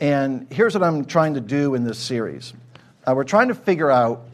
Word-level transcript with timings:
And 0.00 0.46
here's 0.50 0.74
what 0.74 0.82
I'm 0.82 1.04
trying 1.04 1.34
to 1.34 1.40
do 1.40 1.74
in 1.74 1.84
this 1.84 1.98
series 1.98 2.52
uh, 3.06 3.14
we're 3.14 3.24
trying 3.24 3.48
to 3.48 3.54
figure 3.54 3.90
out 3.90 4.26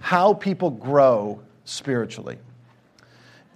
how 0.00 0.34
people 0.34 0.70
grow 0.70 1.40
spiritually 1.64 2.38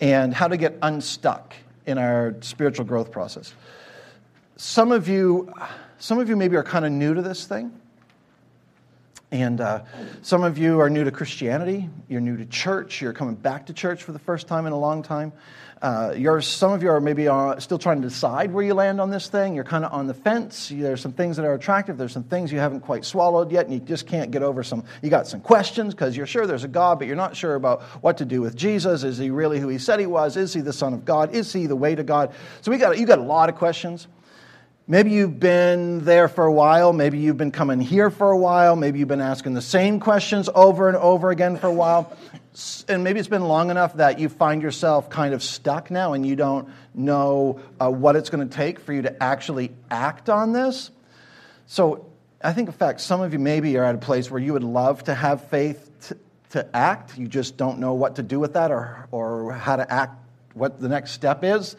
and 0.00 0.32
how 0.32 0.48
to 0.48 0.56
get 0.56 0.79
unstuck 0.82 1.54
in 1.86 1.98
our 1.98 2.34
spiritual 2.40 2.84
growth 2.84 3.10
process. 3.10 3.54
Some 4.56 4.92
of 4.92 5.08
you, 5.08 5.52
some 5.98 6.18
of 6.18 6.29
you 6.29 6.36
maybe 6.36 6.56
are 6.56 6.62
kind 6.62 6.84
of 6.84 6.92
new 6.92 7.15
to 7.15 7.22
this 7.22 7.47
thing. 7.47 7.72
And 9.31 9.60
uh, 9.60 9.83
some 10.22 10.42
of 10.42 10.56
you 10.56 10.81
are 10.81 10.88
new 10.88 11.04
to 11.04 11.11
Christianity. 11.11 11.90
You're 12.08 12.22
new 12.22 12.38
to 12.38 12.47
church. 12.47 13.03
You're 13.03 13.13
coming 13.13 13.35
back 13.35 13.67
to 13.67 13.74
church 13.74 14.03
for 14.03 14.12
the 14.12 14.19
first 14.19 14.49
time 14.49 14.67
in 14.67 14.72
a 14.72 14.79
long 14.79 15.03
time. 15.03 15.33
Uh, 15.83 16.41
some 16.41 16.73
of 16.73 16.83
you 16.83 16.91
are 16.91 17.01
maybe 17.01 17.29
uh, 17.29 17.59
still 17.61 17.79
trying 17.79 18.02
to 18.02 18.09
decide 18.09 18.52
where 18.52 18.65
you 18.65 18.75
land 18.75 19.01
on 19.01 19.11
this 19.11 19.29
thing. 19.29 19.55
You're 19.55 19.65
kind 19.65 19.84
of 19.84 19.93
on 19.93 20.06
the 20.06 20.15
fence. 20.15 20.70
There's 20.75 21.01
some 21.01 21.12
things 21.12 21.37
that 21.37 21.45
are 21.45 21.55
attractive. 21.55 21.98
There's 21.98 22.12
some 22.12 22.25
things 22.25 22.51
you 22.51 22.59
haven't 22.59 22.80
quite 22.80 23.05
swallowed 23.05 23.52
yet, 23.52 23.66
and 23.66 23.75
you 23.75 23.80
just 23.80 24.07
can't 24.07 24.30
get 24.30 24.43
over 24.43 24.62
some. 24.62 24.85
You 25.02 25.11
got 25.11 25.29
some 25.29 25.41
questions 25.41 25.95
because 25.95 26.16
you're 26.16 26.27
sure 26.27 26.47
there's 26.47 26.65
a 26.65 26.69
God, 26.69 26.99
but 26.99 27.07
you're 27.07 27.16
not 27.16 27.37
sure 27.37 27.55
about 27.55 27.83
what 28.02 28.19
to 28.19 28.24
do 28.24 28.41
with 28.41 28.57
Jesus. 28.57 29.05
Is 29.05 29.19
he 29.19 29.30
really 29.30 29.60
who 29.60 29.69
he 29.69 29.79
said 29.79 30.01
he 30.01 30.07
was? 30.07 30.37
Is 30.37 30.52
he 30.52 30.63
the 30.63 30.73
Son 30.73 30.95
of 30.95 31.05
God? 31.05 31.35
Is 31.35 31.52
he 31.52 31.66
the 31.66 31.77
way 31.77 31.95
to 31.95 32.02
God? 32.02 32.35
So 32.63 32.73
we 32.73 32.79
got 32.79 32.99
you 32.99 33.07
got 33.07 33.19
a 33.19 33.23
lot 33.23 33.49
of 33.49 33.55
questions. 33.55 34.09
Maybe 34.91 35.10
you've 35.10 35.38
been 35.38 36.02
there 36.06 36.28
for 36.28 36.47
a 36.47 36.52
while. 36.52 36.95
Maybe 36.95 37.19
you've 37.19 37.37
been 37.37 37.51
coming 37.51 37.79
here 37.79 38.09
for 38.09 38.30
a 38.30 38.38
while. 38.38 38.74
Maybe 38.74 38.98
you've 38.98 39.09
been 39.09 39.20
asking 39.20 39.52
the 39.52 39.60
same 39.60 40.01
questions 40.01 40.48
over 40.55 40.88
and 40.88 40.96
over 40.96 41.30
again 41.30 41.59
for 41.59 41.66
a 41.66 41.73
while. 41.73 42.16
And 42.88 43.05
maybe 43.05 43.20
it's 43.20 43.29
been 43.29 43.45
long 43.45 43.70
enough 43.70 43.96
that 43.96 44.19
you 44.19 44.30
find 44.30 44.62
yourself 44.62 45.10
kind 45.10 45.34
of 45.34 45.43
stuck 45.43 45.91
now 45.91 46.15
and 46.15 46.24
you 46.24 46.37
don't 46.37 46.70
know 46.95 47.60
uh, 47.79 47.91
what 47.91 48.16
it's 48.16 48.30
going 48.30 48.48
to 48.48 48.56
take 48.56 48.80
for 48.80 48.95
you 48.95 49.02
to 49.02 49.23
actually 49.23 49.73
act 49.91 50.30
on 50.30 50.55
this. 50.55 50.91
So 51.66 52.07
I 52.43 52.55
think, 52.55 52.70
in 52.70 52.74
fact, 52.74 53.02
some 53.02 53.20
of 53.20 53.34
you 53.34 53.38
maybe 53.38 53.77
are 53.77 53.84
at 53.84 53.95
a 53.95 53.98
place 53.98 54.30
where 54.30 54.41
you 54.41 54.55
would 54.55 54.65
love 54.65 55.04
to 55.04 55.15
have 55.15 55.48
faith 55.48 55.91
to, 56.09 56.16
to 56.52 56.74
act. 56.74 57.18
You 57.18 57.29
just 57.29 57.59
don't 57.59 57.79
know 57.79 57.93
what 57.93 58.16
to 58.16 58.23
do 58.23 58.41
with 58.41 58.54
that 58.54 58.70
or, 58.70 59.07
or 59.10 59.52
how 59.52 59.76
to 59.76 59.93
act, 59.93 60.15
what 60.54 60.80
the 60.80 60.88
next 60.88 61.10
step 61.10 61.45
is. 61.45 61.76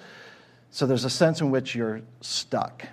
So 0.69 0.85
there's 0.85 1.05
a 1.05 1.09
sense 1.09 1.41
in 1.41 1.49
which 1.49 1.73
you're 1.73 2.01
stuck. 2.21 2.85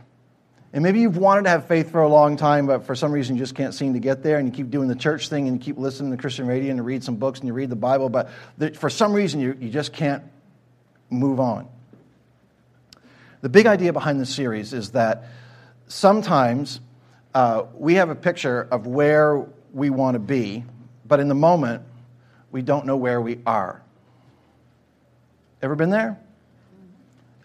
And 0.76 0.82
maybe 0.82 1.00
you've 1.00 1.16
wanted 1.16 1.44
to 1.44 1.48
have 1.48 1.68
faith 1.68 1.90
for 1.90 2.02
a 2.02 2.08
long 2.08 2.36
time, 2.36 2.66
but 2.66 2.84
for 2.84 2.94
some 2.94 3.10
reason 3.10 3.34
you 3.34 3.38
just 3.38 3.54
can't 3.54 3.72
seem 3.72 3.94
to 3.94 3.98
get 3.98 4.22
there, 4.22 4.36
and 4.36 4.46
you 4.46 4.52
keep 4.52 4.70
doing 4.70 4.88
the 4.88 4.94
church 4.94 5.30
thing, 5.30 5.48
and 5.48 5.56
you 5.56 5.64
keep 5.64 5.78
listening 5.78 6.10
to 6.10 6.18
Christian 6.18 6.46
radio, 6.46 6.68
and 6.68 6.76
you 6.76 6.82
read 6.82 7.02
some 7.02 7.16
books, 7.16 7.38
and 7.38 7.48
you 7.48 7.54
read 7.54 7.70
the 7.70 7.76
Bible, 7.76 8.10
but 8.10 8.28
for 8.76 8.90
some 8.90 9.14
reason 9.14 9.40
you, 9.40 9.56
you 9.58 9.70
just 9.70 9.94
can't 9.94 10.22
move 11.08 11.40
on. 11.40 11.66
The 13.40 13.48
big 13.48 13.64
idea 13.64 13.94
behind 13.94 14.20
this 14.20 14.34
series 14.34 14.74
is 14.74 14.90
that 14.90 15.24
sometimes 15.88 16.80
uh, 17.34 17.62
we 17.72 17.94
have 17.94 18.10
a 18.10 18.14
picture 18.14 18.68
of 18.70 18.86
where 18.86 19.46
we 19.72 19.88
want 19.88 20.16
to 20.16 20.18
be, 20.18 20.62
but 21.06 21.20
in 21.20 21.28
the 21.28 21.34
moment, 21.34 21.84
we 22.52 22.60
don't 22.60 22.84
know 22.84 22.98
where 22.98 23.18
we 23.18 23.38
are. 23.46 23.80
Ever 25.62 25.74
been 25.74 25.88
there? 25.88 26.20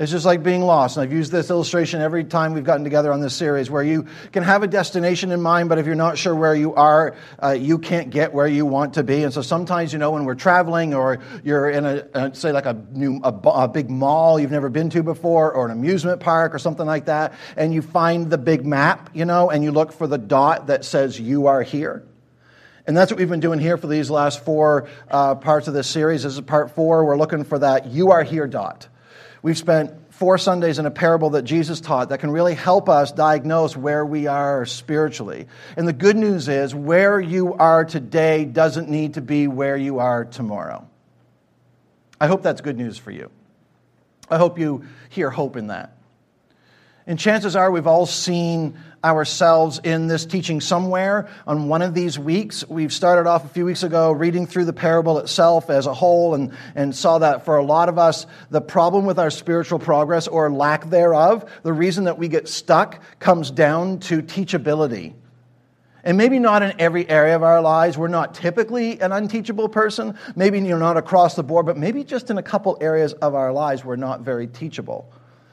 It's 0.02 0.10
just 0.10 0.26
like 0.26 0.42
being 0.42 0.62
lost. 0.62 0.98
And 0.98 1.04
I've 1.04 1.14
used 1.14 1.32
this 1.32 1.52
illustration 1.52 2.02
every 2.02 2.24
time 2.24 2.54
we've 2.56 2.64
gotten 2.64 2.84
together 2.84 3.14
on 3.14 3.22
this 3.22 3.36
series 3.36 3.70
where 3.70 3.84
you 3.84 4.08
can 4.32 4.42
have 4.42 4.64
a 4.64 4.68
destination 4.68 5.32
in 5.32 5.44
mind, 5.44 5.70
but 5.70 5.78
if 5.78 5.86
you're 5.86 5.94
not 5.94 6.18
sure 6.18 6.34
where 6.34 6.56
you 6.56 6.74
are, 6.74 7.16
uh, 7.42 7.52
you 7.52 7.78
can't 7.78 8.10
get 8.10 8.34
where 8.34 8.48
you 8.48 8.66
want 8.66 8.96
to 8.96 9.04
be. 9.04 9.24
And 9.24 9.32
so 9.32 9.44
sometimes, 9.44 9.94
you 9.94 10.00
know, 10.00 10.10
when 10.10 10.26
we're 10.26 10.34
traveling 10.34 10.96
or 10.96 11.20
you're 11.44 11.70
in 11.70 11.86
a, 11.86 12.08
a 12.16 12.34
say, 12.34 12.52
like 12.52 12.66
a, 12.66 12.84
new, 12.94 13.22
a, 13.24 13.30
a 13.30 13.68
big 13.68 13.92
mall 13.92 14.40
you've 14.40 14.50
never 14.50 14.70
been 14.70 14.90
to 14.90 15.04
before 15.04 15.54
or 15.54 15.68
an 15.68 15.72
amusement 15.72 16.20
park 16.20 16.56
or 16.56 16.58
something 16.58 16.88
like 16.88 17.06
that, 17.06 17.36
and 17.56 17.72
you 17.72 17.84
find 17.84 18.32
the 18.32 18.40
big 18.40 18.66
map, 18.66 19.12
you 19.14 19.26
know, 19.26 19.52
and 19.52 19.64
you 19.64 19.72
look 19.72 19.94
for 19.94 20.08
the 20.08 20.18
dot 20.18 20.66
that 20.66 20.84
says 20.84 21.20
you 21.20 21.46
are 21.46 21.62
here. 21.62 22.04
And 22.88 22.98
that's 22.98 23.12
what 23.12 23.20
we've 23.20 23.30
been 23.30 23.40
doing 23.40 23.60
here 23.60 23.78
for 23.78 23.86
these 23.86 24.10
last 24.10 24.44
four 24.44 24.90
uh, 25.12 25.36
parts 25.36 25.68
of 25.68 25.76
this 25.76 25.88
series. 25.88 26.24
This 26.24 26.34
is 26.34 26.42
part 26.42 26.72
four. 26.72 27.06
We're 27.06 27.18
looking 27.18 27.44
for 27.44 27.60
that 27.60 27.86
you 27.86 28.10
are 28.10 28.24
here 28.24 28.48
dot. 28.48 28.88
We've 29.44 29.58
spent 29.58 29.94
four 30.22 30.38
Sundays 30.38 30.78
in 30.78 30.86
a 30.86 30.92
parable 30.92 31.32
that 31.32 31.42
Jesus 31.42 31.82
taught 31.82 32.10
that 32.10 32.20
can 32.20 32.30
really 32.30 32.54
help 32.54 32.90
us 32.90 33.12
diagnose 33.12 33.76
where 33.76 34.06
we 34.06 34.28
are 34.28 34.68
spiritually. 34.68 35.48
And 35.76 35.88
the 35.88 35.94
good 35.94 36.16
news 36.16 36.48
is, 36.48 36.76
where 36.76 37.20
you 37.20 37.56
are 37.56 37.86
today 37.86 38.46
doesn't 38.46 38.88
need 38.88 39.16
to 39.16 39.22
be 39.22 39.48
where 39.48 39.76
you 39.76 39.98
are 39.98 40.24
tomorrow. 40.26 40.88
I 42.20 42.28
hope 42.28 42.44
that's 42.44 42.62
good 42.62 42.78
news 42.78 43.00
for 43.00 43.10
you. 43.10 43.32
I 44.30 44.38
hope 44.38 44.60
you 44.60 44.86
hear 45.10 45.32
hope 45.32 45.56
in 45.56 45.68
that. 45.68 45.98
And 47.08 47.18
chances 47.18 47.56
are 47.56 47.72
we've 47.72 47.88
all 47.88 48.06
seen 48.06 48.78
ourselves 49.04 49.80
in 49.84 50.08
this 50.08 50.26
teaching 50.26 50.62
somewhere 50.62 51.28
on 51.48 51.68
one 51.68 51.82
of 51.82 51.94
these 51.94 52.20
weeks. 52.20 52.68
We've 52.68 52.94
started 52.94 53.28
off 53.28 53.46
a 53.46 53.50
few 53.50 53.66
weeks 53.66 53.84
ago 53.84 54.12
reading 54.12 54.46
through 54.46 54.66
the 54.66 54.74
parable 54.74 55.18
itself 55.18 55.70
as 55.70 55.88
a 55.88 55.94
whole 55.94 56.36
and, 56.36 56.54
and 56.76 56.96
saw 56.96 57.20
that 57.20 57.44
for 57.46 57.58
a 57.58 57.64
lot 57.64 57.90
of 57.90 57.98
us, 57.98 58.28
the 58.50 58.62
problem 58.62 59.06
with 59.06 59.18
our 59.18 59.32
spiritual 59.32 59.80
progress 59.80 60.28
or 60.28 60.52
lack 60.52 60.90
thereof, 60.90 61.50
the 61.64 61.74
reason 61.74 62.04
that 62.04 62.18
we 62.18 62.28
get 62.28 62.48
stuck 62.48 63.02
comes 63.20 63.50
down 63.50 64.00
to 64.00 64.22
teachability. 64.22 65.14
And 66.04 66.18
maybe 66.18 66.40
not 66.40 66.64
in 66.64 66.74
every 66.80 67.08
area 67.08 67.36
of 67.36 67.44
our 67.44 67.62
lives. 67.62 67.96
We're 67.96 68.08
not 68.08 68.34
typically 68.34 69.00
an 69.02 69.12
unteachable 69.12 69.70
person. 69.70 70.18
Maybe 70.36 70.60
you're 70.60 70.80
not 70.80 70.98
across 70.98 71.36
the 71.36 71.44
board, 71.44 71.68
but 71.68 71.78
maybe 71.78 72.04
just 72.04 72.32
in 72.32 72.40
a 72.40 72.44
couple 72.44 72.78
areas 72.82 73.14
of 73.14 73.36
our 73.36 73.54
lives, 73.54 73.86
we're 73.86 73.98
not 73.98 74.22
very 74.22 74.48
teachable 74.48 75.12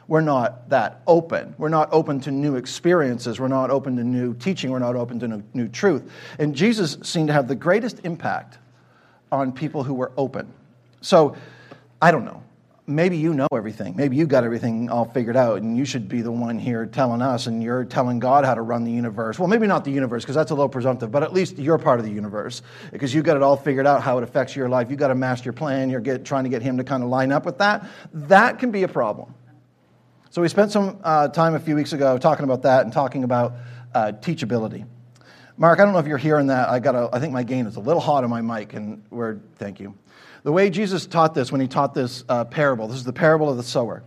we're 0.09 0.23
not 0.23 0.71
that 0.71 1.03
open. 1.07 1.55
We're 1.59 1.69
not 1.69 1.91
open 1.93 2.19
to 2.21 2.31
new 2.31 2.57
experiences. 2.57 3.39
We're 3.39 3.49
not 3.49 3.71
open 3.71 3.97
to 3.97 4.05
new 4.05 4.35
teaching. 4.35 4.71
We're 4.71 4.79
not 4.79 4.97
open 4.97 5.21
to 5.21 5.29
new, 5.29 5.43
new 5.53 5.69
truth. 5.69 6.11
And 6.39 6.55
Jesus 6.55 6.97
seemed 7.03 7.29
to 7.29 7.35
have 7.35 7.47
the 7.47 7.55
greatest 7.55 8.01
impact 8.05 8.59
on 9.31 9.53
people 9.53 9.85
who 9.85 9.93
were 9.93 10.11
open. 10.17 10.53
So, 11.03 11.37
I 12.01 12.11
don't 12.11 12.25
know. 12.25 12.43
Maybe 12.87 13.19
you 13.19 13.35
know 13.35 13.49
everything. 13.53 13.97
Maybe 13.97 14.17
you 14.17 14.27
got 14.27 14.45
everything 14.45 14.89
all 14.89 15.05
figured 15.05 15.37
out, 15.37 15.61
and 15.61 15.77
you 15.77 15.85
should 15.85 16.09
be 16.09 16.23
the 16.23 16.33
one 16.33 16.59
here 16.59 16.87
telling 16.87 17.21
us, 17.21 17.47
and 17.47 17.63
you're 17.63 17.85
telling 17.85 18.19
God 18.19 18.47
how 18.47 18.55
to 18.55 18.63
run 18.63 18.85
the 18.85 18.91
universe. 18.91 19.39
Well, 19.39 19.47
maybe 19.47 19.67
not 19.67 19.85
the 19.85 19.91
universe, 19.91 20.23
because 20.23 20.35
that's 20.35 20.53
a 20.53 20.55
little 20.55 20.71
presumptive, 20.71 21.13
but 21.13 21.23
at 21.23 21.35
least 21.35 21.59
you're 21.59 21.77
part 21.77 22.01
of 22.01 22.07
the 22.07 22.11
universe, 22.11 22.63
because 22.91 23.13
you 23.13 23.23
got 23.23 23.37
it 23.37 23.43
all 23.43 23.59
figured 23.59 23.87
out 23.87 24.03
how 24.03 24.17
it 24.17 24.25
affects 24.25 24.57
your 24.57 24.71
life. 24.71 24.91
You 24.91 24.97
got 24.97 25.11
a 25.11 25.15
master 25.15 25.45
your 25.45 25.53
plan. 25.53 25.91
You're 25.91 26.01
get, 26.01 26.25
trying 26.25 26.45
to 26.45 26.51
get 26.51 26.63
Him 26.63 26.79
to 26.79 26.85
kind 26.85 27.03
of 27.03 27.11
line 27.11 27.31
up 27.31 27.45
with 27.45 27.59
that. 27.59 27.87
That 28.15 28.59
can 28.59 28.71
be 28.71 28.85
a 28.85 28.89
problem. 28.89 29.35
So 30.31 30.43
we 30.43 30.49
spent 30.49 30.71
some 30.73 30.99
uh, 31.03 31.29
time 31.29 31.55
a 31.55 31.59
few 31.59 31.75
weeks 31.75 31.95
ago 31.95 32.19
talking 32.19 32.45
about 32.45 32.63
that 32.63 32.85
and 32.85 32.93
talking 32.93 33.25
about 33.25 33.55
uh, 33.95 34.13
teachability. 34.21 34.87
Mark, 35.57 35.81
I 35.81 35.85
don't 35.85 35.95
know 35.95 36.01
if 36.01 36.07
you're 36.07 36.19
hearing 36.19 36.49
that. 36.49 36.69
I 36.69 36.81
got 36.81 36.95
a, 36.95 37.09
I 37.11 37.19
think 37.19 37.33
my 37.33 37.45
gain 37.45 37.67
is 37.67 37.77
a 37.77 37.81
little 37.81 38.01
hot 38.01 38.25
on 38.25 38.31
my 38.31 38.43
mic, 38.43 38.75
and 38.75 39.03
we're 39.09 39.39
thank 39.57 39.81
you. 39.81 39.95
The 40.43 40.53
way 40.53 40.69
Jesus 40.69 41.07
taught 41.07 41.35
this 41.35 41.51
when 41.51 41.63
he 41.63 41.67
taught 41.67 41.95
this 41.95 42.25
uh, 42.29 42.45
parable, 42.45 42.89
this 42.89 42.99
is 42.99 43.05
the 43.05 43.13
parable 43.13 43.49
of 43.49 43.57
the 43.57 43.63
sower, 43.63 44.05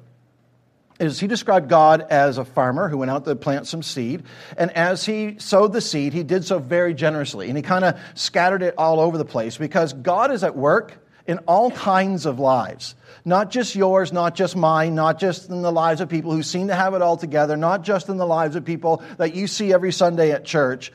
is 1.00 1.20
he 1.20 1.26
described 1.26 1.70
God 1.70 2.06
as 2.12 2.38
a 2.38 2.46
farmer 2.46 2.88
who 2.88 3.00
went 3.00 3.10
out 3.10 3.26
to 3.26 3.36
plant 3.36 3.66
some 3.66 3.82
seed, 3.82 4.22
and 4.58 4.70
as 4.78 5.04
he 5.04 5.40
sowed 5.40 5.74
the 5.74 5.82
seed, 5.82 6.14
he 6.14 6.22
did 6.22 6.46
so 6.46 6.60
very 6.60 6.94
generously, 6.94 7.48
and 7.48 7.58
he 7.58 7.64
kind 7.64 7.84
of 7.84 8.00
scattered 8.14 8.62
it 8.62 8.76
all 8.78 9.00
over 9.00 9.18
the 9.18 9.26
place 9.26 9.58
because 9.58 9.92
God 9.92 10.32
is 10.32 10.44
at 10.44 10.56
work 10.56 11.01
in 11.28 11.38
all 11.40 11.72
kinds 11.72 12.26
of 12.26 12.40
lives. 12.40 12.96
Not 13.24 13.52
just 13.52 13.76
yours, 13.76 14.12
not 14.12 14.36
just 14.36 14.56
mine, 14.56 14.96
not 14.96 15.20
just 15.20 15.50
in 15.50 15.62
the 15.62 15.72
lives 15.72 16.02
of 16.02 16.10
people 16.10 16.32
who 16.32 16.44
seem 16.44 16.68
to 16.68 16.76
have 16.76 16.94
it 16.94 17.02
all 17.02 17.18
together, 17.18 17.56
not 17.56 17.84
just 17.84 18.10
in 18.10 18.18
the 18.18 18.26
lives 18.26 18.56
of 18.56 18.66
people 18.66 19.04
that 19.18 19.36
you 19.36 19.48
see 19.48 19.74
every 19.74 19.92
Sunday 19.92 20.32
at 20.32 20.46
church. 20.46 20.92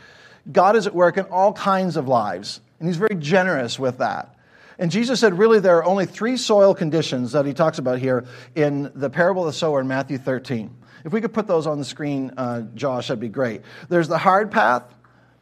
God 0.50 0.76
is 0.76 0.86
at 0.86 0.94
work 0.94 1.16
in 1.16 1.24
all 1.26 1.52
kinds 1.52 1.96
of 1.96 2.08
lives, 2.08 2.60
and 2.78 2.88
He's 2.88 2.96
very 2.96 3.16
generous 3.16 3.78
with 3.78 3.98
that. 3.98 4.34
And 4.78 4.90
Jesus 4.90 5.20
said, 5.20 5.38
really, 5.38 5.60
there 5.60 5.78
are 5.78 5.84
only 5.84 6.04
three 6.04 6.36
soil 6.36 6.74
conditions 6.74 7.32
that 7.32 7.46
He 7.46 7.54
talks 7.54 7.78
about 7.78 7.98
here 7.98 8.24
in 8.54 8.90
the 8.94 9.10
parable 9.10 9.42
of 9.42 9.46
the 9.46 9.58
sower 9.58 9.80
in 9.80 9.88
Matthew 9.88 10.18
13. 10.18 10.74
If 11.04 11.12
we 11.12 11.20
could 11.20 11.32
put 11.32 11.46
those 11.46 11.66
on 11.66 11.78
the 11.78 11.84
screen, 11.84 12.32
uh, 12.36 12.62
Josh, 12.74 13.08
that'd 13.08 13.20
be 13.20 13.28
great. 13.28 13.62
There's 13.88 14.08
the 14.08 14.18
hard 14.18 14.50
path, 14.50 14.82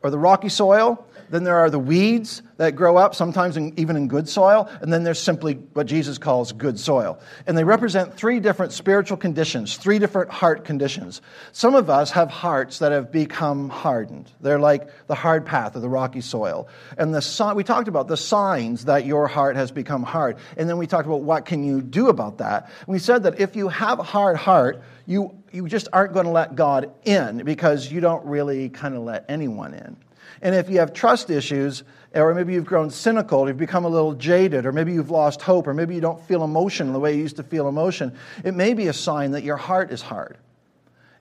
or 0.05 0.11
the 0.11 0.19
rocky 0.19 0.51
soil. 0.51 1.05
Then 1.31 1.43
there 1.43 1.57
are 1.57 1.71
the 1.71 1.79
weeds 1.79 2.43
that 2.57 2.77
grow 2.77 2.97
up, 2.97 3.15
sometimes 3.15 3.57
in, 3.57 3.73
even 3.79 3.97
in 3.97 4.09
good 4.09 4.29
soil. 4.29 4.69
And 4.81 4.93
then 4.93 5.05
there's 5.05 5.21
simply 5.21 5.55
what 5.73 5.87
Jesus 5.87 6.19
calls 6.19 6.53
good 6.53 6.79
soil. 6.79 7.19
And 7.47 7.59
they 7.59 7.65
represent 7.65 8.15
three 8.15 8.41
different 8.41 8.73
spiritual 8.73 9.17
conditions, 9.17 9.77
three 9.77 9.99
different 9.99 10.31
heart 10.31 10.65
conditions. 10.65 11.21
Some 11.53 11.75
of 11.75 11.91
us 11.91 12.11
have 12.13 12.31
hearts 12.31 12.79
that 12.79 12.93
have 12.93 13.11
become 13.11 13.69
hardened. 13.69 14.31
They're 14.41 14.59
like 14.59 14.89
the 15.07 15.15
hard 15.15 15.47
path 15.47 15.75
of 15.77 15.83
the 15.83 15.89
rocky 15.89 16.21
soil. 16.21 16.69
And 16.97 17.15
the 17.15 17.53
we 17.55 17.65
talked 17.65 17.89
about 17.89 18.09
the 18.09 18.17
signs 18.17 18.85
that 18.85 19.05
your 19.05 19.27
heart 19.27 19.57
has 19.57 19.71
become 19.71 20.03
hard. 20.03 20.37
And 20.57 20.69
then 20.69 20.79
we 20.79 20.87
talked 20.87 21.07
about 21.07 21.23
what 21.23 21.47
can 21.47 21.65
you 21.65 21.83
do 21.83 22.09
about 22.09 22.39
that. 22.39 22.71
we 22.87 22.99
said 22.99 23.25
that 23.25 23.41
if 23.41 23.57
you 23.57 23.69
have 23.69 23.99
a 23.99 24.03
hard 24.03 24.37
heart, 24.37 24.83
you, 25.07 25.35
you 25.53 25.69
just 25.69 25.89
aren't 25.93 26.13
going 26.13 26.27
to 26.27 26.33
let 26.33 26.55
God 26.55 26.93
in 27.05 27.45
because 27.45 27.91
you 27.91 28.01
don't 28.01 28.25
really 28.25 28.69
kind 28.69 28.95
of 28.95 29.03
let 29.03 29.25
anyone 29.29 29.75
in. 29.75 29.97
And 30.43 30.55
if 30.55 30.69
you 30.69 30.79
have 30.79 30.93
trust 30.93 31.31
issues, 31.31 31.83
or 32.15 32.35
maybe 32.35 32.53
you've 32.55 32.65
grown 32.65 32.91
cynical, 32.91 33.49
you've 33.49 33.57
become 33.57 33.85
a 33.85 33.89
little 33.89 34.15
jaded, 34.15 34.67
or 34.67 34.73
maybe 34.73 34.93
you've 34.93 35.11
lost 35.11 35.43
hope, 35.43 35.67
or 35.67 35.75
maybe 35.75 35.95
you 35.95 36.01
don't 36.01 36.23
feel 36.23 36.45
emotion 36.45 36.93
the 36.93 37.01
way 37.01 37.15
you 37.15 37.23
used 37.23 37.37
to 37.37 37.43
feel 37.43 37.69
emotion, 37.69 38.17
it 38.45 38.55
may 38.55 38.75
be 38.75 38.87
a 38.89 38.93
sign 38.93 39.33
that 39.33 39.43
your 39.43 39.57
heart 39.57 39.91
is 39.91 40.03
hard. 40.03 40.37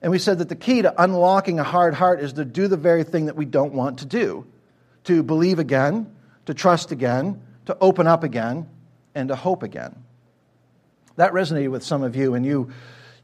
And 0.02 0.10
we 0.10 0.18
said 0.18 0.38
that 0.38 0.48
the 0.48 0.56
key 0.56 0.82
to 0.82 1.02
unlocking 1.02 1.58
a 1.58 1.64
hard 1.64 1.94
heart 1.94 2.20
is 2.20 2.34
to 2.34 2.44
do 2.44 2.68
the 2.68 2.76
very 2.76 3.04
thing 3.04 3.26
that 3.26 3.36
we 3.36 3.46
don't 3.46 3.72
want 3.72 4.00
to 4.00 4.06
do 4.06 4.46
to 5.04 5.22
believe 5.22 5.58
again, 5.58 6.14
to 6.46 6.54
trust 6.54 6.92
again, 6.92 7.40
to 7.66 7.76
open 7.80 8.06
up 8.06 8.24
again, 8.24 8.68
and 9.14 9.28
to 9.28 9.36
hope 9.36 9.62
again. 9.62 9.94
That 11.16 11.32
resonated 11.32 11.70
with 11.70 11.84
some 11.84 12.02
of 12.02 12.16
you, 12.16 12.34
and 12.34 12.44
you, 12.44 12.70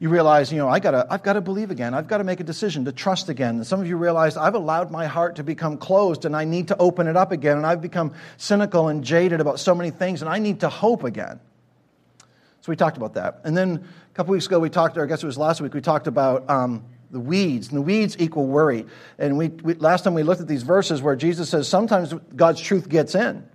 you 0.01 0.09
realize, 0.09 0.51
you 0.51 0.57
know, 0.57 0.69
I 0.69 0.81
gotta, 0.81 1.07
I've 1.11 1.23
got 1.23 1.35
to 1.35 1.43
believe 1.43 1.71
again. 1.71 1.93
I've 1.93 2.09
got 2.09 2.19
to 2.19 2.25
make 2.25 2.41
a 2.41 2.45
decision 2.45 2.87
to 2.87 2.93
trust 2.93 3.29
again. 3.29 3.57
And 3.57 3.67
some 3.67 3.81
of 3.81 3.87
you 3.87 3.99
realize 3.99 4.35
I've 4.35 4.55
allowed 4.55 4.91
my 4.91 5.07
heart 5.07 5.37
to 5.37 5.45
become 5.45 5.77
closed, 5.77 6.25
and 6.25 6.35
I 6.35 6.45
need 6.45 6.69
to 6.69 6.77
open 6.79 7.07
it 7.07 7.19
up 7.19 7.33
again. 7.33 7.59
And 7.59 7.67
I've 7.67 7.83
become 7.83 8.15
cynical 8.39 8.89
and 8.89 9.05
jaded 9.05 9.43
about 9.43 9.61
so 9.61 9.75
many 9.75 9.91
things, 9.91 10.23
and 10.23 10.31
I 10.31 10.39
need 10.39 10.61
to 10.61 10.71
hope 10.71 11.05
again. 11.05 11.39
So 12.63 12.73
we 12.73 12.77
talked 12.77 12.97
about 12.97 13.15
that. 13.15 13.41
And 13.45 13.55
then 13.55 13.87
a 14.11 14.15
couple 14.15 14.33
weeks 14.33 14.47
ago, 14.47 14.59
we 14.59 14.71
talked, 14.71 14.97
or 14.97 15.05
I 15.05 15.07
guess 15.07 15.23
it 15.23 15.27
was 15.27 15.37
last 15.37 15.61
week, 15.61 15.75
we 15.75 15.83
talked 15.83 16.07
about 16.07 16.49
um, 16.49 16.83
the 17.11 17.21
weeds. 17.21 17.69
And 17.69 17.77
the 17.77 17.83
weeds 17.83 18.17
equal 18.19 18.47
worry. 18.47 18.87
And 19.19 19.37
we, 19.37 19.49
we, 19.49 19.75
last 19.75 20.05
time 20.05 20.15
we 20.15 20.23
looked 20.23 20.41
at 20.41 20.49
these 20.49 20.63
verses 20.63 21.03
where 21.03 21.15
Jesus 21.15 21.51
says 21.51 21.69
sometimes 21.69 22.15
God's 22.35 22.61
truth 22.63 22.89
gets 22.89 23.15
in. 23.15 23.47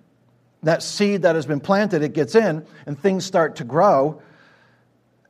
That 0.62 0.84
seed 0.84 1.24
that 1.24 1.36
has 1.36 1.48
been 1.48 1.60
planted, 1.60 2.04
it 2.04 2.14
gets 2.14 2.36
in, 2.36 2.66
and 2.86 3.00
things 3.00 3.26
start 3.26 3.58
to 3.58 3.64
grow. 3.64 4.22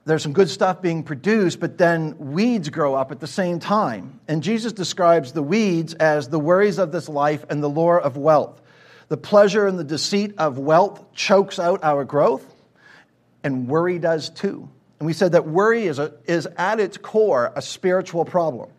There's 0.05 0.21
some 0.21 0.33
good 0.33 0.49
stuff 0.49 0.83
being 0.83 1.01
produced, 1.01 1.59
but 1.59 1.79
then 1.79 2.15
weeds 2.19 2.69
grow 2.69 2.93
up 2.93 3.11
at 3.11 3.19
the 3.19 3.27
same 3.27 3.59
time. 3.59 4.19
And 4.27 4.43
Jesus 4.43 4.71
describes 4.71 5.31
the 5.31 5.41
weeds 5.41 5.95
as 5.95 6.29
the 6.29 6.39
worries 6.39 6.77
of 6.77 6.91
this 6.91 7.09
life 7.09 7.43
and 7.49 7.63
the 7.63 7.67
lure 7.67 7.99
of 7.99 8.15
wealth. 8.15 8.61
The 9.07 9.17
pleasure 9.17 9.65
and 9.65 9.79
the 9.79 9.83
deceit 9.83 10.35
of 10.37 10.59
wealth 10.59 11.13
chokes 11.13 11.57
out 11.57 11.83
our 11.83 12.03
growth 12.03 12.45
and 13.43 13.67
worry 13.67 13.97
does 13.97 14.29
too. 14.29 14.69
And 14.99 15.07
we 15.07 15.13
said 15.13 15.31
that 15.31 15.47
worry 15.47 15.87
is, 15.87 15.97
a, 15.97 16.13
is 16.25 16.47
at 16.57 16.79
its 16.79 16.97
core 16.97 17.51
a 17.55 17.61
spiritual 17.61 18.25
problem. 18.25 18.69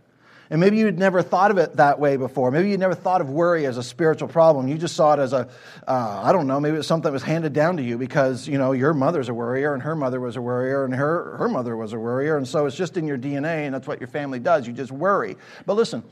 And 0.50 0.60
maybe 0.60 0.76
you'd 0.76 0.98
never 0.98 1.22
thought 1.22 1.50
of 1.50 1.58
it 1.58 1.76
that 1.76 1.98
way 1.98 2.16
before. 2.16 2.50
Maybe 2.50 2.70
you'd 2.70 2.80
never 2.80 2.94
thought 2.94 3.20
of 3.20 3.30
worry 3.30 3.66
as 3.66 3.78
a 3.78 3.82
spiritual 3.82 4.28
problem. 4.28 4.68
You 4.68 4.78
just 4.78 4.94
saw 4.94 5.14
it 5.14 5.18
as 5.18 5.32
a, 5.32 5.48
uh, 5.88 6.22
I 6.22 6.32
don't 6.32 6.46
know, 6.46 6.60
maybe 6.60 6.74
it 6.74 6.78
was 6.78 6.86
something 6.86 7.08
that 7.08 7.12
was 7.12 7.22
handed 7.22 7.52
down 7.52 7.76
to 7.78 7.82
you 7.82 7.98
because, 7.98 8.46
you 8.46 8.56
know, 8.56 8.72
your 8.72 8.94
mother's 8.94 9.28
a 9.28 9.34
worrier 9.34 9.74
and 9.74 9.82
her 9.82 9.96
mother 9.96 10.20
was 10.20 10.36
a 10.36 10.40
worrier 10.40 10.84
and 10.84 10.94
her, 10.94 11.36
her 11.36 11.48
mother 11.48 11.76
was 11.76 11.92
a 11.92 11.98
worrier. 11.98 12.36
And 12.36 12.46
so 12.46 12.66
it's 12.66 12.76
just 12.76 12.96
in 12.96 13.06
your 13.06 13.18
DNA 13.18 13.66
and 13.66 13.74
that's 13.74 13.88
what 13.88 14.00
your 14.00 14.08
family 14.08 14.38
does. 14.38 14.66
You 14.66 14.72
just 14.72 14.92
worry. 14.92 15.36
But 15.66 15.74
listen, 15.74 16.04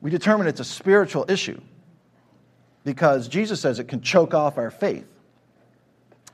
we 0.00 0.10
determine 0.10 0.46
it's 0.46 0.60
a 0.60 0.64
spiritual 0.64 1.24
issue 1.28 1.60
because 2.84 3.28
Jesus 3.28 3.60
says 3.60 3.78
it 3.78 3.88
can 3.88 4.00
choke 4.00 4.34
off 4.34 4.58
our 4.58 4.70
faith. 4.70 5.06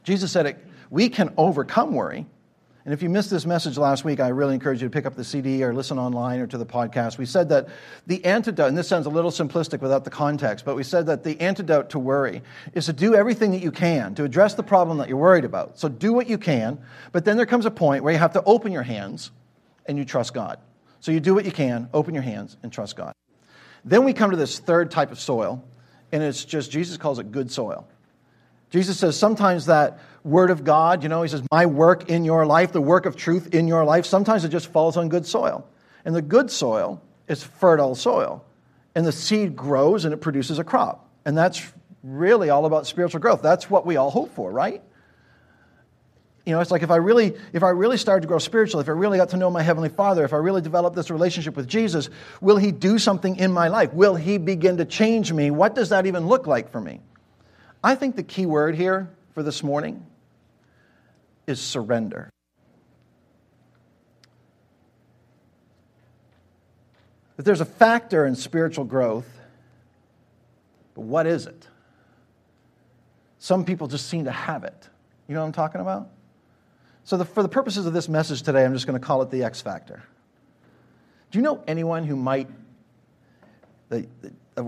Jesus 0.04 0.32
said 0.32 0.46
it 0.46 0.66
we 0.92 1.08
can 1.08 1.32
overcome 1.38 1.94
worry. 1.94 2.26
And 2.84 2.92
if 2.92 3.00
you 3.00 3.08
missed 3.08 3.30
this 3.30 3.46
message 3.46 3.78
last 3.78 4.04
week, 4.04 4.18
I 4.18 4.28
really 4.28 4.54
encourage 4.54 4.82
you 4.82 4.88
to 4.88 4.92
pick 4.92 5.06
up 5.06 5.14
the 5.14 5.22
CD 5.22 5.62
or 5.62 5.72
listen 5.72 6.00
online 6.00 6.40
or 6.40 6.48
to 6.48 6.58
the 6.58 6.66
podcast. 6.66 7.16
We 7.16 7.26
said 7.26 7.48
that 7.50 7.68
the 8.08 8.24
antidote, 8.24 8.68
and 8.68 8.76
this 8.76 8.88
sounds 8.88 9.06
a 9.06 9.10
little 9.10 9.30
simplistic 9.30 9.80
without 9.80 10.02
the 10.02 10.10
context, 10.10 10.64
but 10.64 10.74
we 10.74 10.82
said 10.82 11.06
that 11.06 11.22
the 11.22 11.40
antidote 11.40 11.90
to 11.90 12.00
worry 12.00 12.42
is 12.74 12.86
to 12.86 12.92
do 12.92 13.14
everything 13.14 13.52
that 13.52 13.62
you 13.62 13.70
can 13.70 14.16
to 14.16 14.24
address 14.24 14.54
the 14.54 14.64
problem 14.64 14.98
that 14.98 15.08
you're 15.08 15.16
worried 15.16 15.44
about. 15.44 15.78
So 15.78 15.88
do 15.88 16.12
what 16.12 16.28
you 16.28 16.38
can, 16.38 16.80
but 17.12 17.24
then 17.24 17.36
there 17.36 17.46
comes 17.46 17.66
a 17.66 17.70
point 17.70 18.02
where 18.02 18.12
you 18.12 18.18
have 18.18 18.32
to 18.32 18.42
open 18.44 18.72
your 18.72 18.82
hands 18.82 19.30
and 19.86 19.96
you 19.96 20.04
trust 20.04 20.34
God. 20.34 20.58
So 20.98 21.12
you 21.12 21.20
do 21.20 21.34
what 21.34 21.44
you 21.44 21.52
can, 21.52 21.88
open 21.94 22.14
your 22.14 22.22
hands, 22.24 22.56
and 22.64 22.72
trust 22.72 22.96
God. 22.96 23.12
Then 23.84 24.04
we 24.04 24.12
come 24.12 24.32
to 24.32 24.36
this 24.36 24.58
third 24.58 24.90
type 24.90 25.12
of 25.12 25.20
soil, 25.20 25.64
and 26.10 26.22
it's 26.22 26.44
just, 26.44 26.70
Jesus 26.70 26.96
calls 26.96 27.20
it 27.20 27.30
good 27.30 27.50
soil. 27.50 27.86
Jesus 28.70 28.98
says 28.98 29.18
sometimes 29.18 29.66
that 29.66 30.00
word 30.24 30.50
of 30.50 30.64
God, 30.64 31.02
you 31.02 31.08
know, 31.08 31.22
he 31.22 31.28
says, 31.28 31.42
my 31.50 31.66
work 31.66 32.08
in 32.08 32.24
your 32.24 32.46
life, 32.46 32.72
the 32.72 32.80
work 32.80 33.06
of 33.06 33.16
truth 33.16 33.54
in 33.54 33.66
your 33.66 33.84
life, 33.84 34.06
sometimes 34.06 34.44
it 34.44 34.50
just 34.50 34.68
falls 34.68 34.96
on 34.96 35.08
good 35.08 35.26
soil. 35.26 35.66
And 36.04 36.14
the 36.14 36.22
good 36.22 36.50
soil 36.50 37.02
is 37.28 37.42
fertile 37.42 37.94
soil. 37.94 38.44
And 38.94 39.06
the 39.06 39.12
seed 39.12 39.56
grows 39.56 40.04
and 40.04 40.12
it 40.12 40.18
produces 40.18 40.58
a 40.58 40.64
crop. 40.64 41.08
And 41.24 41.36
that's 41.36 41.72
really 42.02 42.50
all 42.50 42.66
about 42.66 42.86
spiritual 42.86 43.20
growth. 43.20 43.42
That's 43.42 43.70
what 43.70 43.86
we 43.86 43.96
all 43.96 44.10
hope 44.10 44.34
for, 44.34 44.50
right? 44.50 44.82
You 46.44 46.52
know, 46.52 46.60
it's 46.60 46.72
like 46.72 46.82
if 46.82 46.90
I 46.90 46.96
really, 46.96 47.34
if 47.52 47.62
I 47.62 47.68
really 47.68 47.96
started 47.96 48.22
to 48.22 48.28
grow 48.28 48.38
spiritually, 48.38 48.82
if 48.82 48.88
I 48.88 48.92
really 48.92 49.16
got 49.16 49.28
to 49.30 49.36
know 49.36 49.48
my 49.48 49.62
Heavenly 49.62 49.88
Father, 49.88 50.24
if 50.24 50.32
I 50.32 50.38
really 50.38 50.60
developed 50.60 50.96
this 50.96 51.08
relationship 51.08 51.56
with 51.56 51.68
Jesus, 51.68 52.10
will 52.40 52.56
He 52.56 52.72
do 52.72 52.98
something 52.98 53.36
in 53.36 53.52
my 53.52 53.68
life? 53.68 53.92
Will 53.92 54.16
He 54.16 54.38
begin 54.38 54.78
to 54.78 54.84
change 54.84 55.32
me? 55.32 55.52
What 55.52 55.76
does 55.76 55.90
that 55.90 56.06
even 56.06 56.26
look 56.26 56.48
like 56.48 56.72
for 56.72 56.80
me? 56.80 57.00
I 57.84 57.94
think 57.94 58.16
the 58.16 58.24
key 58.24 58.46
word 58.46 58.74
here 58.74 59.08
for 59.34 59.44
this 59.44 59.62
morning 59.62 60.04
is 61.46 61.60
surrender. 61.60 62.30
That 67.36 67.44
there's 67.44 67.60
a 67.60 67.66
factor 67.66 68.26
in 68.26 68.34
spiritual 68.34 68.84
growth, 68.84 69.28
but 70.94 71.02
what 71.02 71.26
is 71.26 71.46
it? 71.46 71.68
Some 73.38 73.64
people 73.64 73.88
just 73.88 74.08
seem 74.08 74.26
to 74.26 74.30
have 74.30 74.64
it. 74.64 74.88
You 75.26 75.34
know 75.34 75.40
what 75.40 75.46
I'm 75.46 75.52
talking 75.52 75.80
about? 75.80 76.10
So, 77.04 77.16
the, 77.16 77.24
for 77.24 77.42
the 77.42 77.48
purposes 77.48 77.86
of 77.86 77.92
this 77.92 78.08
message 78.08 78.42
today, 78.42 78.64
I'm 78.64 78.72
just 78.72 78.86
going 78.86 79.00
to 79.00 79.04
call 79.04 79.22
it 79.22 79.30
the 79.30 79.42
X 79.42 79.60
factor. 79.60 80.02
Do 81.30 81.38
you 81.38 81.42
know 81.42 81.64
anyone 81.66 82.04
who 82.04 82.14
might, 82.14 82.48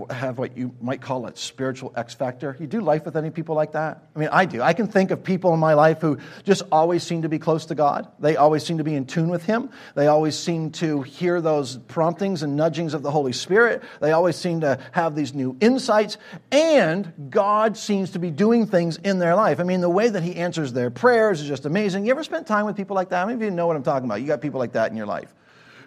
have 0.09 0.39
what 0.39 0.57
you 0.57 0.73
might 0.81 0.99
call 0.99 1.27
a 1.27 1.35
spiritual 1.35 1.93
X 1.95 2.15
factor. 2.15 2.57
You 2.59 2.65
do 2.65 2.81
life 2.81 3.05
with 3.05 3.15
any 3.15 3.29
people 3.29 3.53
like 3.53 3.73
that? 3.73 4.01
I 4.15 4.19
mean, 4.19 4.29
I 4.31 4.45
do. 4.45 4.61
I 4.61 4.73
can 4.73 4.87
think 4.87 5.11
of 5.11 5.23
people 5.23 5.53
in 5.53 5.59
my 5.59 5.75
life 5.75 6.01
who 6.01 6.17
just 6.43 6.63
always 6.71 7.03
seem 7.03 7.21
to 7.21 7.29
be 7.29 7.37
close 7.37 7.67
to 7.67 7.75
God. 7.75 8.07
They 8.19 8.35
always 8.35 8.65
seem 8.65 8.79
to 8.79 8.83
be 8.83 8.95
in 8.95 9.05
tune 9.05 9.29
with 9.29 9.45
Him. 9.45 9.69
They 9.93 10.07
always 10.07 10.37
seem 10.37 10.71
to 10.71 11.03
hear 11.03 11.39
those 11.39 11.77
promptings 11.77 12.41
and 12.41 12.55
nudgings 12.55 12.95
of 12.95 13.03
the 13.03 13.11
Holy 13.11 13.31
Spirit. 13.31 13.83
They 14.01 14.11
always 14.11 14.35
seem 14.35 14.61
to 14.61 14.79
have 14.91 15.15
these 15.15 15.35
new 15.35 15.55
insights. 15.59 16.17
And 16.51 17.29
God 17.29 17.77
seems 17.77 18.09
to 18.11 18.19
be 18.19 18.31
doing 18.31 18.65
things 18.65 18.97
in 18.97 19.19
their 19.19 19.35
life. 19.35 19.59
I 19.59 19.63
mean, 19.63 19.81
the 19.81 19.89
way 19.89 20.09
that 20.09 20.23
He 20.23 20.35
answers 20.35 20.73
their 20.73 20.89
prayers 20.89 21.41
is 21.41 21.47
just 21.47 21.65
amazing. 21.65 22.05
You 22.05 22.11
ever 22.11 22.23
spent 22.23 22.47
time 22.47 22.65
with 22.65 22.75
people 22.75 22.95
like 22.95 23.09
that? 23.09 23.19
How 23.19 23.25
many 23.27 23.35
of 23.35 23.41
you 23.43 23.51
know 23.51 23.67
what 23.67 23.75
I'm 23.75 23.83
talking 23.83 24.05
about? 24.07 24.21
You 24.21 24.27
got 24.27 24.41
people 24.41 24.59
like 24.59 24.73
that 24.73 24.89
in 24.89 24.97
your 24.97 25.05
life. 25.05 25.31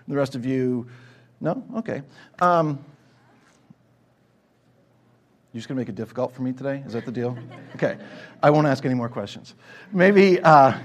The 0.07 0.15
rest 0.15 0.37
of 0.37 0.47
you, 0.47 0.87
no? 1.41 1.65
Okay. 1.79 2.03
Um, 2.39 2.85
you 5.53 5.61
just 5.61 5.69
going 5.69 5.77
to 5.77 5.81
make 5.81 5.89
it 5.89 5.95
difficult 5.95 6.35
for 6.35 6.43
me 6.43 6.53
today? 6.53 6.83
Is 6.87 6.93
that 6.93 7.07
the 7.07 7.13
deal? 7.13 7.37
Okay. 7.75 7.97
I 8.43 8.51
won't 8.51 8.67
ask 8.67 8.85
any 8.85 8.95
more 8.95 9.09
questions. 9.09 9.55
Maybe, 9.93 10.41
uh, 10.41 10.79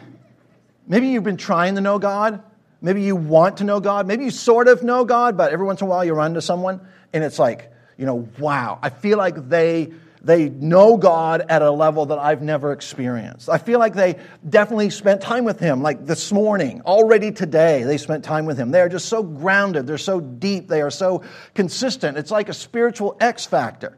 maybe 0.88 1.08
you've 1.08 1.26
been 1.26 1.38
trying 1.38 1.76
to 1.76 1.82
know 1.82 2.00
God. 2.00 2.42
Maybe 2.82 3.02
you 3.02 3.16
want 3.16 3.58
to 3.58 3.66
know 3.66 3.82
God. 3.82 4.08
Maybe 4.08 4.24
you 4.24 4.32
sort 4.32 4.70
of 4.70 4.82
know 4.82 5.04
God, 5.04 5.36
but 5.36 5.52
every 5.52 5.66
once 5.66 5.82
in 5.82 5.88
a 5.88 5.90
while 5.90 6.06
you 6.06 6.14
run 6.14 6.32
into 6.32 6.42
someone 6.42 6.80
and 7.12 7.24
it's 7.24 7.40
like, 7.40 7.72
you 7.98 8.06
know, 8.06 8.28
wow, 8.40 8.80
I 8.82 8.90
feel 8.90 9.18
like 9.18 9.50
they 9.50 9.94
they 10.22 10.48
know 10.48 10.96
God 10.96 11.46
at 11.50 11.62
a 11.62 11.70
level 11.70 12.06
that 12.06 12.18
I've 12.18 12.42
never 12.42 12.72
experienced. 12.72 13.50
I 13.50 13.58
feel 13.58 13.78
like 13.78 13.94
they 13.94 14.18
definitely 14.48 14.90
spent 14.90 15.20
time 15.20 15.44
with 15.44 15.60
Him, 15.60 15.82
like 15.82 16.06
this 16.06 16.32
morning, 16.32 16.82
already 16.86 17.34
today, 17.34 17.84
they 17.84 17.98
spent 17.98 18.24
time 18.24 18.46
with 18.46 18.58
Him. 18.58 18.72
They 18.72 18.80
are 18.80 18.88
just 18.88 19.10
so 19.10 19.22
grounded, 19.22 19.86
they're 19.86 19.98
so 19.98 20.22
deep, 20.22 20.70
they 20.70 20.82
are 20.82 20.90
so 20.90 21.24
consistent. 21.54 22.18
It's 22.18 22.32
like 22.32 22.48
a 22.48 22.54
spiritual 22.54 23.18
X 23.20 23.46
factor 23.46 23.98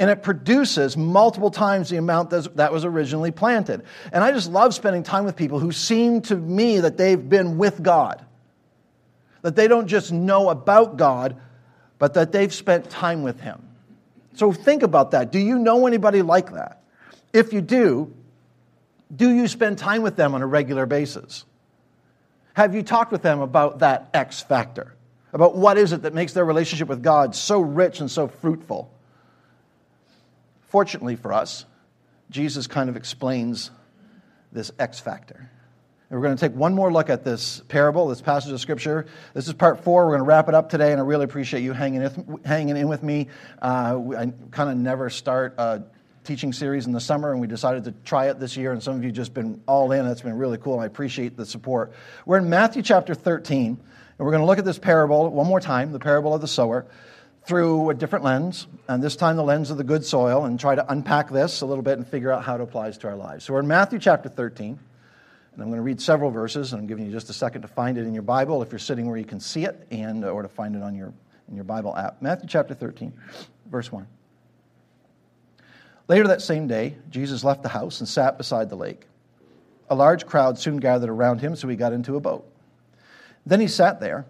and 0.00 0.10
it 0.10 0.22
produces 0.22 0.96
multiple 0.96 1.50
times 1.50 1.88
the 1.88 1.96
amount 1.96 2.30
that 2.30 2.72
was 2.72 2.84
originally 2.84 3.30
planted. 3.30 3.82
And 4.12 4.24
I 4.24 4.32
just 4.32 4.50
love 4.50 4.74
spending 4.74 5.02
time 5.02 5.24
with 5.24 5.36
people 5.36 5.60
who 5.60 5.70
seem 5.72 6.20
to 6.22 6.36
me 6.36 6.80
that 6.80 6.96
they've 6.96 7.28
been 7.28 7.58
with 7.58 7.82
God, 7.82 8.24
that 9.42 9.54
they 9.54 9.68
don't 9.68 9.86
just 9.86 10.12
know 10.12 10.48
about 10.48 10.96
God, 10.96 11.36
but 11.98 12.14
that 12.14 12.32
they've 12.32 12.52
spent 12.52 12.90
time 12.90 13.22
with 13.22 13.40
Him. 13.40 13.62
So 14.34 14.52
think 14.52 14.82
about 14.82 15.12
that. 15.12 15.30
Do 15.30 15.38
you 15.38 15.58
know 15.58 15.86
anybody 15.86 16.22
like 16.22 16.52
that? 16.54 16.82
If 17.32 17.52
you 17.52 17.60
do, 17.60 18.12
do 19.14 19.30
you 19.30 19.46
spend 19.46 19.78
time 19.78 20.02
with 20.02 20.16
them 20.16 20.34
on 20.34 20.42
a 20.42 20.46
regular 20.46 20.86
basis? 20.86 21.44
Have 22.54 22.74
you 22.74 22.82
talked 22.82 23.12
with 23.12 23.22
them 23.22 23.40
about 23.40 23.80
that 23.80 24.10
X 24.14 24.40
factor? 24.40 24.94
About 25.32 25.56
what 25.56 25.78
is 25.78 25.92
it 25.92 26.02
that 26.02 26.14
makes 26.14 26.32
their 26.32 26.44
relationship 26.44 26.88
with 26.88 27.02
God 27.02 27.34
so 27.34 27.60
rich 27.60 28.00
and 28.00 28.10
so 28.10 28.28
fruitful? 28.28 28.93
Fortunately 30.74 31.14
for 31.14 31.32
us, 31.32 31.66
Jesus 32.30 32.66
kind 32.66 32.90
of 32.90 32.96
explains 32.96 33.70
this 34.50 34.72
X 34.76 34.98
factor. 34.98 35.48
And 36.10 36.18
we're 36.18 36.26
going 36.26 36.36
to 36.36 36.48
take 36.48 36.56
one 36.56 36.74
more 36.74 36.92
look 36.92 37.10
at 37.10 37.22
this 37.22 37.62
parable, 37.68 38.08
this 38.08 38.20
passage 38.20 38.50
of 38.50 38.60
Scripture. 38.60 39.06
This 39.34 39.46
is 39.46 39.54
part 39.54 39.84
four. 39.84 40.04
We're 40.04 40.16
going 40.16 40.22
to 40.22 40.26
wrap 40.26 40.48
it 40.48 40.54
up 40.56 40.70
today, 40.70 40.90
and 40.90 41.00
I 41.00 41.04
really 41.04 41.26
appreciate 41.26 41.62
you 41.62 41.74
hanging, 41.74 42.02
with, 42.02 42.44
hanging 42.44 42.76
in 42.76 42.88
with 42.88 43.04
me. 43.04 43.28
Uh, 43.62 44.00
I 44.18 44.32
kind 44.50 44.68
of 44.68 44.76
never 44.76 45.10
start 45.10 45.54
a 45.58 45.84
teaching 46.24 46.52
series 46.52 46.86
in 46.86 46.92
the 46.92 47.00
summer, 47.00 47.30
and 47.30 47.40
we 47.40 47.46
decided 47.46 47.84
to 47.84 47.92
try 48.04 48.26
it 48.26 48.40
this 48.40 48.56
year, 48.56 48.72
and 48.72 48.82
some 48.82 48.96
of 48.96 49.04
you 49.04 49.12
just 49.12 49.32
been 49.32 49.62
all 49.68 49.92
in. 49.92 50.04
That's 50.04 50.22
been 50.22 50.36
really 50.36 50.58
cool, 50.58 50.74
and 50.74 50.82
I 50.82 50.86
appreciate 50.86 51.36
the 51.36 51.46
support. 51.46 51.92
We're 52.26 52.38
in 52.38 52.50
Matthew 52.50 52.82
chapter 52.82 53.14
13, 53.14 53.66
and 53.68 53.78
we're 54.18 54.32
going 54.32 54.42
to 54.42 54.46
look 54.46 54.58
at 54.58 54.64
this 54.64 54.80
parable 54.80 55.30
one 55.30 55.46
more 55.46 55.60
time, 55.60 55.92
the 55.92 56.00
parable 56.00 56.34
of 56.34 56.40
the 56.40 56.48
sower 56.48 56.84
through 57.46 57.90
a 57.90 57.94
different 57.94 58.24
lens, 58.24 58.66
and 58.88 59.02
this 59.02 59.16
time 59.16 59.36
the 59.36 59.42
lens 59.42 59.70
of 59.70 59.76
the 59.76 59.84
good 59.84 60.04
soil, 60.04 60.44
and 60.44 60.58
try 60.58 60.74
to 60.74 60.90
unpack 60.90 61.30
this 61.30 61.60
a 61.60 61.66
little 61.66 61.82
bit 61.82 61.98
and 61.98 62.06
figure 62.06 62.32
out 62.32 62.42
how 62.42 62.54
it 62.54 62.60
applies 62.60 62.98
to 62.98 63.08
our 63.08 63.16
lives. 63.16 63.44
So 63.44 63.52
we're 63.52 63.60
in 63.60 63.66
Matthew 63.66 63.98
chapter 63.98 64.28
13, 64.28 64.78
And 65.52 65.62
I'm 65.62 65.68
going 65.68 65.78
to 65.78 65.82
read 65.82 66.00
several 66.00 66.30
verses, 66.30 66.72
and 66.72 66.80
I'm 66.80 66.86
giving 66.86 67.04
you 67.06 67.12
just 67.12 67.28
a 67.30 67.34
second 67.34 67.62
to 67.62 67.68
find 67.68 67.98
it 67.98 68.06
in 68.06 68.14
your 68.14 68.22
Bible 68.22 68.62
if 68.62 68.72
you're 68.72 68.78
sitting 68.78 69.06
where 69.06 69.18
you 69.18 69.24
can 69.24 69.40
see 69.40 69.64
it, 69.64 69.86
and 69.90 70.24
uh, 70.24 70.28
or 70.28 70.42
to 70.42 70.48
find 70.48 70.74
it 70.74 70.82
on 70.82 70.94
your 70.94 71.12
in 71.48 71.54
your 71.54 71.64
Bible 71.64 71.96
app. 71.96 72.22
Matthew 72.22 72.48
chapter 72.48 72.74
13, 72.74 73.12
verse 73.70 73.92
1. 73.92 74.06
Later 76.08 76.28
that 76.28 76.42
same 76.42 76.66
day, 76.66 76.96
Jesus 77.10 77.44
left 77.44 77.62
the 77.62 77.68
house 77.68 78.00
and 78.00 78.08
sat 78.08 78.36
beside 78.36 78.68
the 78.68 78.76
lake. 78.76 79.06
A 79.88 79.94
large 79.94 80.26
crowd 80.26 80.58
soon 80.58 80.78
gathered 80.78 81.10
around 81.10 81.40
him, 81.40 81.56
so 81.56 81.68
he 81.68 81.76
got 81.76 81.92
into 81.92 82.16
a 82.16 82.20
boat. 82.20 82.50
Then 83.46 83.60
he 83.60 83.68
sat 83.68 84.00
there 84.00 84.26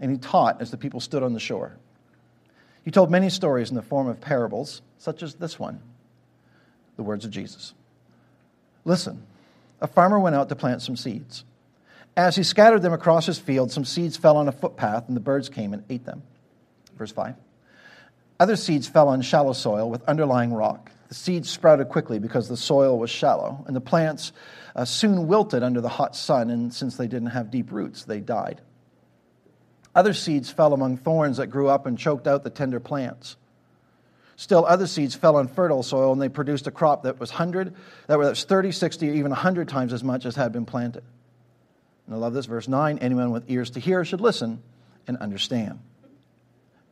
and 0.00 0.10
he 0.10 0.18
taught 0.18 0.60
as 0.60 0.70
the 0.70 0.76
people 0.76 1.00
stood 1.00 1.22
on 1.22 1.32
the 1.32 1.40
shore. 1.40 1.76
He 2.84 2.90
told 2.90 3.10
many 3.10 3.30
stories 3.30 3.70
in 3.70 3.76
the 3.76 3.82
form 3.82 4.08
of 4.08 4.20
parables, 4.20 4.82
such 4.98 5.22
as 5.22 5.34
this 5.34 5.58
one 5.58 5.80
the 6.96 7.02
words 7.02 7.24
of 7.24 7.30
Jesus. 7.30 7.72
Listen, 8.84 9.24
a 9.80 9.86
farmer 9.86 10.18
went 10.18 10.36
out 10.36 10.48
to 10.50 10.56
plant 10.56 10.82
some 10.82 10.96
seeds. 10.96 11.44
As 12.16 12.36
he 12.36 12.42
scattered 12.42 12.82
them 12.82 12.92
across 12.92 13.24
his 13.24 13.38
field, 13.38 13.72
some 13.72 13.84
seeds 13.84 14.16
fell 14.16 14.36
on 14.36 14.46
a 14.46 14.52
footpath, 14.52 15.08
and 15.08 15.16
the 15.16 15.20
birds 15.20 15.48
came 15.48 15.72
and 15.72 15.84
ate 15.88 16.04
them. 16.04 16.22
Verse 16.98 17.12
5. 17.12 17.34
Other 18.38 18.56
seeds 18.56 18.88
fell 18.88 19.08
on 19.08 19.22
shallow 19.22 19.52
soil 19.52 19.88
with 19.88 20.02
underlying 20.04 20.52
rock. 20.52 20.90
The 21.08 21.14
seeds 21.14 21.48
sprouted 21.48 21.88
quickly 21.88 22.18
because 22.18 22.48
the 22.48 22.56
soil 22.56 22.98
was 22.98 23.08
shallow, 23.08 23.64
and 23.66 23.74
the 23.74 23.80
plants 23.80 24.32
uh, 24.76 24.84
soon 24.84 25.26
wilted 25.26 25.62
under 25.62 25.80
the 25.80 25.88
hot 25.88 26.14
sun, 26.14 26.50
and 26.50 26.72
since 26.72 26.96
they 26.96 27.06
didn't 27.06 27.28
have 27.28 27.50
deep 27.50 27.72
roots, 27.72 28.04
they 28.04 28.20
died. 28.20 28.60
Other 29.94 30.14
seeds 30.14 30.50
fell 30.50 30.72
among 30.72 30.96
thorns 30.96 31.36
that 31.36 31.48
grew 31.48 31.68
up 31.68 31.86
and 31.86 31.98
choked 31.98 32.26
out 32.26 32.44
the 32.44 32.50
tender 32.50 32.80
plants. 32.80 33.36
Still, 34.36 34.64
other 34.64 34.86
seeds 34.86 35.14
fell 35.14 35.36
on 35.36 35.46
fertile 35.46 35.82
soil, 35.82 36.12
and 36.12 36.20
they 36.20 36.28
produced 36.28 36.66
a 36.66 36.70
crop 36.70 37.02
that 37.02 37.20
was 37.20 37.30
100, 37.30 37.74
that 38.06 38.18
was 38.18 38.44
30, 38.44 38.72
60, 38.72 39.10
or 39.10 39.14
even 39.14 39.30
100 39.30 39.68
times 39.68 39.92
as 39.92 40.02
much 40.02 40.24
as 40.24 40.34
had 40.34 40.52
been 40.52 40.64
planted. 40.64 41.04
And 42.06 42.14
I 42.16 42.18
love 42.18 42.32
this, 42.32 42.46
verse 42.46 42.66
9 42.66 42.98
anyone 42.98 43.30
with 43.30 43.50
ears 43.50 43.70
to 43.70 43.80
hear 43.80 44.04
should 44.04 44.20
listen 44.20 44.62
and 45.06 45.16
understand. 45.18 45.78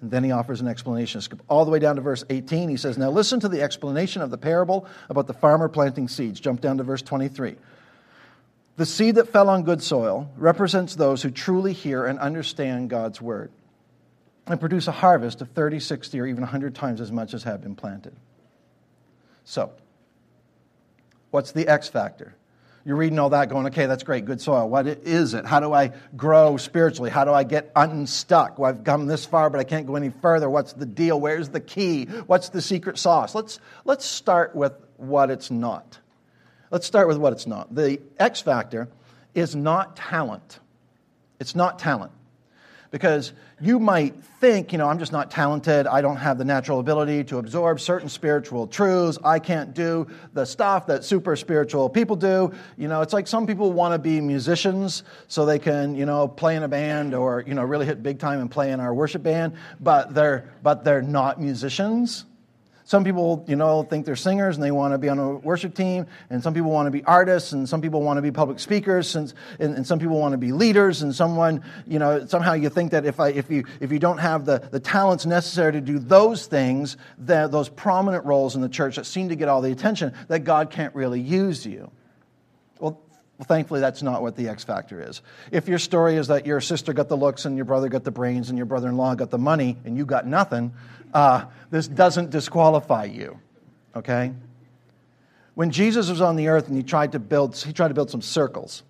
And 0.00 0.11
then 0.11 0.25
he 0.25 0.30
offers 0.30 0.61
an 0.61 0.69
explanation. 0.69 1.21
Skip 1.21 1.42
all 1.49 1.64
the 1.64 1.71
way 1.71 1.78
down 1.78 1.97
to 1.97 2.02
verse 2.02 2.25
18. 2.30 2.69
He 2.69 2.76
says, 2.76 2.97
Now 2.97 3.11
listen 3.11 3.40
to 3.40 3.49
the 3.49 3.62
explanation 3.62 4.23
of 4.23 4.30
the 4.30 4.38
parable 4.38 4.87
about 5.09 5.26
the 5.26 5.35
farmer 5.35 5.69
planting 5.69 6.09
seeds. 6.09 6.40
Jump 6.40 6.61
down 6.61 6.78
to 6.78 6.85
verse 6.85 7.02
23. 7.02 7.57
The 8.80 8.87
seed 8.87 9.16
that 9.16 9.28
fell 9.28 9.50
on 9.50 9.64
good 9.64 9.82
soil 9.82 10.32
represents 10.38 10.94
those 10.94 11.20
who 11.20 11.30
truly 11.30 11.75
hear 11.75 12.06
and 12.06 12.18
understand 12.18 12.88
God's 12.88 13.20
word 13.20 13.52
and 14.46 14.58
produce 14.58 14.88
a 14.88 14.90
harvest 14.90 15.42
of 15.42 15.50
30, 15.50 15.80
60, 15.80 16.18
or 16.18 16.26
even 16.26 16.40
100 16.40 16.75
times 16.75 17.02
as 17.02 17.12
much 17.12 17.34
as 17.34 17.42
had 17.42 17.60
been 17.60 17.75
planted. 17.75 18.16
So, 19.44 19.70
what's 21.30 21.52
the 21.52 21.68
X 21.68 21.88
factor? 21.88 22.34
You're 22.87 22.96
reading 22.96 23.18
all 23.18 23.28
that 23.28 23.50
going, 23.50 23.66
okay, 23.66 23.84
that's 23.84 24.02
great, 24.02 24.25
good 24.25 24.40
soil. 24.40 24.66
What 24.66 24.87
is 24.87 25.34
it? 25.34 25.44
How 25.44 25.60
do 25.60 25.75
I 25.75 25.92
grow 26.16 26.56
spiritually? 26.56 27.10
How 27.10 27.26
do 27.26 27.34
I 27.34 27.44
get 27.44 27.70
unstuck? 27.76 28.58
Well, 28.58 28.70
I've 28.70 28.82
come 28.82 29.06
this 29.06 29.26
far, 29.26 29.50
but 29.50 29.60
I 29.60 29.64
can't 29.64 29.87
go 29.87 29.96
any 29.96 30.08
further. 30.08 30.49
What's 30.49 30.72
the 30.72 30.87
deal? 30.87 31.20
Where's 31.20 31.50
the 31.50 31.60
key? 31.60 32.06
What's 32.06 32.49
the 32.49 32.62
secret 32.62 32.96
sauce? 32.96 33.34
Let's, 33.34 33.60
let's 33.84 34.06
start 34.06 34.56
with 34.56 34.72
what 34.96 35.30
it's 35.30 35.50
not. 35.50 35.99
Let's 36.70 36.86
start 36.86 37.08
with 37.08 37.18
what 37.18 37.32
it's 37.32 37.46
not. 37.46 37.74
The 37.74 38.00
X 38.18 38.40
factor 38.40 38.88
is 39.34 39.56
not 39.56 39.96
talent. 39.96 40.60
It's 41.40 41.54
not 41.54 41.78
talent. 41.78 42.12
Because 42.92 43.32
you 43.60 43.78
might 43.78 44.16
think, 44.40 44.72
you 44.72 44.78
know, 44.78 44.88
I'm 44.88 44.98
just 44.98 45.12
not 45.12 45.30
talented. 45.30 45.86
I 45.86 46.00
don't 46.00 46.16
have 46.16 46.38
the 46.38 46.44
natural 46.44 46.80
ability 46.80 47.22
to 47.24 47.38
absorb 47.38 47.78
certain 47.80 48.08
spiritual 48.08 48.66
truths. 48.66 49.16
I 49.22 49.38
can't 49.38 49.74
do 49.74 50.08
the 50.32 50.44
stuff 50.44 50.86
that 50.88 51.04
super 51.04 51.36
spiritual 51.36 51.88
people 51.88 52.16
do. 52.16 52.52
You 52.76 52.88
know, 52.88 53.00
it's 53.00 53.12
like 53.12 53.28
some 53.28 53.46
people 53.46 53.72
want 53.72 53.94
to 53.94 53.98
be 53.98 54.20
musicians 54.20 55.04
so 55.28 55.46
they 55.46 55.60
can, 55.60 55.94
you 55.94 56.04
know, 56.04 56.26
play 56.26 56.56
in 56.56 56.64
a 56.64 56.68
band 56.68 57.14
or, 57.14 57.44
you 57.46 57.54
know, 57.54 57.62
really 57.62 57.86
hit 57.86 58.02
big 58.02 58.18
time 58.18 58.40
and 58.40 58.50
play 58.50 58.72
in 58.72 58.80
our 58.80 58.92
worship 58.92 59.22
band, 59.22 59.54
but 59.78 60.12
they're 60.12 60.50
but 60.62 60.84
they're 60.84 61.02
not 61.02 61.40
musicians. 61.40 62.24
Some 62.90 63.04
people, 63.04 63.44
you 63.47 63.54
know, 63.54 63.85
think 63.85 64.04
they're 64.04 64.16
singers 64.16 64.56
and 64.56 64.64
they 64.64 64.73
want 64.73 64.94
to 64.94 64.99
be 64.99 65.09
on 65.09 65.20
a 65.20 65.35
worship 65.35 65.76
team, 65.76 66.09
and 66.28 66.42
some 66.42 66.54
people 66.54 66.73
want 66.73 66.88
to 66.88 66.90
be 66.90 67.04
artists, 67.04 67.52
and 67.52 67.68
some 67.68 67.80
people 67.80 68.02
want 68.02 68.18
to 68.18 68.20
be 68.20 68.32
public 68.32 68.59
speakers, 68.59 69.14
and, 69.14 69.32
and, 69.61 69.76
and, 69.76 69.87
some 69.87 70.00
people 70.00 70.18
want 70.18 70.32
to 70.32 70.38
be 70.38 70.50
leaders, 70.50 71.00
and 71.02 71.14
someone, 71.14 71.62
you 71.87 72.00
know, 72.00 72.26
somehow 72.26 72.54
you 72.54 72.68
think 72.68 72.90
that 72.90 73.06
if, 73.06 73.20
I, 73.20 73.28
if, 73.28 73.49
you, 73.49 73.64
if 73.78 73.92
you 73.92 74.00
don't 74.00 74.18
have 74.18 74.44
the, 74.44 74.59
the 74.73 74.80
talents 74.80 75.25
necessary 75.25 75.70
to 75.70 75.80
do 75.80 76.00
those 76.00 76.47
things, 76.47 76.97
that 77.18 77.52
those 77.52 77.68
prominent 77.68 78.25
roles 78.25 78.56
in 78.56 78.61
the 78.61 78.68
church 78.68 78.97
that 78.97 79.06
seem 79.06 79.28
to 79.28 79.37
get 79.37 79.47
all 79.47 79.61
the 79.61 79.70
attention, 79.70 80.12
that 80.26 80.40
God 80.40 80.73
can't 80.73 80.92
really 80.92 81.20
use 81.20 81.64
you. 81.64 81.92
Well, 82.80 83.00
well, 83.40 83.47
thankfully, 83.47 83.80
that's 83.80 84.02
not 84.02 84.20
what 84.20 84.37
the 84.37 84.49
X 84.49 84.64
factor 84.64 85.00
is. 85.00 85.23
If 85.50 85.66
your 85.66 85.78
story 85.78 86.16
is 86.16 86.26
that 86.26 86.44
your 86.44 86.61
sister 86.61 86.92
got 86.92 87.09
the 87.09 87.16
looks 87.16 87.47
and 87.47 87.56
your 87.56 87.64
brother 87.64 87.88
got 87.88 88.04
the 88.04 88.11
brains 88.11 88.50
and 88.50 88.59
your 88.59 88.66
brother 88.66 88.88
in 88.88 88.99
law 88.99 89.14
got 89.14 89.30
the 89.30 89.38
money 89.38 89.78
and 89.87 89.97
you 89.97 90.04
got 90.04 90.26
nothing, 90.26 90.75
uh, 91.12 91.45
this 91.71 91.88
doesn't 91.88 92.31
disqualify 92.31 93.05
you, 93.05 93.38
okay? 93.95 94.33
When 95.55 95.71
Jesus 95.71 96.09
was 96.09 96.21
on 96.21 96.37
the 96.37 96.49
earth 96.49 96.69
and 96.69 96.76
he 96.76 96.83
tried 96.83 97.12
to 97.12 97.19
build, 97.19 97.57
he 97.57 97.73
tried 97.73 97.88
to 97.88 97.95
build 97.95 98.11
some 98.11 98.23
circles. 98.23 98.83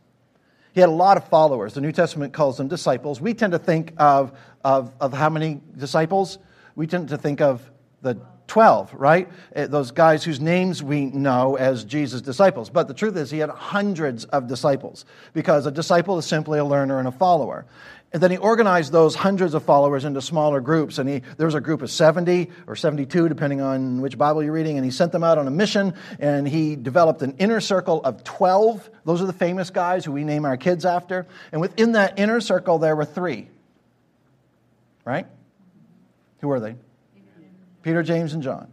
He 0.72 0.80
had 0.80 0.88
a 0.88 0.92
lot 0.92 1.16
of 1.16 1.26
followers. 1.28 1.74
The 1.74 1.80
New 1.80 1.92
Testament 1.92 2.32
calls 2.32 2.56
them 2.56 2.68
disciples. 2.68 3.20
We 3.20 3.34
tend 3.34 3.52
to 3.52 3.58
think 3.58 3.92
of, 3.96 4.32
of, 4.64 4.92
of 5.00 5.12
how 5.12 5.28
many 5.28 5.60
disciples? 5.76 6.38
We 6.76 6.86
tend 6.86 7.08
to 7.08 7.18
think 7.18 7.40
of 7.40 7.68
the 8.02 8.20
12, 8.50 8.94
right? 8.94 9.28
Eh, 9.54 9.68
those 9.68 9.92
guys 9.92 10.24
whose 10.24 10.40
names 10.40 10.82
we 10.82 11.06
know 11.06 11.56
as 11.56 11.84
Jesus' 11.84 12.20
disciples. 12.20 12.68
But 12.68 12.88
the 12.88 12.94
truth 12.94 13.16
is, 13.16 13.30
he 13.30 13.38
had 13.38 13.48
hundreds 13.48 14.24
of 14.24 14.48
disciples 14.48 15.04
because 15.32 15.66
a 15.66 15.70
disciple 15.70 16.18
is 16.18 16.26
simply 16.26 16.58
a 16.58 16.64
learner 16.64 16.98
and 16.98 17.06
a 17.06 17.12
follower. 17.12 17.64
And 18.12 18.20
then 18.20 18.32
he 18.32 18.38
organized 18.38 18.90
those 18.90 19.14
hundreds 19.14 19.54
of 19.54 19.62
followers 19.62 20.04
into 20.04 20.20
smaller 20.20 20.60
groups. 20.60 20.98
And 20.98 21.08
he, 21.08 21.22
there 21.36 21.46
was 21.46 21.54
a 21.54 21.60
group 21.60 21.80
of 21.80 21.92
70 21.92 22.50
or 22.66 22.74
72, 22.74 23.28
depending 23.28 23.60
on 23.60 24.00
which 24.00 24.18
Bible 24.18 24.42
you're 24.42 24.52
reading. 24.52 24.76
And 24.76 24.84
he 24.84 24.90
sent 24.90 25.12
them 25.12 25.22
out 25.22 25.38
on 25.38 25.46
a 25.46 25.52
mission. 25.52 25.94
And 26.18 26.48
he 26.48 26.74
developed 26.74 27.22
an 27.22 27.36
inner 27.38 27.60
circle 27.60 28.02
of 28.02 28.24
12. 28.24 28.90
Those 29.04 29.22
are 29.22 29.26
the 29.26 29.32
famous 29.32 29.70
guys 29.70 30.04
who 30.04 30.10
we 30.10 30.24
name 30.24 30.44
our 30.44 30.56
kids 30.56 30.84
after. 30.84 31.28
And 31.52 31.60
within 31.60 31.92
that 31.92 32.18
inner 32.18 32.40
circle, 32.40 32.80
there 32.80 32.96
were 32.96 33.04
three. 33.04 33.48
Right? 35.04 35.28
Who 36.40 36.48
were 36.48 36.58
they? 36.58 36.74
Peter, 37.82 38.02
James, 38.02 38.32
and 38.34 38.42
John. 38.42 38.70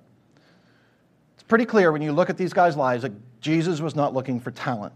It's 1.36 1.44
pretty 1.44 1.66
clear 1.66 1.92
when 1.92 2.02
you 2.02 2.12
look 2.12 2.30
at 2.30 2.38
these 2.38 2.54
guys' 2.54 2.76
lives 2.76 3.04
that 3.04 3.14
Jesus 3.42 3.80
was 3.80 3.96
not 3.96 4.14
looking 4.14 4.40
for 4.40 4.52
talent. 4.52 4.94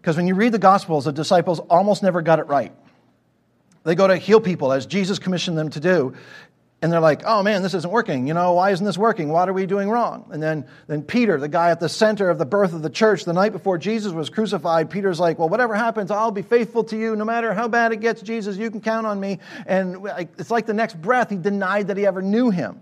Because 0.00 0.16
when 0.16 0.26
you 0.26 0.34
read 0.34 0.52
the 0.52 0.58
Gospels, 0.58 1.04
the 1.04 1.12
disciples 1.12 1.60
almost 1.60 2.02
never 2.02 2.22
got 2.22 2.38
it 2.38 2.46
right. 2.46 2.72
They 3.84 3.94
go 3.94 4.06
to 4.06 4.16
heal 4.16 4.40
people 4.40 4.72
as 4.72 4.86
Jesus 4.86 5.18
commissioned 5.18 5.56
them 5.56 5.70
to 5.70 5.80
do. 5.80 6.14
And 6.82 6.90
they're 6.90 7.00
like, 7.00 7.22
oh 7.26 7.42
man, 7.42 7.62
this 7.62 7.74
isn't 7.74 7.90
working. 7.90 8.26
You 8.26 8.32
know, 8.32 8.54
why 8.54 8.70
isn't 8.70 8.84
this 8.84 8.96
working? 8.96 9.28
What 9.28 9.50
are 9.50 9.52
we 9.52 9.66
doing 9.66 9.90
wrong? 9.90 10.24
And 10.30 10.42
then, 10.42 10.66
then 10.86 11.02
Peter, 11.02 11.38
the 11.38 11.48
guy 11.48 11.70
at 11.70 11.78
the 11.78 11.90
center 11.90 12.30
of 12.30 12.38
the 12.38 12.46
birth 12.46 12.72
of 12.72 12.80
the 12.80 12.88
church, 12.88 13.24
the 13.24 13.34
night 13.34 13.52
before 13.52 13.76
Jesus 13.76 14.12
was 14.12 14.30
crucified, 14.30 14.88
Peter's 14.88 15.20
like, 15.20 15.38
well, 15.38 15.50
whatever 15.50 15.74
happens, 15.74 16.10
I'll 16.10 16.30
be 16.30 16.40
faithful 16.40 16.84
to 16.84 16.96
you. 16.96 17.16
No 17.16 17.26
matter 17.26 17.52
how 17.52 17.68
bad 17.68 17.92
it 17.92 18.00
gets, 18.00 18.22
Jesus, 18.22 18.56
you 18.56 18.70
can 18.70 18.80
count 18.80 19.06
on 19.06 19.20
me. 19.20 19.40
And 19.66 20.08
it's 20.38 20.50
like 20.50 20.64
the 20.64 20.72
next 20.72 21.00
breath, 21.00 21.28
he 21.28 21.36
denied 21.36 21.88
that 21.88 21.98
he 21.98 22.06
ever 22.06 22.22
knew 22.22 22.48
him. 22.48 22.80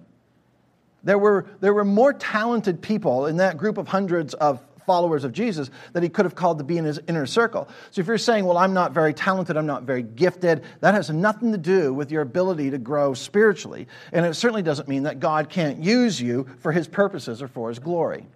There 1.05 1.19
were, 1.19 1.47
there 1.61 1.73
were 1.73 1.85
more 1.85 2.13
talented 2.13 2.83
people 2.83 3.27
in 3.27 3.37
that 3.37 3.57
group 3.57 3.79
of 3.79 3.89
hundreds 3.89 4.35
of 4.35 4.61
followers 4.89 5.23
of 5.23 5.33
Jesus 5.33 5.71
that 5.93 6.03
he 6.03 6.09
could 6.09 6.25
have 6.25 6.35
called 6.35 6.57
to 6.57 6.65
be 6.65 6.79
in 6.79 6.85
his 6.85 6.99
inner 7.09 7.27
circle. 7.27 7.69
So 7.91 8.01
if 8.01 8.07
you're 8.07 8.17
saying, 8.17 8.47
well, 8.47 8.57
I'm 8.57 8.73
not 8.73 8.93
very 8.93 9.13
talented, 9.13 9.57
I'm 9.59 9.67
not 9.67 9.83
very 9.83 10.03
gifted, 10.03 10.65
that 10.81 10.95
has 10.95 11.11
nothing 11.11 11.53
to 11.53 11.59
do 11.59 11.93
with 11.93 12.11
your 12.11 12.23
ability 12.23 12.71
to 12.71 12.79
grow 12.79 13.13
spiritually. 13.13 13.87
And 14.13 14.25
it 14.25 14.33
certainly 14.33 14.63
doesn't 14.63 14.89
mean 14.89 15.03
that 15.03 15.21
God 15.21 15.51
can't 15.51 15.85
use 15.85 16.19
you 16.19 16.47
for 16.61 16.73
his 16.73 16.89
purposes 16.89 17.43
or 17.43 17.49
for 17.49 17.69
his 17.69 17.79
glory. 17.79 18.27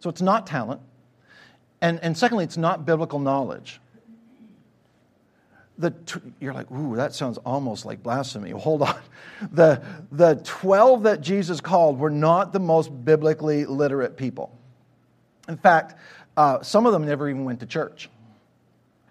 So 0.00 0.10
it's 0.10 0.20
not 0.20 0.46
talent. 0.46 0.82
And, 1.80 1.98
and 2.02 2.16
secondly, 2.16 2.44
it's 2.44 2.58
not 2.58 2.84
biblical 2.84 3.18
knowledge. 3.18 3.80
The, 5.78 5.94
you're 6.40 6.52
like, 6.52 6.70
ooh, 6.72 6.96
that 6.96 7.14
sounds 7.14 7.38
almost 7.38 7.84
like 7.86 8.02
blasphemy. 8.02 8.50
Hold 8.58 8.82
on. 8.82 9.00
The, 9.52 9.82
the 10.10 10.40
12 10.44 11.04
that 11.04 11.20
Jesus 11.20 11.60
called 11.60 11.98
were 11.98 12.10
not 12.10 12.52
the 12.52 12.60
most 12.60 12.88
biblically 13.04 13.64
literate 13.64 14.16
people. 14.16 14.58
In 15.48 15.56
fact, 15.56 15.94
uh, 16.36 16.62
some 16.62 16.86
of 16.86 16.92
them 16.92 17.06
never 17.06 17.28
even 17.28 17.44
went 17.44 17.60
to 17.60 17.66
church. 17.66 18.10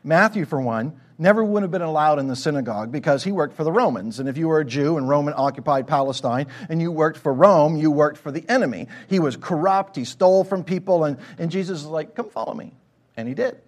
Matthew, 0.03 0.45
for 0.45 0.61
one, 0.61 0.99
never 1.17 1.43
would 1.43 1.63
have 1.63 1.71
been 1.71 1.81
allowed 1.81 2.19
in 2.19 2.27
the 2.27 2.35
synagogue 2.35 2.91
because 2.91 3.23
he 3.23 3.31
worked 3.31 3.55
for 3.55 3.63
the 3.63 3.71
Romans. 3.71 4.19
And 4.19 4.29
if 4.29 4.37
you 4.37 4.47
were 4.47 4.59
a 4.59 4.65
Jew 4.65 4.97
and 4.97 5.09
Roman 5.09 5.33
occupied 5.35 5.87
Palestine 5.87 6.47
and 6.69 6.81
you 6.81 6.91
worked 6.91 7.17
for 7.17 7.33
Rome, 7.33 7.75
you 7.75 7.91
worked 7.91 8.17
for 8.17 8.31
the 8.31 8.45
enemy. 8.47 8.87
He 9.09 9.19
was 9.19 9.35
corrupt, 9.35 9.95
he 9.95 10.05
stole 10.05 10.43
from 10.43 10.63
people, 10.63 11.05
and, 11.05 11.17
and 11.37 11.51
Jesus 11.51 11.81
was 11.81 11.91
like, 11.91 12.15
Come 12.15 12.29
follow 12.29 12.53
me. 12.53 12.73
And 13.15 13.27
he 13.27 13.33
did. 13.33 13.59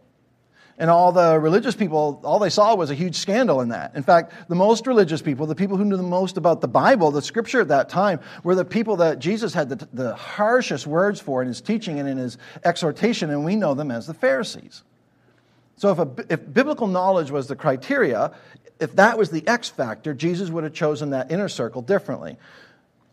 And 0.80 0.90
all 0.90 1.12
the 1.12 1.38
religious 1.38 1.76
people, 1.76 2.22
all 2.24 2.40
they 2.40 2.50
saw 2.50 2.74
was 2.74 2.90
a 2.90 2.96
huge 2.96 3.18
scandal 3.18 3.60
in 3.60 3.70
that. 3.70 3.94
In 3.96 4.04
fact, 4.04 4.32
the 4.48 4.56
most 4.56 4.88
religious 4.88 5.22
people, 5.22 5.46
the 5.46 5.54
people 5.54 5.76
who 5.76 5.84
knew 5.84 5.98
the 5.98 6.04
most 6.04 6.38
about 6.38 6.62
the 6.62 6.70
Bible, 6.70 7.12
the 7.12 7.22
scripture 7.22 7.60
at 7.60 7.68
that 7.68 7.90
time, 7.90 8.22
were 8.44 8.56
the 8.56 8.64
people 8.64 8.96
that 8.98 9.20
Jesus 9.20 9.54
had 9.54 9.68
the, 9.68 9.88
the 9.92 10.16
harshest 10.16 10.88
words 10.88 11.20
for 11.20 11.42
in 11.42 11.50
his 11.50 11.60
teaching 11.60 12.00
and 12.00 12.08
in 12.08 12.18
his 12.18 12.38
exhortation, 12.64 13.30
and 13.30 13.44
we 13.44 13.58
know 13.58 13.74
them 13.74 13.92
as 13.92 14.08
the 14.08 14.14
Pharisees. 14.14 14.84
So, 15.76 15.92
if, 15.92 16.00
a, 16.00 16.10
if 16.30 16.54
biblical 16.54 16.88
knowledge 16.88 17.30
was 17.30 17.48
the 17.48 17.58
criteria, 17.58 18.32
if 18.80 18.96
that 18.96 19.18
was 19.18 19.32
the 19.32 19.46
X 19.48 19.68
factor, 19.68 20.14
Jesus 20.14 20.50
would 20.50 20.64
have 20.64 20.74
chosen 20.74 21.10
that 21.10 21.30
inner 21.30 21.50
circle 21.50 21.82
differently. 21.82 22.38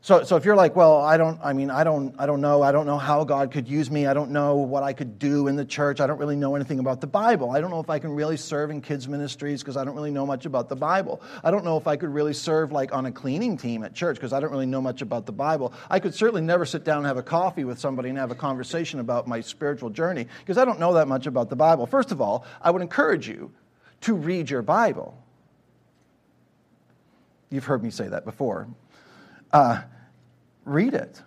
So, 0.07 0.23
so 0.23 0.37
if 0.37 0.45
you're 0.45 0.55
like, 0.55 0.77
well, 0.77 0.99
I 0.99 1.17
don't, 1.17 1.37
I 1.43 1.53
mean, 1.53 1.69
I 1.69 1.83
don't, 1.83 2.15
I 2.17 2.27
don't 2.27 2.41
know, 2.41 2.63
I 2.63 2.71
don't 2.71 2.87
know 2.87 2.97
how 2.97 3.25
God 3.25 3.51
could 3.51 3.67
use 3.67 3.91
me, 3.91 4.07
I 4.07 4.15
don't 4.15 4.31
know 4.31 4.55
what 4.55 4.85
I 4.85 4.93
could 4.93 5.19
do 5.19 5.49
in 5.49 5.57
the 5.57 5.65
church, 5.65 6.01
I 6.01 6.07
don't 6.07 6.19
really 6.19 6.37
know 6.37 6.55
anything 6.55 6.79
about 6.79 7.01
the 7.01 7.09
Bible, 7.09 7.51
I 7.51 7.61
don't 7.61 7.71
know 7.71 7.81
if 7.81 7.91
I 7.91 7.99
can 7.99 8.13
really 8.13 8.37
serve 8.37 8.71
in 8.71 8.81
kids 8.81 9.09
ministries 9.09 9.63
because 9.63 9.77
I 9.77 9.83
don't 9.83 9.97
really 9.97 10.13
know 10.13 10.25
much 10.25 10.47
about 10.47 10.69
the 10.69 10.77
Bible, 10.77 11.21
I 11.43 11.51
don't 11.51 11.65
know 11.65 11.77
if 11.77 11.89
I 11.89 11.97
could 11.97 12.11
really 12.11 12.35
serve 12.35 12.71
like 12.71 12.95
on 12.95 13.07
a 13.07 13.11
cleaning 13.11 13.57
team 13.57 13.83
at 13.83 13.95
church 13.95 14.15
because 14.15 14.33
I 14.33 14.39
don't 14.39 14.53
really 14.53 14.65
know 14.65 14.81
much 14.81 15.03
about 15.03 15.27
the 15.27 15.33
Bible. 15.33 15.73
I 15.91 15.99
could 15.99 16.15
certainly 16.15 16.43
never 16.43 16.65
sit 16.65 16.85
down 16.85 16.99
and 16.99 17.07
have 17.09 17.17
a 17.17 17.23
coffee 17.25 17.65
with 17.65 17.81
somebody 17.81 18.09
and 18.09 18.17
have 18.17 18.31
a 18.31 18.37
conversation 18.37 19.01
about 19.01 19.27
my 19.27 19.41
spiritual 19.41 19.91
journey 19.91 20.29
because 20.39 20.57
I 20.57 20.65
don't 20.65 20.79
know 20.79 20.95
that 20.95 21.09
much 21.09 21.27
about 21.27 21.51
the 21.51 21.57
Bible. 21.57 21.85
First 21.85 22.13
of 22.13 22.21
all, 22.21 22.47
I 22.63 22.71
would 22.71 22.81
encourage 22.81 23.27
you 23.27 23.51
to 24.03 24.15
read 24.15 24.51
your 24.51 24.63
Bible. 24.63 25.21
You've 27.51 27.65
heard 27.65 27.83
me 27.83 27.91
say 27.91 28.07
that 28.07 28.25
before. 28.25 28.69
Uh, 29.53 29.83
read 30.67 30.93
it, 30.93 31.23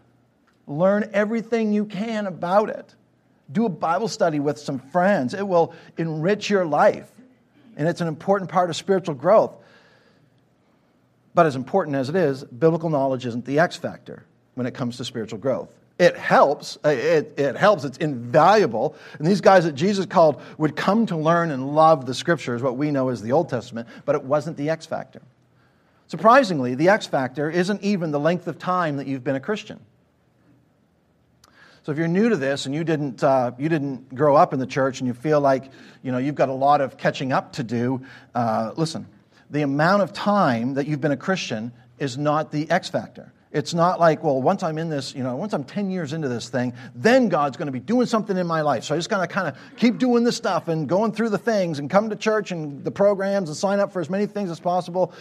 learn 0.67 1.09
everything 1.13 1.73
you 1.73 1.85
can 1.85 2.27
about 2.27 2.69
it. 2.69 2.93
Do 3.51 3.65
a 3.65 3.69
Bible 3.69 4.07
study 4.07 4.39
with 4.39 4.59
some 4.59 4.77
friends. 4.77 5.33
It 5.33 5.47
will 5.47 5.73
enrich 5.97 6.51
your 6.51 6.65
life, 6.65 7.09
and 7.75 7.87
it's 7.87 8.01
an 8.01 8.07
important 8.07 8.51
part 8.51 8.69
of 8.69 8.75
spiritual 8.75 9.15
growth. 9.15 9.55
But 11.33 11.47
as 11.47 11.55
important 11.55 11.95
as 11.95 12.09
it 12.09 12.15
is, 12.15 12.43
biblical 12.43 12.89
knowledge 12.89 13.25
isn't 13.25 13.45
the 13.45 13.59
X 13.59 13.75
factor 13.75 14.25
when 14.53 14.67
it 14.67 14.73
comes 14.73 14.97
to 14.97 15.05
spiritual 15.05 15.39
growth. 15.39 15.73
It 15.97 16.15
helps. 16.15 16.77
Uh, 16.83 16.89
it, 16.89 17.33
it 17.37 17.57
helps. 17.57 17.83
It's 17.83 17.97
invaluable. 17.97 18.95
And 19.17 19.27
these 19.27 19.41
guys 19.41 19.65
that 19.65 19.73
Jesus 19.73 20.05
called 20.05 20.41
would 20.57 20.75
come 20.75 21.05
to 21.07 21.17
learn 21.17 21.51
and 21.51 21.75
love 21.75 22.05
the 22.05 22.13
scriptures, 22.13 22.61
what 22.61 22.77
we 22.77 22.91
know 22.91 23.09
as 23.09 23.21
the 23.21 23.33
Old 23.33 23.49
Testament, 23.49 23.87
but 24.05 24.15
it 24.15 24.23
wasn't 24.23 24.57
the 24.57 24.69
X 24.69 24.85
factor. 24.85 25.21
Surprisingly, 26.09 26.73
the 26.73 26.89
X 26.89 27.05
factor 27.05 27.51
isn't 27.51 27.83
even 27.83 28.09
the 28.09 28.19
length 28.19 28.47
of 28.47 28.57
time 28.57 28.97
that 28.97 29.05
you've 29.05 29.23
been 29.23 29.35
a 29.35 29.39
Christian. 29.39 29.79
So 31.83 31.91
if 31.91 31.99
you're 31.99 32.07
new 32.07 32.29
to 32.29 32.35
this 32.35 32.65
and 32.65 32.73
you 32.73 32.83
didn't, 32.83 33.23
uh, 33.23 33.51
you 33.59 33.69
didn't 33.69 34.13
grow 34.13 34.35
up 34.35 34.51
in 34.51 34.59
the 34.59 34.65
church 34.65 34.99
and 34.99 35.07
you 35.07 35.13
feel 35.13 35.39
like 35.39 35.71
you 36.01 36.11
know, 36.11 36.17
you've 36.17 36.33
got 36.33 36.49
a 36.49 36.53
lot 36.53 36.81
of 36.81 36.97
catching 36.97 37.31
up 37.31 37.53
to 37.53 37.63
do, 37.63 38.01
uh, 38.33 38.73
listen, 38.75 39.07
the 39.51 39.61
amount 39.61 40.01
of 40.01 40.11
time 40.11 40.73
that 40.73 40.87
you've 40.87 40.99
been 40.99 41.11
a 41.11 41.17
Christian 41.17 41.71
is 41.99 42.17
not 42.17 42.51
the 42.51 42.69
X 42.71 42.89
factor. 42.89 43.31
It's 43.51 43.73
not 43.73 43.99
like, 43.99 44.23
well, 44.23 44.39
once 44.39 44.61
I'm 44.61 44.77
in 44.77 44.89
this, 44.89 45.15
you 45.15 45.23
know, 45.23 45.35
once 45.35 45.53
I'm 45.53 45.63
10 45.63 45.89
years 45.89 46.13
into 46.13 46.29
this 46.29 46.49
thing, 46.49 46.71
then 46.93 47.29
God's 47.29 47.57
going 47.57 47.65
to 47.65 47.71
be 47.71 47.79
doing 47.79 48.05
something 48.05 48.37
in 48.37 48.45
my 48.45 48.61
life. 48.61 48.83
So 48.83 48.93
I 48.93 48.97
just 48.99 49.09
got 49.09 49.21
to 49.21 49.27
kind 49.27 49.47
of 49.47 49.57
keep 49.75 49.97
doing 49.97 50.23
this 50.23 50.37
stuff 50.37 50.67
and 50.67 50.87
going 50.87 51.11
through 51.13 51.29
the 51.29 51.37
things 51.39 51.79
and 51.79 51.89
come 51.89 52.11
to 52.11 52.15
church 52.15 52.51
and 52.51 52.83
the 52.83 52.91
programs 52.91 53.49
and 53.49 53.57
sign 53.57 53.79
up 53.79 53.91
for 53.91 54.01
as 54.01 54.09
many 54.09 54.27
things 54.27 54.51
as 54.51 54.59
possible. 54.59 55.13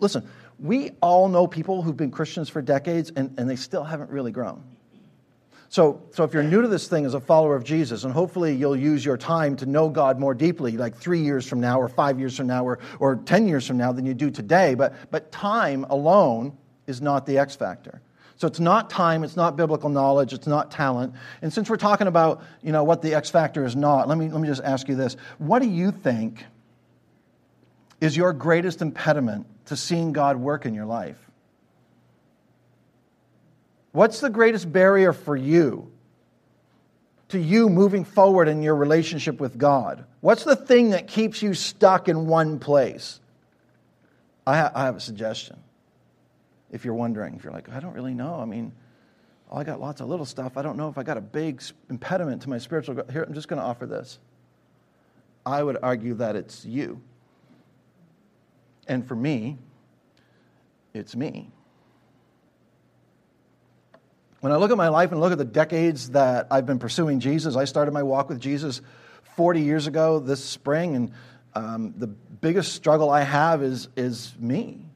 Listen, 0.00 0.28
we 0.58 0.90
all 1.00 1.28
know 1.28 1.46
people 1.46 1.80
who've 1.80 1.96
been 1.96 2.10
Christians 2.10 2.48
for 2.48 2.60
decades 2.60 3.12
and, 3.14 3.32
and 3.38 3.48
they 3.48 3.56
still 3.56 3.84
haven't 3.84 4.10
really 4.10 4.32
grown. 4.32 4.64
So, 5.68 6.02
so 6.10 6.24
if 6.24 6.32
you're 6.32 6.42
new 6.42 6.62
to 6.62 6.68
this 6.68 6.88
thing 6.88 7.04
as 7.04 7.14
a 7.14 7.20
follower 7.20 7.54
of 7.54 7.62
Jesus, 7.62 8.02
and 8.02 8.12
hopefully 8.12 8.54
you'll 8.54 8.76
use 8.76 9.04
your 9.04 9.16
time 9.16 9.54
to 9.56 9.66
know 9.66 9.88
God 9.88 10.18
more 10.18 10.34
deeply, 10.34 10.76
like 10.76 10.96
three 10.96 11.20
years 11.20 11.46
from 11.46 11.60
now, 11.60 11.80
or 11.80 11.88
five 11.88 12.18
years 12.18 12.36
from 12.36 12.48
now, 12.48 12.64
or, 12.64 12.80
or 12.98 13.16
10 13.16 13.46
years 13.46 13.66
from 13.66 13.76
now 13.76 13.92
than 13.92 14.06
you 14.06 14.14
do 14.14 14.30
today, 14.30 14.74
but, 14.74 14.94
but 15.10 15.30
time 15.30 15.84
alone 15.84 16.56
is 16.86 17.00
not 17.00 17.26
the 17.26 17.38
X 17.38 17.56
factor. 17.56 18.00
So 18.36 18.46
it's 18.46 18.60
not 18.60 18.90
time, 18.90 19.24
it's 19.24 19.36
not 19.36 19.56
biblical 19.56 19.88
knowledge, 19.88 20.34
it's 20.34 20.46
not 20.46 20.70
talent. 20.70 21.14
And 21.40 21.52
since 21.52 21.70
we're 21.70 21.76
talking 21.76 22.06
about, 22.06 22.42
you 22.62 22.70
know, 22.70 22.84
what 22.84 23.00
the 23.00 23.14
X 23.14 23.30
factor 23.30 23.64
is 23.64 23.74
not, 23.74 24.08
let 24.08 24.18
me, 24.18 24.28
let 24.28 24.40
me 24.40 24.46
just 24.46 24.62
ask 24.62 24.88
you 24.88 24.94
this. 24.94 25.16
What 25.38 25.62
do 25.62 25.68
you 25.68 25.90
think 25.90 26.44
is 28.00 28.14
your 28.14 28.34
greatest 28.34 28.82
impediment 28.82 29.46
to 29.66 29.76
seeing 29.76 30.12
God 30.12 30.36
work 30.36 30.66
in 30.66 30.74
your 30.74 30.84
life? 30.84 31.18
What's 33.92 34.20
the 34.20 34.28
greatest 34.28 34.70
barrier 34.70 35.14
for 35.14 35.34
you 35.34 35.90
to 37.30 37.38
you 37.38 37.70
moving 37.70 38.04
forward 38.04 38.48
in 38.48 38.62
your 38.62 38.76
relationship 38.76 39.40
with 39.40 39.56
God? 39.56 40.04
What's 40.20 40.44
the 40.44 40.56
thing 40.56 40.90
that 40.90 41.08
keeps 41.08 41.40
you 41.40 41.54
stuck 41.54 42.06
in 42.06 42.26
one 42.26 42.58
place? 42.58 43.18
I, 44.46 44.58
ha- 44.58 44.72
I 44.74 44.84
have 44.84 44.96
a 44.96 45.00
suggestion 45.00 45.56
if 46.70 46.84
you're 46.84 46.94
wondering. 46.94 47.34
If 47.34 47.44
you're 47.44 47.52
like, 47.52 47.68
I 47.68 47.80
don't 47.80 47.94
really 47.94 48.14
know. 48.14 48.40
I 48.40 48.44
mean, 48.44 48.72
I 49.52 49.64
got 49.64 49.80
lots 49.80 50.00
of 50.00 50.08
little 50.08 50.26
stuff. 50.26 50.56
I 50.56 50.62
don't 50.62 50.76
know 50.76 50.88
if 50.88 50.98
I 50.98 51.02
got 51.02 51.16
a 51.16 51.20
big 51.20 51.62
impediment 51.88 52.42
to 52.42 52.50
my 52.50 52.58
spiritual 52.58 52.94
growth. 52.94 53.10
Here, 53.10 53.22
I'm 53.22 53.34
just 53.34 53.48
going 53.48 53.60
to 53.60 53.66
offer 53.66 53.86
this. 53.86 54.18
I 55.44 55.62
would 55.62 55.78
argue 55.82 56.14
that 56.14 56.34
it's 56.34 56.64
you. 56.64 57.00
And 58.88 59.06
for 59.06 59.14
me, 59.14 59.58
it's 60.92 61.14
me. 61.14 61.50
When 64.40 64.52
I 64.52 64.56
look 64.56 64.70
at 64.70 64.76
my 64.76 64.88
life 64.88 65.12
and 65.12 65.20
look 65.20 65.32
at 65.32 65.38
the 65.38 65.44
decades 65.44 66.10
that 66.10 66.48
I've 66.50 66.66
been 66.66 66.78
pursuing 66.78 67.20
Jesus, 67.20 67.56
I 67.56 67.64
started 67.64 67.92
my 67.92 68.02
walk 68.02 68.28
with 68.28 68.40
Jesus 68.40 68.80
40 69.36 69.60
years 69.60 69.86
ago 69.86 70.18
this 70.18 70.44
spring, 70.44 70.94
and 70.94 71.12
um, 71.54 71.94
the 71.96 72.06
biggest 72.06 72.72
struggle 72.74 73.10
I 73.10 73.22
have 73.22 73.62
is, 73.62 73.88
is 73.96 74.34
me. 74.38 74.86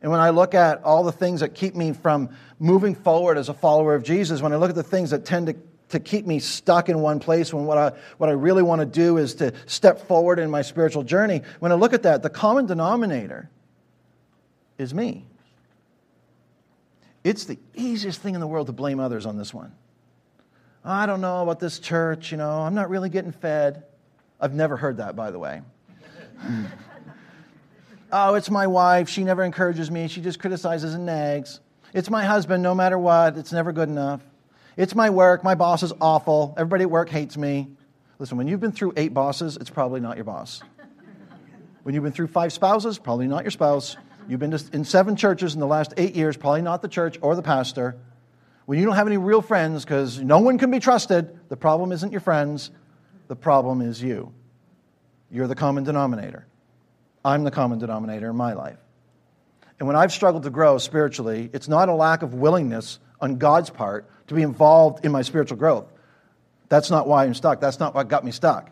And 0.00 0.10
when 0.10 0.20
I 0.20 0.30
look 0.30 0.54
at 0.54 0.82
all 0.84 1.02
the 1.02 1.12
things 1.12 1.40
that 1.40 1.54
keep 1.54 1.74
me 1.74 1.92
from 1.92 2.30
moving 2.58 2.94
forward 2.94 3.36
as 3.36 3.48
a 3.48 3.54
follower 3.54 3.94
of 3.94 4.04
Jesus, 4.04 4.40
when 4.40 4.52
I 4.52 4.56
look 4.56 4.70
at 4.70 4.76
the 4.76 4.82
things 4.82 5.10
that 5.10 5.24
tend 5.24 5.48
to, 5.48 5.56
to 5.88 6.00
keep 6.00 6.24
me 6.24 6.38
stuck 6.38 6.88
in 6.88 7.00
one 7.00 7.18
place, 7.18 7.52
when 7.52 7.64
what 7.64 7.78
I, 7.78 7.92
what 8.18 8.30
I 8.30 8.34
really 8.34 8.62
want 8.62 8.80
to 8.80 8.86
do 8.86 9.16
is 9.16 9.34
to 9.36 9.52
step 9.66 10.06
forward 10.06 10.38
in 10.38 10.50
my 10.50 10.62
spiritual 10.62 11.02
journey, 11.02 11.42
when 11.58 11.72
I 11.72 11.74
look 11.74 11.92
at 11.92 12.04
that, 12.04 12.22
the 12.22 12.30
common 12.30 12.66
denominator 12.66 13.50
is 14.78 14.94
me. 14.94 15.26
It's 17.24 17.44
the 17.44 17.58
easiest 17.74 18.20
thing 18.20 18.34
in 18.34 18.40
the 18.40 18.46
world 18.46 18.68
to 18.68 18.72
blame 18.72 19.00
others 19.00 19.26
on 19.26 19.36
this 19.36 19.52
one. 19.52 19.72
I 20.84 21.06
don't 21.06 21.20
know 21.20 21.42
about 21.42 21.58
this 21.58 21.80
church, 21.80 22.30
you 22.30 22.38
know, 22.38 22.62
I'm 22.62 22.74
not 22.74 22.88
really 22.88 23.08
getting 23.08 23.32
fed. 23.32 23.82
I've 24.40 24.54
never 24.54 24.76
heard 24.76 24.98
that, 24.98 25.16
by 25.16 25.32
the 25.32 25.38
way. 25.38 25.62
Oh, 28.10 28.34
it's 28.34 28.50
my 28.50 28.66
wife. 28.66 29.08
She 29.08 29.22
never 29.22 29.42
encourages 29.42 29.90
me. 29.90 30.08
She 30.08 30.20
just 30.20 30.38
criticizes 30.38 30.94
and 30.94 31.04
nags. 31.04 31.60
It's 31.92 32.08
my 32.08 32.24
husband, 32.24 32.62
no 32.62 32.74
matter 32.74 32.98
what. 32.98 33.36
It's 33.36 33.52
never 33.52 33.72
good 33.72 33.88
enough. 33.88 34.22
It's 34.76 34.94
my 34.94 35.10
work. 35.10 35.44
My 35.44 35.54
boss 35.54 35.82
is 35.82 35.92
awful. 36.00 36.54
Everybody 36.56 36.84
at 36.84 36.90
work 36.90 37.10
hates 37.10 37.36
me. 37.36 37.68
Listen, 38.18 38.38
when 38.38 38.48
you've 38.48 38.60
been 38.60 38.72
through 38.72 38.94
eight 38.96 39.12
bosses, 39.12 39.56
it's 39.56 39.70
probably 39.70 40.00
not 40.00 40.16
your 40.16 40.24
boss. 40.24 40.62
When 41.82 41.94
you've 41.94 42.04
been 42.04 42.12
through 42.12 42.28
five 42.28 42.52
spouses, 42.52 42.98
probably 42.98 43.28
not 43.28 43.44
your 43.44 43.50
spouse. 43.50 43.96
You've 44.28 44.40
been 44.40 44.56
in 44.72 44.84
seven 44.84 45.16
churches 45.16 45.54
in 45.54 45.60
the 45.60 45.66
last 45.66 45.94
eight 45.96 46.14
years, 46.14 46.36
probably 46.36 46.62
not 46.62 46.82
the 46.82 46.88
church 46.88 47.18
or 47.20 47.34
the 47.34 47.42
pastor. 47.42 47.96
When 48.66 48.78
you 48.78 48.84
don't 48.84 48.96
have 48.96 49.06
any 49.06 49.16
real 49.16 49.40
friends 49.40 49.84
because 49.84 50.20
no 50.20 50.40
one 50.40 50.58
can 50.58 50.70
be 50.70 50.80
trusted, 50.80 51.48
the 51.48 51.56
problem 51.56 51.92
isn't 51.92 52.12
your 52.12 52.20
friends, 52.20 52.70
the 53.28 53.36
problem 53.36 53.80
is 53.80 54.02
you. 54.02 54.34
You're 55.30 55.46
the 55.46 55.54
common 55.54 55.84
denominator. 55.84 56.46
I'm 57.24 57.44
the 57.44 57.50
common 57.50 57.78
denominator 57.78 58.30
in 58.30 58.36
my 58.36 58.54
life. 58.54 58.78
And 59.78 59.86
when 59.86 59.96
I've 59.96 60.12
struggled 60.12 60.42
to 60.44 60.50
grow 60.50 60.78
spiritually, 60.78 61.50
it's 61.52 61.68
not 61.68 61.88
a 61.88 61.94
lack 61.94 62.22
of 62.22 62.34
willingness 62.34 62.98
on 63.20 63.36
God's 63.36 63.70
part 63.70 64.10
to 64.28 64.34
be 64.34 64.42
involved 64.42 65.04
in 65.04 65.12
my 65.12 65.22
spiritual 65.22 65.56
growth. 65.56 65.86
That's 66.68 66.90
not 66.90 67.06
why 67.06 67.24
I'm 67.24 67.34
stuck. 67.34 67.60
That's 67.60 67.78
not 67.78 67.94
what 67.94 68.08
got 68.08 68.24
me 68.24 68.30
stuck. 68.30 68.70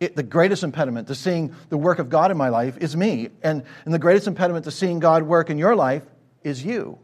It, 0.00 0.16
the 0.16 0.22
greatest 0.22 0.62
impediment 0.62 1.08
to 1.08 1.14
seeing 1.14 1.54
the 1.68 1.76
work 1.76 1.98
of 1.98 2.08
God 2.08 2.30
in 2.30 2.36
my 2.36 2.48
life 2.48 2.78
is 2.78 2.96
me. 2.96 3.28
And, 3.42 3.64
and 3.84 3.92
the 3.92 3.98
greatest 3.98 4.26
impediment 4.26 4.64
to 4.64 4.70
seeing 4.70 4.98
God 4.98 5.22
work 5.22 5.50
in 5.50 5.58
your 5.58 5.76
life 5.76 6.02
is 6.42 6.64
you. 6.64 6.98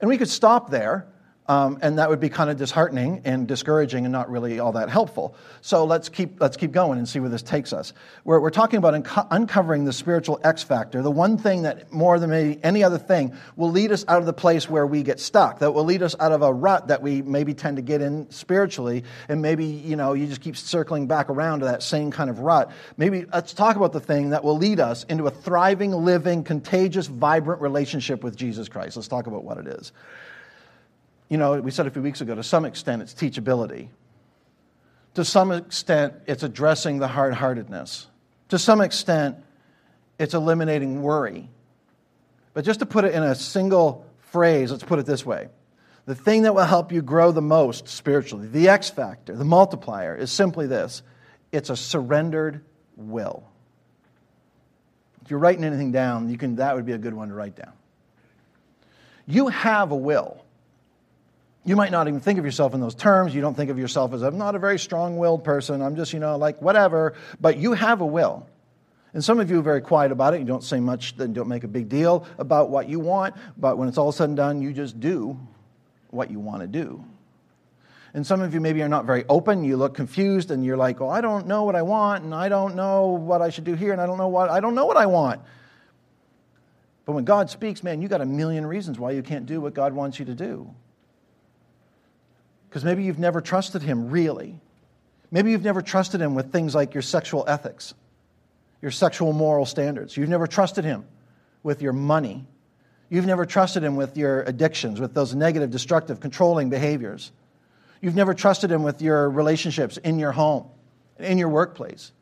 And 0.00 0.08
we 0.08 0.18
could 0.18 0.28
stop 0.28 0.70
there 0.70 1.06
um, 1.50 1.80
and 1.82 1.98
that 1.98 2.08
would 2.08 2.20
be 2.20 2.28
kind 2.28 2.48
of 2.48 2.58
disheartening 2.58 3.22
and 3.24 3.48
discouraging 3.48 4.04
and 4.04 4.12
not 4.12 4.30
really 4.30 4.60
all 4.60 4.70
that 4.70 4.88
helpful. 4.88 5.34
So 5.62 5.84
let's 5.84 6.08
keep, 6.08 6.40
let's 6.40 6.56
keep 6.56 6.70
going 6.70 6.96
and 6.96 7.08
see 7.08 7.18
where 7.18 7.28
this 7.28 7.42
takes 7.42 7.72
us. 7.72 7.92
We're, 8.22 8.38
we're 8.38 8.50
talking 8.50 8.78
about 8.78 8.94
unco- 8.94 9.26
uncovering 9.32 9.84
the 9.84 9.92
spiritual 9.92 10.38
X 10.44 10.62
factor, 10.62 11.02
the 11.02 11.10
one 11.10 11.36
thing 11.36 11.62
that 11.62 11.92
more 11.92 12.20
than 12.20 12.30
maybe 12.30 12.62
any 12.62 12.84
other 12.84 12.98
thing 12.98 13.36
will 13.56 13.72
lead 13.72 13.90
us 13.90 14.04
out 14.06 14.18
of 14.18 14.26
the 14.26 14.32
place 14.32 14.70
where 14.70 14.86
we 14.86 15.02
get 15.02 15.18
stuck, 15.18 15.58
that 15.58 15.74
will 15.74 15.82
lead 15.82 16.04
us 16.04 16.14
out 16.20 16.30
of 16.30 16.42
a 16.42 16.52
rut 16.52 16.86
that 16.86 17.02
we 17.02 17.20
maybe 17.20 17.52
tend 17.52 17.78
to 17.78 17.82
get 17.82 18.00
in 18.00 18.30
spiritually, 18.30 19.02
and 19.28 19.42
maybe, 19.42 19.64
you 19.64 19.96
know, 19.96 20.12
you 20.12 20.28
just 20.28 20.42
keep 20.42 20.56
circling 20.56 21.08
back 21.08 21.30
around 21.30 21.58
to 21.58 21.64
that 21.64 21.82
same 21.82 22.12
kind 22.12 22.30
of 22.30 22.38
rut. 22.38 22.70
Maybe 22.96 23.24
let's 23.32 23.54
talk 23.54 23.74
about 23.74 23.92
the 23.92 23.98
thing 23.98 24.30
that 24.30 24.44
will 24.44 24.56
lead 24.56 24.78
us 24.78 25.02
into 25.08 25.26
a 25.26 25.32
thriving, 25.32 25.90
living, 25.90 26.44
contagious, 26.44 27.08
vibrant 27.08 27.60
relationship 27.60 28.22
with 28.22 28.36
Jesus 28.36 28.68
Christ. 28.68 28.94
Let's 28.94 29.08
talk 29.08 29.26
about 29.26 29.42
what 29.42 29.58
it 29.58 29.66
is 29.66 29.90
you 31.30 31.38
know, 31.38 31.58
we 31.60 31.70
said 31.70 31.86
a 31.86 31.90
few 31.90 32.02
weeks 32.02 32.20
ago, 32.20 32.34
to 32.34 32.42
some 32.42 32.66
extent, 32.66 33.00
it's 33.00 33.14
teachability. 33.14 33.88
To 35.14 35.24
some 35.24 35.52
extent, 35.52 36.14
it's 36.26 36.42
addressing 36.42 36.98
the 36.98 37.08
hard 37.08 37.32
heartedness. 37.32 38.08
To 38.50 38.58
some 38.58 38.80
extent, 38.80 39.36
it's 40.18 40.34
eliminating 40.34 41.02
worry. 41.02 41.48
But 42.52 42.64
just 42.64 42.80
to 42.80 42.86
put 42.86 43.04
it 43.04 43.14
in 43.14 43.22
a 43.22 43.34
single 43.34 44.04
phrase, 44.18 44.72
let's 44.72 44.82
put 44.82 44.98
it 44.98 45.06
this 45.06 45.24
way 45.24 45.48
the 46.06 46.14
thing 46.16 46.42
that 46.42 46.54
will 46.54 46.64
help 46.64 46.90
you 46.90 47.02
grow 47.02 47.30
the 47.30 47.42
most 47.42 47.86
spiritually, 47.86 48.48
the 48.48 48.68
X 48.68 48.90
factor, 48.90 49.36
the 49.36 49.44
multiplier, 49.44 50.16
is 50.16 50.32
simply 50.32 50.66
this 50.66 51.02
it's 51.52 51.70
a 51.70 51.76
surrendered 51.76 52.64
will. 52.96 53.44
If 55.22 55.30
you're 55.30 55.38
writing 55.38 55.62
anything 55.62 55.92
down, 55.92 56.28
you 56.28 56.36
can, 56.36 56.56
that 56.56 56.74
would 56.74 56.86
be 56.86 56.92
a 56.92 56.98
good 56.98 57.14
one 57.14 57.28
to 57.28 57.34
write 57.34 57.54
down. 57.54 57.72
You 59.26 59.48
have 59.48 59.92
a 59.92 59.96
will. 59.96 60.44
You 61.64 61.76
might 61.76 61.90
not 61.90 62.08
even 62.08 62.20
think 62.20 62.38
of 62.38 62.44
yourself 62.44 62.72
in 62.72 62.80
those 62.80 62.94
terms. 62.94 63.34
You 63.34 63.42
don't 63.42 63.54
think 63.54 63.70
of 63.70 63.78
yourself 63.78 64.14
as 64.14 64.22
I'm 64.22 64.38
not 64.38 64.54
a 64.54 64.58
very 64.58 64.78
strong 64.78 65.18
willed 65.18 65.44
person. 65.44 65.82
I'm 65.82 65.94
just, 65.94 66.12
you 66.12 66.18
know, 66.18 66.36
like 66.36 66.62
whatever. 66.62 67.14
But 67.40 67.58
you 67.58 67.74
have 67.74 68.00
a 68.00 68.06
will. 68.06 68.46
And 69.12 69.24
some 69.24 69.40
of 69.40 69.50
you 69.50 69.58
are 69.58 69.62
very 69.62 69.80
quiet 69.80 70.12
about 70.12 70.34
it. 70.34 70.40
You 70.40 70.46
don't 70.46 70.64
say 70.64 70.80
much, 70.80 71.16
then 71.16 71.32
don't 71.32 71.48
make 71.48 71.64
a 71.64 71.68
big 71.68 71.88
deal 71.88 72.26
about 72.38 72.70
what 72.70 72.88
you 72.88 73.00
want. 73.00 73.34
But 73.56 73.76
when 73.76 73.88
it's 73.88 73.98
all 73.98 74.12
said 74.12 74.28
and 74.28 74.36
done, 74.36 74.62
you 74.62 74.72
just 74.72 75.00
do 75.00 75.38
what 76.10 76.30
you 76.30 76.38
want 76.38 76.62
to 76.62 76.66
do. 76.66 77.04
And 78.14 78.26
some 78.26 78.40
of 78.40 78.54
you 78.54 78.60
maybe 78.60 78.82
are 78.82 78.88
not 78.88 79.04
very 79.04 79.24
open. 79.28 79.62
You 79.62 79.76
look 79.76 79.94
confused 79.94 80.50
and 80.50 80.64
you're 80.64 80.76
like, 80.76 81.00
oh, 81.00 81.08
I 81.08 81.20
don't 81.20 81.46
know 81.46 81.64
what 81.64 81.76
I 81.76 81.82
want, 81.82 82.24
and 82.24 82.34
I 82.34 82.48
don't 82.48 82.74
know 82.74 83.08
what 83.08 83.40
I 83.40 83.50
should 83.50 83.64
do 83.64 83.74
here, 83.74 83.92
and 83.92 84.00
I 84.00 84.06
don't 84.06 84.18
know 84.18 84.28
what 84.28 84.50
I 84.50 84.58
don't 84.58 84.74
know 84.74 84.86
what 84.86 84.96
I 84.96 85.06
want. 85.06 85.40
But 87.04 87.12
when 87.12 87.24
God 87.24 87.50
speaks, 87.50 87.82
man, 87.84 88.02
you 88.02 88.08
got 88.08 88.20
a 88.20 88.26
million 88.26 88.66
reasons 88.66 88.98
why 88.98 89.12
you 89.12 89.22
can't 89.22 89.46
do 89.46 89.60
what 89.60 89.74
God 89.74 89.92
wants 89.92 90.18
you 90.18 90.24
to 90.24 90.34
do. 90.34 90.74
Because 92.70 92.84
maybe 92.84 93.02
you've 93.02 93.18
never 93.18 93.40
trusted 93.40 93.82
Him 93.82 94.10
really. 94.10 94.60
Maybe 95.32 95.50
you've 95.50 95.64
never 95.64 95.82
trusted 95.82 96.20
Him 96.20 96.36
with 96.36 96.52
things 96.52 96.72
like 96.72 96.94
your 96.94 97.02
sexual 97.02 97.44
ethics, 97.48 97.94
your 98.80 98.92
sexual 98.92 99.32
moral 99.32 99.66
standards. 99.66 100.16
You've 100.16 100.28
never 100.28 100.46
trusted 100.46 100.84
Him 100.84 101.04
with 101.64 101.82
your 101.82 101.92
money. 101.92 102.46
You've 103.08 103.26
never 103.26 103.44
trusted 103.44 103.82
Him 103.82 103.96
with 103.96 104.16
your 104.16 104.42
addictions, 104.42 105.00
with 105.00 105.14
those 105.14 105.34
negative, 105.34 105.72
destructive, 105.72 106.20
controlling 106.20 106.70
behaviors. 106.70 107.32
You've 108.00 108.14
never 108.14 108.34
trusted 108.34 108.70
Him 108.70 108.84
with 108.84 109.02
your 109.02 109.28
relationships 109.28 109.96
in 109.96 110.20
your 110.20 110.30
home, 110.30 110.68
in 111.18 111.38
your 111.38 111.48
workplace. 111.48 112.12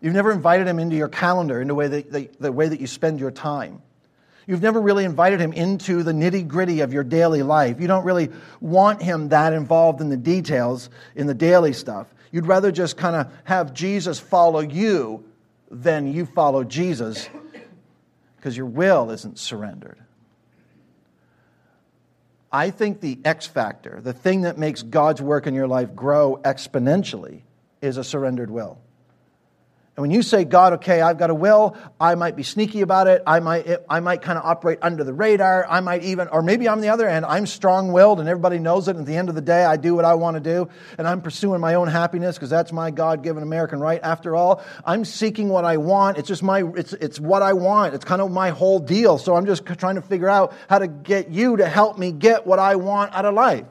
You've 0.00 0.14
never 0.14 0.32
invited 0.32 0.66
Him 0.66 0.80
into 0.80 0.96
your 0.96 1.08
calendar, 1.08 1.60
into 1.60 1.70
the 1.70 1.74
way 1.76 1.86
that, 1.86 2.40
the 2.40 2.50
way 2.50 2.68
that 2.68 2.80
you 2.80 2.88
spend 2.88 3.20
your 3.20 3.30
time. 3.30 3.82
You've 4.46 4.62
never 4.62 4.80
really 4.80 5.04
invited 5.04 5.40
Him 5.40 5.52
into 5.52 6.02
the 6.02 6.12
nitty 6.12 6.48
gritty 6.48 6.80
of 6.80 6.92
your 6.92 7.04
daily 7.04 7.42
life. 7.42 7.80
You 7.80 7.86
don't 7.86 8.04
really 8.04 8.30
want 8.60 9.02
Him 9.02 9.28
that 9.28 9.52
involved 9.52 10.00
in 10.00 10.08
the 10.08 10.16
details, 10.16 10.90
in 11.14 11.26
the 11.26 11.34
daily 11.34 11.72
stuff. 11.72 12.12
You'd 12.32 12.46
rather 12.46 12.72
just 12.72 12.96
kind 12.96 13.16
of 13.16 13.32
have 13.44 13.74
Jesus 13.74 14.18
follow 14.18 14.60
you 14.60 15.24
than 15.70 16.12
you 16.12 16.26
follow 16.26 16.64
Jesus 16.64 17.28
because 18.36 18.56
your 18.56 18.66
will 18.66 19.10
isn't 19.10 19.38
surrendered. 19.38 19.98
I 22.52 22.70
think 22.70 23.00
the 23.00 23.20
X 23.24 23.46
factor, 23.46 24.00
the 24.02 24.12
thing 24.12 24.42
that 24.42 24.58
makes 24.58 24.82
God's 24.82 25.22
work 25.22 25.46
in 25.46 25.54
your 25.54 25.68
life 25.68 25.94
grow 25.94 26.40
exponentially, 26.42 27.42
is 27.80 27.96
a 27.96 28.04
surrendered 28.04 28.50
will. 28.50 28.78
And 29.96 30.02
when 30.02 30.12
you 30.12 30.22
say, 30.22 30.44
God, 30.44 30.74
okay, 30.74 31.00
I've 31.00 31.18
got 31.18 31.30
a 31.30 31.34
will, 31.34 31.76
I 32.00 32.14
might 32.14 32.36
be 32.36 32.44
sneaky 32.44 32.80
about 32.80 33.08
it. 33.08 33.22
I 33.26 33.40
might, 33.40 33.68
I 33.88 33.98
might 33.98 34.22
kind 34.22 34.38
of 34.38 34.44
operate 34.44 34.78
under 34.82 35.02
the 35.02 35.12
radar. 35.12 35.66
I 35.68 35.80
might 35.80 36.04
even, 36.04 36.28
or 36.28 36.42
maybe 36.42 36.68
I'm 36.68 36.80
the 36.80 36.90
other 36.90 37.08
end. 37.08 37.26
I'm 37.26 37.44
strong 37.44 37.92
willed 37.92 38.20
and 38.20 38.28
everybody 38.28 38.60
knows 38.60 38.86
it. 38.86 38.92
And 38.92 39.00
at 39.00 39.06
the 39.06 39.16
end 39.16 39.28
of 39.28 39.34
the 39.34 39.40
day, 39.40 39.64
I 39.64 39.76
do 39.76 39.96
what 39.96 40.04
I 40.04 40.14
want 40.14 40.36
to 40.36 40.40
do. 40.40 40.68
And 40.96 41.08
I'm 41.08 41.20
pursuing 41.20 41.60
my 41.60 41.74
own 41.74 41.88
happiness 41.88 42.36
because 42.36 42.50
that's 42.50 42.72
my 42.72 42.92
God 42.92 43.24
given 43.24 43.42
American 43.42 43.80
right. 43.80 44.00
After 44.00 44.36
all, 44.36 44.62
I'm 44.84 45.04
seeking 45.04 45.48
what 45.48 45.64
I 45.64 45.76
want. 45.76 46.18
It's 46.18 46.28
just 46.28 46.44
my, 46.44 46.62
it's, 46.76 46.92
it's 46.94 47.18
what 47.18 47.42
I 47.42 47.52
want. 47.52 47.92
It's 47.94 48.04
kind 48.04 48.22
of 48.22 48.30
my 48.30 48.50
whole 48.50 48.78
deal. 48.78 49.18
So 49.18 49.34
I'm 49.34 49.44
just 49.44 49.66
trying 49.66 49.96
to 49.96 50.02
figure 50.02 50.28
out 50.28 50.54
how 50.68 50.78
to 50.78 50.86
get 50.86 51.30
you 51.30 51.56
to 51.56 51.68
help 51.68 51.98
me 51.98 52.12
get 52.12 52.46
what 52.46 52.60
I 52.60 52.76
want 52.76 53.12
out 53.12 53.24
of 53.24 53.34
life. 53.34 53.66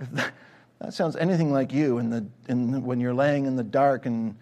That 0.80 0.92
sounds 0.92 1.16
anything 1.16 1.50
like 1.50 1.72
you 1.72 1.96
in 1.96 2.10
the, 2.10 2.26
in, 2.46 2.82
when 2.82 3.00
you're 3.00 3.14
laying 3.14 3.46
in 3.46 3.56
the 3.56 3.64
dark 3.64 4.04
and 4.04 4.36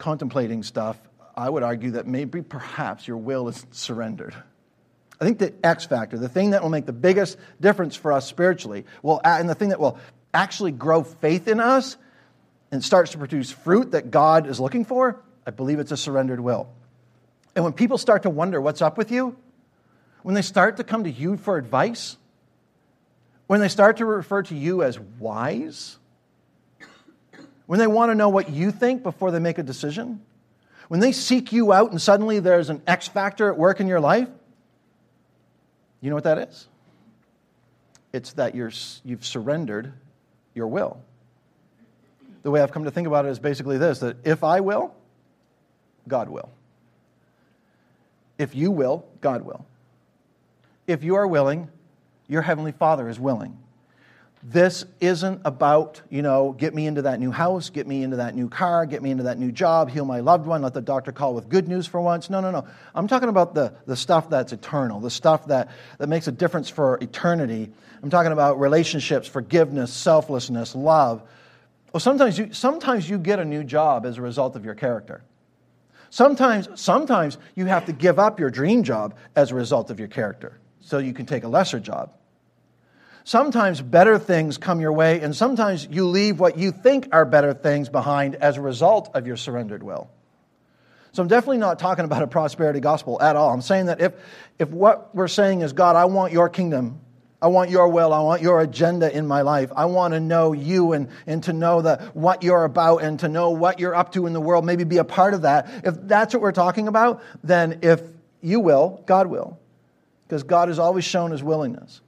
contemplating 0.00 0.64
stuff, 0.64 1.00
I 1.36 1.48
would 1.48 1.62
argue 1.62 1.92
that 1.92 2.06
maybe 2.06 2.42
perhaps 2.42 3.06
your 3.06 3.18
will 3.18 3.48
is 3.48 3.64
surrendered. 3.70 4.34
I 5.20 5.24
think 5.24 5.38
the 5.38 5.54
X 5.62 5.84
factor, 5.84 6.18
the 6.18 6.28
thing 6.28 6.50
that 6.50 6.62
will 6.62 6.70
make 6.70 6.86
the 6.86 6.92
biggest 6.92 7.38
difference 7.60 7.94
for 7.94 8.10
us 8.10 8.26
spiritually, 8.26 8.84
will, 9.02 9.20
and 9.22 9.48
the 9.48 9.54
thing 9.54 9.68
that 9.68 9.78
will 9.78 9.98
actually 10.34 10.72
grow 10.72 11.04
faith 11.04 11.46
in 11.46 11.60
us 11.60 11.96
and 12.72 12.82
starts 12.82 13.12
to 13.12 13.18
produce 13.18 13.50
fruit 13.50 13.92
that 13.92 14.10
God 14.10 14.46
is 14.46 14.58
looking 14.58 14.84
for, 14.84 15.20
I 15.46 15.50
believe 15.50 15.78
it's 15.78 15.92
a 15.92 15.96
surrendered 15.96 16.40
will. 16.40 16.68
And 17.54 17.64
when 17.64 17.74
people 17.74 17.98
start 17.98 18.22
to 18.22 18.30
wonder 18.30 18.60
what's 18.60 18.80
up 18.80 18.96
with 18.96 19.10
you, 19.10 19.36
when 20.22 20.34
they 20.34 20.42
start 20.42 20.78
to 20.78 20.84
come 20.84 21.04
to 21.04 21.10
you 21.10 21.36
for 21.36 21.56
advice, 21.56 22.16
when 23.46 23.60
they 23.60 23.68
start 23.68 23.98
to 23.98 24.06
refer 24.06 24.42
to 24.44 24.54
you 24.54 24.82
as 24.82 24.98
wise, 24.98 25.98
when 27.70 27.78
they 27.78 27.86
want 27.86 28.10
to 28.10 28.16
know 28.16 28.28
what 28.28 28.50
you 28.50 28.72
think 28.72 29.04
before 29.04 29.30
they 29.30 29.38
make 29.38 29.56
a 29.56 29.62
decision, 29.62 30.20
when 30.88 30.98
they 30.98 31.12
seek 31.12 31.52
you 31.52 31.72
out 31.72 31.92
and 31.92 32.02
suddenly 32.02 32.40
there's 32.40 32.68
an 32.68 32.82
X 32.84 33.06
factor 33.06 33.48
at 33.48 33.56
work 33.56 33.78
in 33.78 33.86
your 33.86 34.00
life, 34.00 34.26
you 36.00 36.10
know 36.10 36.16
what 36.16 36.24
that 36.24 36.38
is? 36.38 36.66
It's 38.12 38.32
that 38.32 38.56
you're, 38.56 38.72
you've 39.04 39.24
surrendered 39.24 39.92
your 40.52 40.66
will. 40.66 41.00
The 42.42 42.50
way 42.50 42.60
I've 42.60 42.72
come 42.72 42.82
to 42.82 42.90
think 42.90 43.06
about 43.06 43.24
it 43.24 43.28
is 43.28 43.38
basically 43.38 43.78
this 43.78 44.00
that 44.00 44.16
if 44.26 44.42
I 44.42 44.58
will, 44.58 44.92
God 46.08 46.28
will. 46.28 46.50
If 48.36 48.52
you 48.52 48.72
will, 48.72 49.06
God 49.20 49.42
will. 49.42 49.64
If 50.88 51.04
you 51.04 51.14
are 51.14 51.26
willing, 51.28 51.68
your 52.26 52.42
Heavenly 52.42 52.72
Father 52.72 53.08
is 53.08 53.20
willing. 53.20 53.56
This 54.42 54.86
isn't 55.00 55.42
about, 55.44 56.00
you 56.08 56.22
know, 56.22 56.52
get 56.52 56.74
me 56.74 56.86
into 56.86 57.02
that 57.02 57.20
new 57.20 57.30
house, 57.30 57.68
get 57.68 57.86
me 57.86 58.02
into 58.02 58.16
that 58.16 58.34
new 58.34 58.48
car, 58.48 58.86
get 58.86 59.02
me 59.02 59.10
into 59.10 59.24
that 59.24 59.38
new 59.38 59.52
job, 59.52 59.90
heal 59.90 60.06
my 60.06 60.20
loved 60.20 60.46
one, 60.46 60.62
let 60.62 60.72
the 60.72 60.80
doctor 60.80 61.12
call 61.12 61.34
with 61.34 61.50
good 61.50 61.68
news 61.68 61.86
for 61.86 62.00
once. 62.00 62.30
No, 62.30 62.40
no, 62.40 62.50
no. 62.50 62.66
I'm 62.94 63.06
talking 63.06 63.28
about 63.28 63.54
the, 63.54 63.74
the 63.84 63.96
stuff 63.96 64.30
that's 64.30 64.54
eternal, 64.54 64.98
the 64.98 65.10
stuff 65.10 65.48
that, 65.48 65.70
that 65.98 66.08
makes 66.08 66.26
a 66.26 66.32
difference 66.32 66.70
for 66.70 66.96
eternity. 67.02 67.70
I'm 68.02 68.08
talking 68.08 68.32
about 68.32 68.58
relationships, 68.58 69.28
forgiveness, 69.28 69.92
selflessness, 69.92 70.74
love. 70.74 71.22
Well, 71.92 72.00
sometimes 72.00 72.38
you, 72.38 72.54
sometimes 72.54 73.10
you 73.10 73.18
get 73.18 73.40
a 73.40 73.44
new 73.44 73.62
job 73.62 74.06
as 74.06 74.16
a 74.16 74.22
result 74.22 74.56
of 74.56 74.64
your 74.64 74.74
character. 74.74 75.22
Sometimes, 76.08 76.68
sometimes 76.80 77.36
you 77.56 77.66
have 77.66 77.84
to 77.86 77.92
give 77.92 78.18
up 78.18 78.40
your 78.40 78.50
dream 78.50 78.84
job 78.84 79.16
as 79.36 79.50
a 79.50 79.54
result 79.54 79.90
of 79.90 79.98
your 79.98 80.08
character 80.08 80.58
so 80.80 80.96
you 80.96 81.12
can 81.12 81.26
take 81.26 81.44
a 81.44 81.48
lesser 81.48 81.78
job. 81.78 82.14
Sometimes 83.24 83.80
better 83.80 84.18
things 84.18 84.58
come 84.58 84.80
your 84.80 84.92
way, 84.92 85.20
and 85.20 85.36
sometimes 85.36 85.86
you 85.90 86.06
leave 86.06 86.40
what 86.40 86.58
you 86.58 86.72
think 86.72 87.08
are 87.12 87.24
better 87.24 87.52
things 87.52 87.88
behind 87.88 88.34
as 88.36 88.56
a 88.56 88.60
result 88.60 89.10
of 89.14 89.26
your 89.26 89.36
surrendered 89.36 89.82
will. 89.82 90.10
So 91.12 91.22
I'm 91.22 91.28
definitely 91.28 91.58
not 91.58 91.78
talking 91.78 92.04
about 92.04 92.22
a 92.22 92.26
prosperity 92.26 92.80
gospel 92.80 93.20
at 93.20 93.36
all. 93.36 93.52
I'm 93.52 93.62
saying 93.62 93.86
that 93.86 94.00
if, 94.00 94.12
if 94.58 94.70
what 94.70 95.14
we're 95.14 95.28
saying 95.28 95.62
is, 95.62 95.72
God, 95.72 95.96
I 95.96 96.04
want 96.04 96.32
your 96.32 96.48
kingdom, 96.48 97.00
I 97.42 97.48
want 97.48 97.70
your 97.70 97.88
will, 97.88 98.12
I 98.12 98.20
want 98.20 98.42
your 98.42 98.60
agenda 98.60 99.14
in 99.14 99.26
my 99.26 99.42
life, 99.42 99.72
I 99.74 99.86
want 99.86 100.14
to 100.14 100.20
know 100.20 100.52
you 100.52 100.92
and, 100.92 101.08
and 101.26 101.42
to 101.44 101.52
know 101.52 101.82
the, 101.82 101.96
what 102.14 102.42
you're 102.42 102.64
about 102.64 102.98
and 102.98 103.18
to 103.20 103.28
know 103.28 103.50
what 103.50 103.80
you're 103.80 103.94
up 103.94 104.12
to 104.12 104.26
in 104.26 104.32
the 104.32 104.40
world, 104.40 104.64
maybe 104.64 104.84
be 104.84 104.98
a 104.98 105.04
part 105.04 105.34
of 105.34 105.42
that. 105.42 105.68
If 105.84 105.96
that's 106.02 106.32
what 106.32 106.42
we're 106.42 106.52
talking 106.52 106.86
about, 106.86 107.22
then 107.42 107.80
if 107.82 108.02
you 108.40 108.60
will, 108.60 109.02
God 109.06 109.26
will. 109.26 109.58
Because 110.22 110.44
God 110.44 110.68
has 110.68 110.78
always 110.78 111.04
shown 111.04 111.32
his 111.32 111.42
willingness. 111.42 112.00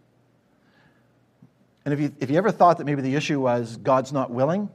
And 1.85 1.93
if 1.93 2.01
you, 2.01 2.13
if 2.21 2.31
you 2.31 2.37
ever 2.37 2.51
thought 2.51 2.79
that 2.79 2.85
maybe 2.85 3.03
the 3.03 3.15
issue 3.15 3.41
was 3.41 3.77
God's 3.77 4.13
not 4.13 4.31
willing, 4.31 4.69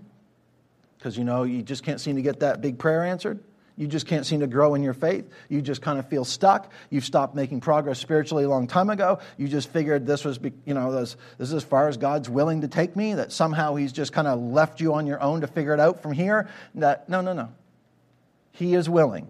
because 0.98 1.18
you 1.18 1.24
know 1.24 1.44
you 1.44 1.62
just 1.62 1.84
can't 1.84 2.02
seem 2.02 2.16
to 2.16 2.22
get 2.22 2.42
that 2.42 2.62
big 2.62 2.78
prayer 2.78 3.06
answered, 3.06 3.40
you 3.78 3.88
just 3.88 4.08
can't 4.08 4.26
seem 4.26 4.40
to 4.40 4.48
grow 4.48 4.74
in 4.74 4.82
your 4.82 4.96
faith, 4.96 5.30
you 5.50 5.62
just 5.62 5.82
kind 5.82 6.00
of 6.00 6.10
feel 6.10 6.26
stuck, 6.26 6.72
you've 6.90 7.06
stopped 7.06 7.36
making 7.36 7.62
progress 7.62 8.00
spiritually 8.00 8.44
a 8.44 8.50
long 8.50 8.66
time 8.68 8.90
ago, 8.90 9.20
you 9.38 9.48
just 9.48 9.70
figured 9.70 10.06
this 10.06 10.26
was, 10.26 10.40
you 10.66 10.74
know, 10.74 10.92
this, 10.92 11.16
this 11.38 11.50
is 11.50 11.54
as 11.54 11.64
far 11.64 11.88
as 11.88 11.96
God's 11.96 12.28
willing 12.28 12.62
to 12.62 12.68
take 12.68 12.96
me, 12.96 13.14
that 13.14 13.32
somehow 13.32 13.76
He's 13.76 13.92
just 13.92 14.12
kind 14.12 14.28
of 14.28 14.40
left 14.40 14.82
you 14.82 14.96
on 14.96 15.06
your 15.06 15.22
own 15.22 15.42
to 15.42 15.48
figure 15.48 15.74
it 15.74 15.80
out 15.80 16.02
from 16.02 16.12
here. 16.12 16.50
That, 16.76 17.08
no, 17.08 17.22
no, 17.22 17.34
no. 17.34 17.50
He 18.52 18.74
is 18.74 18.90
willing. 18.90 19.28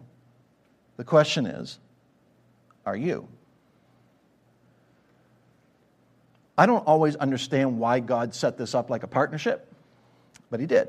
The 0.95 1.03
question 1.03 1.45
is, 1.45 1.77
are 2.85 2.95
you? 2.95 3.27
I 6.58 6.65
don't 6.65 6.86
always 6.88 7.15
understand 7.15 7.80
why 7.80 8.00
God 8.00 8.34
set 8.34 8.58
this 8.58 8.74
up 8.74 8.89
like 8.89 9.04
a 9.04 9.08
partnership, 9.08 9.72
but 10.50 10.60
He 10.60 10.65
did. 10.65 10.88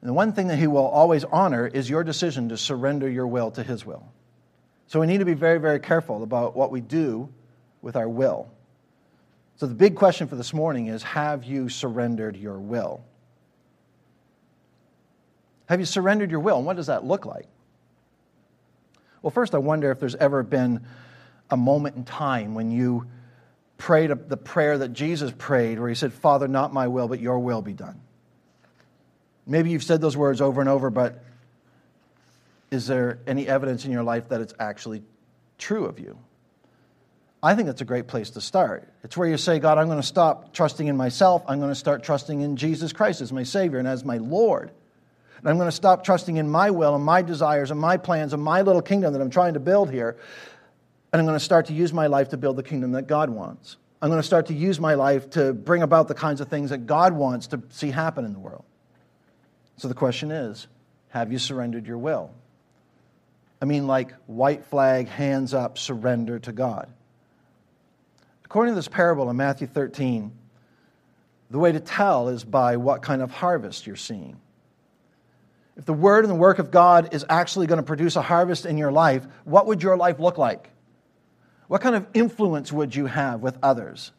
And 0.00 0.08
the 0.08 0.14
one 0.14 0.32
thing 0.32 0.48
that 0.48 0.58
He 0.58 0.66
will 0.66 0.86
always 0.86 1.24
honor 1.24 1.66
is 1.66 1.88
your 1.88 2.02
decision 2.02 2.48
to 2.48 2.56
surrender 2.56 3.08
your 3.08 3.26
will 3.26 3.50
to 3.52 3.62
His 3.62 3.86
will. 3.86 4.10
So 4.88 5.00
we 5.00 5.06
need 5.06 5.18
to 5.18 5.24
be 5.24 5.34
very, 5.34 5.58
very 5.58 5.80
careful 5.80 6.22
about 6.22 6.56
what 6.56 6.70
we 6.70 6.80
do 6.80 7.28
with 7.82 7.94
our 7.94 8.08
will. 8.08 8.50
So 9.56 9.66
the 9.66 9.74
big 9.74 9.96
question 9.96 10.28
for 10.28 10.36
this 10.36 10.54
morning 10.54 10.86
is 10.86 11.02
Have 11.02 11.44
you 11.44 11.68
surrendered 11.68 12.36
your 12.36 12.58
will? 12.58 13.04
Have 15.68 15.80
you 15.80 15.86
surrendered 15.86 16.30
your 16.30 16.40
will? 16.40 16.56
And 16.56 16.66
what 16.66 16.76
does 16.76 16.86
that 16.86 17.04
look 17.04 17.26
like? 17.26 17.46
Well, 19.20 19.30
first, 19.30 19.54
I 19.54 19.58
wonder 19.58 19.90
if 19.90 20.00
there's 20.00 20.14
ever 20.14 20.42
been 20.42 20.86
a 21.50 21.56
moment 21.56 21.96
in 21.96 22.04
time 22.04 22.54
when 22.54 22.70
you 22.70 23.06
prayed 23.78 24.10
the 24.28 24.36
prayer 24.36 24.76
that 24.78 24.92
Jesus 24.92 25.32
prayed, 25.36 25.78
where 25.78 25.88
he 25.88 25.94
said, 25.94 26.12
Father, 26.12 26.46
not 26.46 26.72
my 26.74 26.88
will, 26.88 27.08
but 27.08 27.20
your 27.20 27.38
will 27.38 27.62
be 27.62 27.72
done. 27.72 28.00
Maybe 29.46 29.70
you've 29.70 29.84
said 29.84 30.02
those 30.02 30.16
words 30.16 30.42
over 30.42 30.60
and 30.60 30.68
over, 30.68 30.90
but 30.90 31.24
is 32.70 32.86
there 32.86 33.20
any 33.26 33.48
evidence 33.48 33.86
in 33.86 33.92
your 33.92 34.02
life 34.02 34.28
that 34.28 34.42
it's 34.42 34.52
actually 34.58 35.02
true 35.56 35.86
of 35.86 35.98
you? 35.98 36.18
I 37.42 37.54
think 37.54 37.66
that's 37.66 37.80
a 37.80 37.86
great 37.86 38.08
place 38.08 38.30
to 38.30 38.40
start. 38.40 38.92
It's 39.04 39.16
where 39.16 39.28
you 39.28 39.36
say, 39.36 39.60
God, 39.60 39.78
I'm 39.78 39.86
going 39.86 40.00
to 40.00 40.06
stop 40.06 40.52
trusting 40.52 40.86
in 40.86 40.96
myself. 40.96 41.44
I'm 41.46 41.60
going 41.60 41.70
to 41.70 41.76
start 41.76 42.02
trusting 42.02 42.40
in 42.40 42.56
Jesus 42.56 42.92
Christ 42.92 43.20
as 43.20 43.32
my 43.32 43.44
Savior 43.44 43.78
and 43.78 43.86
as 43.86 44.04
my 44.04 44.18
Lord. 44.18 44.72
And 45.38 45.48
I'm 45.48 45.56
going 45.56 45.68
to 45.68 45.72
stop 45.72 46.02
trusting 46.02 46.36
in 46.36 46.48
my 46.48 46.70
will 46.70 46.96
and 46.96 47.04
my 47.04 47.22
desires 47.22 47.70
and 47.70 47.80
my 47.80 47.96
plans 47.96 48.32
and 48.32 48.42
my 48.42 48.62
little 48.62 48.82
kingdom 48.82 49.12
that 49.12 49.22
I'm 49.22 49.30
trying 49.30 49.54
to 49.54 49.60
build 49.60 49.88
here. 49.88 50.16
And 51.12 51.20
I'm 51.20 51.26
going 51.26 51.38
to 51.38 51.44
start 51.44 51.66
to 51.66 51.72
use 51.72 51.92
my 51.92 52.06
life 52.06 52.30
to 52.30 52.36
build 52.36 52.56
the 52.56 52.62
kingdom 52.62 52.92
that 52.92 53.06
God 53.06 53.30
wants. 53.30 53.76
I'm 54.00 54.10
going 54.10 54.20
to 54.20 54.26
start 54.26 54.46
to 54.46 54.54
use 54.54 54.78
my 54.78 54.94
life 54.94 55.30
to 55.30 55.52
bring 55.52 55.82
about 55.82 56.06
the 56.08 56.14
kinds 56.14 56.40
of 56.40 56.48
things 56.48 56.70
that 56.70 56.86
God 56.86 57.12
wants 57.12 57.48
to 57.48 57.62
see 57.70 57.90
happen 57.90 58.24
in 58.24 58.32
the 58.32 58.38
world. 58.38 58.64
So 59.76 59.88
the 59.88 59.94
question 59.94 60.30
is 60.30 60.66
have 61.08 61.32
you 61.32 61.38
surrendered 61.38 61.86
your 61.86 61.98
will? 61.98 62.30
I 63.60 63.64
mean, 63.64 63.86
like 63.86 64.12
white 64.26 64.64
flag, 64.66 65.08
hands 65.08 65.52
up, 65.54 65.78
surrender 65.78 66.38
to 66.40 66.52
God. 66.52 66.88
According 68.44 68.72
to 68.72 68.76
this 68.76 68.88
parable 68.88 69.28
in 69.30 69.36
Matthew 69.36 69.66
13, 69.66 70.30
the 71.50 71.58
way 71.58 71.72
to 71.72 71.80
tell 71.80 72.28
is 72.28 72.44
by 72.44 72.76
what 72.76 73.02
kind 73.02 73.20
of 73.20 73.30
harvest 73.30 73.86
you're 73.86 73.96
seeing. 73.96 74.38
If 75.76 75.84
the 75.84 75.92
word 75.92 76.24
and 76.24 76.30
the 76.30 76.38
work 76.38 76.58
of 76.58 76.70
God 76.70 77.14
is 77.14 77.24
actually 77.28 77.66
going 77.66 77.78
to 77.78 77.84
produce 77.84 78.16
a 78.16 78.22
harvest 78.22 78.66
in 78.66 78.78
your 78.78 78.92
life, 78.92 79.26
what 79.44 79.66
would 79.66 79.82
your 79.82 79.96
life 79.96 80.18
look 80.18 80.38
like? 80.38 80.70
What 81.68 81.82
kind 81.82 81.94
of 81.94 82.06
influence 82.14 82.72
would 82.72 82.94
you 82.94 83.06
have 83.06 83.40
with 83.40 83.56
others? 83.62 84.10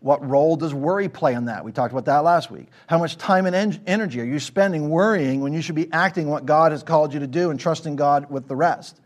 What 0.00 0.28
role 0.28 0.56
does 0.56 0.72
worry 0.74 1.08
play 1.08 1.34
in 1.34 1.44
that? 1.44 1.64
We 1.64 1.70
talked 1.70 1.92
about 1.92 2.06
that 2.06 2.24
last 2.24 2.50
week. 2.50 2.68
How 2.88 2.98
much 2.98 3.16
time 3.16 3.46
and 3.46 3.54
en- 3.54 3.82
energy 3.86 4.20
are 4.20 4.24
you 4.24 4.40
spending 4.40 4.88
worrying 4.88 5.42
when 5.42 5.52
you 5.52 5.62
should 5.62 5.74
be 5.74 5.92
acting 5.92 6.28
what 6.28 6.46
God 6.46 6.72
has 6.72 6.82
called 6.82 7.14
you 7.14 7.20
to 7.20 7.26
do 7.26 7.50
and 7.50 7.60
trusting 7.60 7.96
God 7.96 8.30
with 8.30 8.48
the 8.48 8.56
rest? 8.56 9.00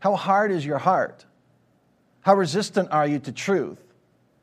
How 0.00 0.16
hard 0.16 0.50
is 0.50 0.66
your 0.66 0.78
heart? 0.78 1.24
How 2.20 2.34
resistant 2.34 2.90
are 2.90 3.06
you 3.06 3.20
to 3.20 3.32
truth? 3.32 3.78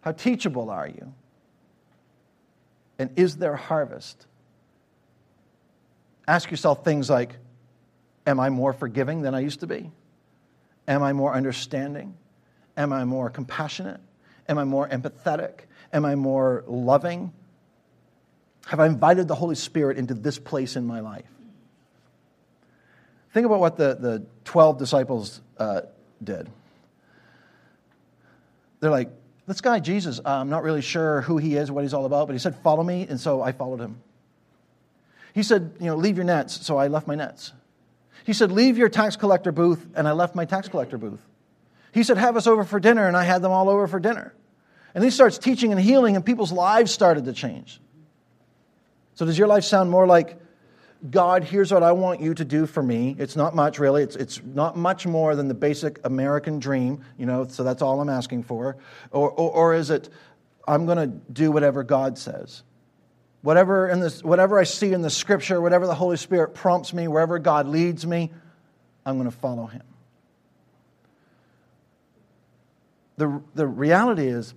How 0.02 0.12
teachable 0.12 0.70
are 0.70 0.88
you? 0.88 1.13
And 2.98 3.12
is 3.15 3.38
there 3.38 3.56
harvest? 3.56 4.26
Ask 6.28 6.50
yourself 6.52 6.84
things 6.84 7.10
like 7.10 7.36
Am 8.28 8.39
I 8.39 8.50
more 8.50 8.74
forgiving 8.74 9.24
than 9.24 9.34
I 9.34 9.39
used 9.39 9.62
to 9.62 9.68
be? 9.68 9.89
Am 10.89 11.02
I 11.02 11.13
more 11.13 11.34
understanding? 11.34 12.17
Am 12.75 12.91
I 12.91 13.06
more 13.06 13.30
compassionate? 13.30 14.02
Am 14.49 14.58
I 14.58 14.65
more 14.65 14.89
empathetic? 14.89 15.62
Am 15.93 16.04
I 16.04 16.15
more 16.15 16.65
loving? 16.67 17.32
Have 18.65 18.82
I 18.82 18.88
invited 18.88 19.30
the 19.30 19.36
Holy 19.36 19.56
Spirit 19.56 19.97
into 19.97 20.13
this 20.13 20.38
place 20.38 20.75
in 20.75 20.86
my 20.86 20.99
life? 20.99 21.32
Think 23.34 23.45
about 23.45 23.62
what 23.62 23.78
the, 23.78 23.95
the 23.95 24.25
12 24.43 24.78
disciples 24.78 25.39
uh, 25.58 25.82
did 26.21 26.49
they're 28.80 28.91
like, 28.91 29.10
this 29.47 29.62
guy, 29.62 29.80
Jesus, 29.80 30.19
uh, 30.19 30.30
I'm 30.30 30.49
not 30.49 30.63
really 30.63 30.82
sure 30.82 31.21
who 31.21 31.38
he 31.38 31.56
is, 31.56 31.71
what 31.71 31.84
he's 31.84 31.93
all 31.93 32.06
about, 32.06 32.28
but 32.28 32.34
he 32.34 32.39
said, 32.39 32.56
follow 32.58 32.84
me, 32.84 33.08
and 33.10 33.19
so 33.19 33.41
I 33.41 33.52
followed 33.52 33.82
him. 33.82 34.02
He 35.34 35.43
said, 35.43 35.71
you 35.80 35.88
know, 35.88 35.95
leave 35.95 36.17
your 36.17 36.25
nets, 36.25 36.65
so 36.65 36.78
I 36.78 36.88
left 36.88 37.08
my 37.08 37.15
nets. 37.15 37.54
He 38.26 38.34
said, 38.34 38.52
leave 38.52 38.78
your 38.78 38.90
tax 38.90 39.16
collector 39.16 39.52
booth, 39.52 39.86
and 39.96 40.08
I 40.08 40.12
left 40.12 40.36
my 40.36 40.46
tax 40.46 40.68
collector 40.68 40.98
booth. 40.98 41.22
He 41.92 42.04
said, 42.04 42.18
have 42.18 42.38
us 42.38 42.48
over 42.48 42.64
for 42.64 42.80
dinner, 42.80 43.08
and 43.08 43.18
I 43.18 43.24
had 43.24 43.42
them 43.42 43.52
all 43.52 43.70
over 43.70 43.88
for 43.88 44.00
dinner. 44.00 44.34
And 44.94 45.04
he 45.04 45.10
starts 45.10 45.38
teaching 45.38 45.72
and 45.72 45.80
healing, 45.80 46.16
and 46.16 46.26
people's 46.26 46.52
lives 46.52 46.92
started 46.92 47.26
to 47.26 47.34
change. 47.34 47.80
So, 49.16 49.26
does 49.26 49.38
your 49.38 49.48
life 49.48 49.64
sound 49.64 49.92
more 49.92 50.08
like 50.08 50.40
God, 51.10 51.46
here's 51.46 51.72
what 51.72 51.82
I 51.82 51.94
want 51.94 52.20
you 52.20 52.34
to 52.34 52.44
do 52.44 52.66
for 52.66 52.84
me. 52.84 53.16
It's 53.18 53.38
not 53.38 53.56
much, 53.56 53.80
really. 53.80 54.04
It's, 54.04 54.18
it's 54.18 54.42
not 54.44 54.76
much 54.76 55.08
more 55.08 55.34
than 55.34 55.48
the 55.48 55.54
basic 55.54 56.00
American 56.04 56.60
dream, 56.60 57.06
you 57.18 57.26
know, 57.26 57.48
so 57.48 57.64
that's 57.64 57.82
all 57.82 58.02
I'm 58.02 58.10
asking 58.10 58.44
for. 58.44 58.76
Or, 59.12 59.30
or, 59.30 59.52
or 59.52 59.74
is 59.76 59.92
it, 59.92 60.10
I'm 60.68 60.86
going 60.86 60.98
to 60.98 61.08
do 61.08 61.52
whatever 61.52 61.84
God 61.84 62.18
says? 62.18 62.64
Whatever, 63.41 63.88
in 63.89 63.99
this, 63.99 64.23
whatever 64.23 64.60
I 64.60 64.63
see 64.63 64.91
in 64.91 65.02
the 65.02 65.10
scripture, 65.10 65.62
whatever 65.62 65.88
the 65.88 65.95
Holy 65.95 66.17
Spirit 66.17 66.54
prompts 66.54 66.93
me, 66.93 67.08
wherever 67.08 67.39
God 67.39 67.67
leads 67.67 68.06
me, 68.06 68.32
I'm 69.06 69.17
going 69.17 69.30
to 69.30 69.38
follow 69.38 69.65
Him. 69.65 69.84
The, 73.17 73.41
the 73.56 73.67
reality 73.67 74.28
is, 74.28 74.54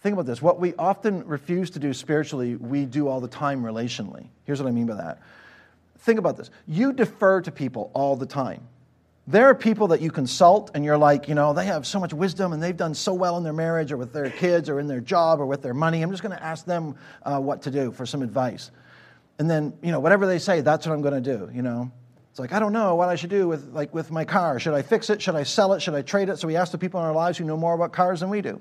think 0.00 0.14
about 0.14 0.26
this 0.26 0.40
what 0.40 0.58
we 0.60 0.74
often 0.74 1.26
refuse 1.26 1.70
to 1.70 1.78
do 1.78 1.92
spiritually, 1.92 2.56
we 2.56 2.86
do 2.86 3.08
all 3.08 3.20
the 3.20 3.28
time 3.28 3.62
relationally. 3.62 4.28
Here's 4.44 4.60
what 4.60 4.68
I 4.68 4.72
mean 4.72 4.86
by 4.86 4.94
that 4.94 5.20
think 6.08 6.18
about 6.18 6.36
this. 6.36 6.50
You 6.66 6.92
defer 6.92 7.42
to 7.42 7.52
people 7.52 7.90
all 7.92 8.16
the 8.16 8.26
time. 8.26 8.66
There 9.28 9.44
are 9.44 9.54
people 9.54 9.88
that 9.88 10.00
you 10.00 10.10
consult 10.10 10.70
and 10.72 10.82
you're 10.82 10.96
like, 10.96 11.28
you 11.28 11.34
know, 11.34 11.52
they 11.52 11.66
have 11.66 11.86
so 11.86 12.00
much 12.00 12.14
wisdom 12.14 12.54
and 12.54 12.62
they've 12.62 12.74
done 12.74 12.94
so 12.94 13.12
well 13.12 13.36
in 13.36 13.44
their 13.44 13.52
marriage 13.52 13.92
or 13.92 13.98
with 13.98 14.10
their 14.10 14.30
kids 14.30 14.70
or 14.70 14.80
in 14.80 14.86
their 14.86 15.00
job 15.02 15.38
or 15.38 15.44
with 15.44 15.60
their 15.60 15.74
money. 15.74 16.00
I'm 16.00 16.10
just 16.10 16.22
going 16.22 16.34
to 16.34 16.42
ask 16.42 16.64
them 16.64 16.96
uh, 17.24 17.38
what 17.38 17.60
to 17.64 17.70
do 17.70 17.92
for 17.92 18.06
some 18.06 18.22
advice. 18.22 18.70
And 19.38 19.50
then, 19.50 19.74
you 19.82 19.92
know, 19.92 20.00
whatever 20.00 20.26
they 20.26 20.38
say, 20.38 20.62
that's 20.62 20.86
what 20.86 20.94
I'm 20.94 21.02
going 21.02 21.22
to 21.22 21.36
do, 21.36 21.50
you 21.52 21.60
know. 21.60 21.92
It's 22.30 22.38
like, 22.38 22.54
I 22.54 22.58
don't 22.58 22.72
know 22.72 22.94
what 22.94 23.10
I 23.10 23.16
should 23.16 23.28
do 23.28 23.46
with, 23.46 23.68
like, 23.74 23.92
with 23.92 24.10
my 24.10 24.24
car. 24.24 24.58
Should 24.58 24.72
I 24.72 24.80
fix 24.80 25.10
it? 25.10 25.20
Should 25.20 25.36
I 25.36 25.42
sell 25.42 25.74
it? 25.74 25.82
Should 25.82 25.94
I 25.94 26.00
trade 26.00 26.30
it? 26.30 26.38
So 26.38 26.48
we 26.48 26.56
ask 26.56 26.72
the 26.72 26.78
people 26.78 26.98
in 26.98 27.04
our 27.04 27.12
lives 27.12 27.36
who 27.36 27.44
know 27.44 27.58
more 27.58 27.74
about 27.74 27.92
cars 27.92 28.20
than 28.20 28.30
we 28.30 28.40
do. 28.40 28.52
And 28.52 28.60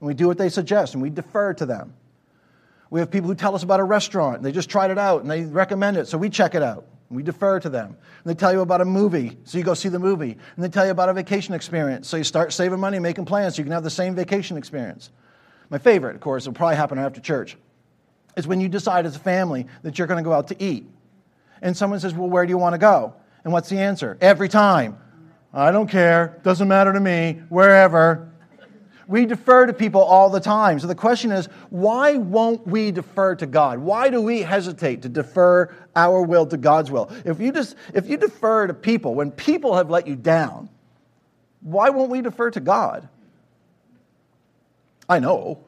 we 0.00 0.14
do 0.14 0.28
what 0.28 0.38
they 0.38 0.48
suggest 0.48 0.94
and 0.94 1.02
we 1.02 1.10
defer 1.10 1.52
to 1.52 1.66
them. 1.66 1.92
We 2.88 3.00
have 3.00 3.10
people 3.10 3.28
who 3.28 3.34
tell 3.34 3.54
us 3.54 3.62
about 3.62 3.80
a 3.80 3.84
restaurant 3.84 4.42
they 4.42 4.52
just 4.52 4.70
tried 4.70 4.90
it 4.90 4.96
out 4.96 5.20
and 5.20 5.30
they 5.30 5.44
recommend 5.44 5.98
it, 5.98 6.08
so 6.08 6.16
we 6.16 6.30
check 6.30 6.54
it 6.54 6.62
out. 6.62 6.86
We 7.10 7.22
defer 7.22 7.60
to 7.60 7.68
them. 7.68 7.88
And 7.88 8.24
they 8.24 8.34
tell 8.34 8.52
you 8.52 8.60
about 8.60 8.80
a 8.80 8.84
movie, 8.84 9.38
so 9.44 9.58
you 9.58 9.64
go 9.64 9.74
see 9.74 9.88
the 9.88 9.98
movie. 9.98 10.32
And 10.32 10.64
they 10.64 10.68
tell 10.68 10.84
you 10.84 10.90
about 10.90 11.08
a 11.08 11.14
vacation 11.14 11.54
experience, 11.54 12.08
so 12.08 12.16
you 12.16 12.24
start 12.24 12.52
saving 12.52 12.80
money, 12.80 12.98
making 12.98 13.26
plans 13.26 13.54
so 13.54 13.58
you 13.58 13.64
can 13.64 13.72
have 13.72 13.84
the 13.84 13.90
same 13.90 14.14
vacation 14.14 14.56
experience. 14.56 15.10
My 15.70 15.78
favorite, 15.78 16.16
of 16.16 16.20
course, 16.20 16.46
will 16.46 16.54
probably 16.54 16.76
happen 16.76 16.98
after 16.98 17.20
church, 17.20 17.56
is 18.36 18.46
when 18.46 18.60
you 18.60 18.68
decide 18.68 19.06
as 19.06 19.16
a 19.16 19.20
family 19.20 19.66
that 19.82 19.98
you're 19.98 20.08
going 20.08 20.22
to 20.22 20.28
go 20.28 20.32
out 20.32 20.48
to 20.48 20.62
eat. 20.62 20.86
And 21.62 21.76
someone 21.76 22.00
says, 22.00 22.14
Well, 22.14 22.28
where 22.28 22.44
do 22.44 22.50
you 22.50 22.58
want 22.58 22.74
to 22.74 22.78
go? 22.78 23.14
And 23.44 23.52
what's 23.52 23.68
the 23.68 23.78
answer? 23.78 24.18
Every 24.20 24.48
time. 24.48 24.98
I 25.54 25.70
don't 25.70 25.88
care. 25.88 26.38
Doesn't 26.42 26.68
matter 26.68 26.92
to 26.92 27.00
me. 27.00 27.40
Wherever. 27.48 28.30
We 29.08 29.24
defer 29.24 29.66
to 29.66 29.72
people 29.72 30.02
all 30.02 30.30
the 30.30 30.40
time. 30.40 30.80
So 30.80 30.88
the 30.88 30.94
question 30.94 31.30
is, 31.30 31.46
why 31.70 32.16
won't 32.16 32.66
we 32.66 32.90
defer 32.90 33.36
to 33.36 33.46
God? 33.46 33.78
Why 33.78 34.10
do 34.10 34.20
we 34.20 34.42
hesitate 34.42 35.02
to 35.02 35.08
defer 35.08 35.72
our 35.94 36.22
will 36.22 36.46
to 36.46 36.56
God's 36.56 36.90
will? 36.90 37.10
If 37.24 37.40
you 37.40 37.52
just 37.52 37.76
if 37.94 38.08
you 38.08 38.16
defer 38.16 38.66
to 38.66 38.74
people 38.74 39.14
when 39.14 39.30
people 39.30 39.76
have 39.76 39.90
let 39.90 40.08
you 40.08 40.16
down, 40.16 40.68
why 41.60 41.90
won't 41.90 42.10
we 42.10 42.20
defer 42.20 42.50
to 42.50 42.60
God? 42.60 43.08
I 45.08 45.20
know. 45.20 45.64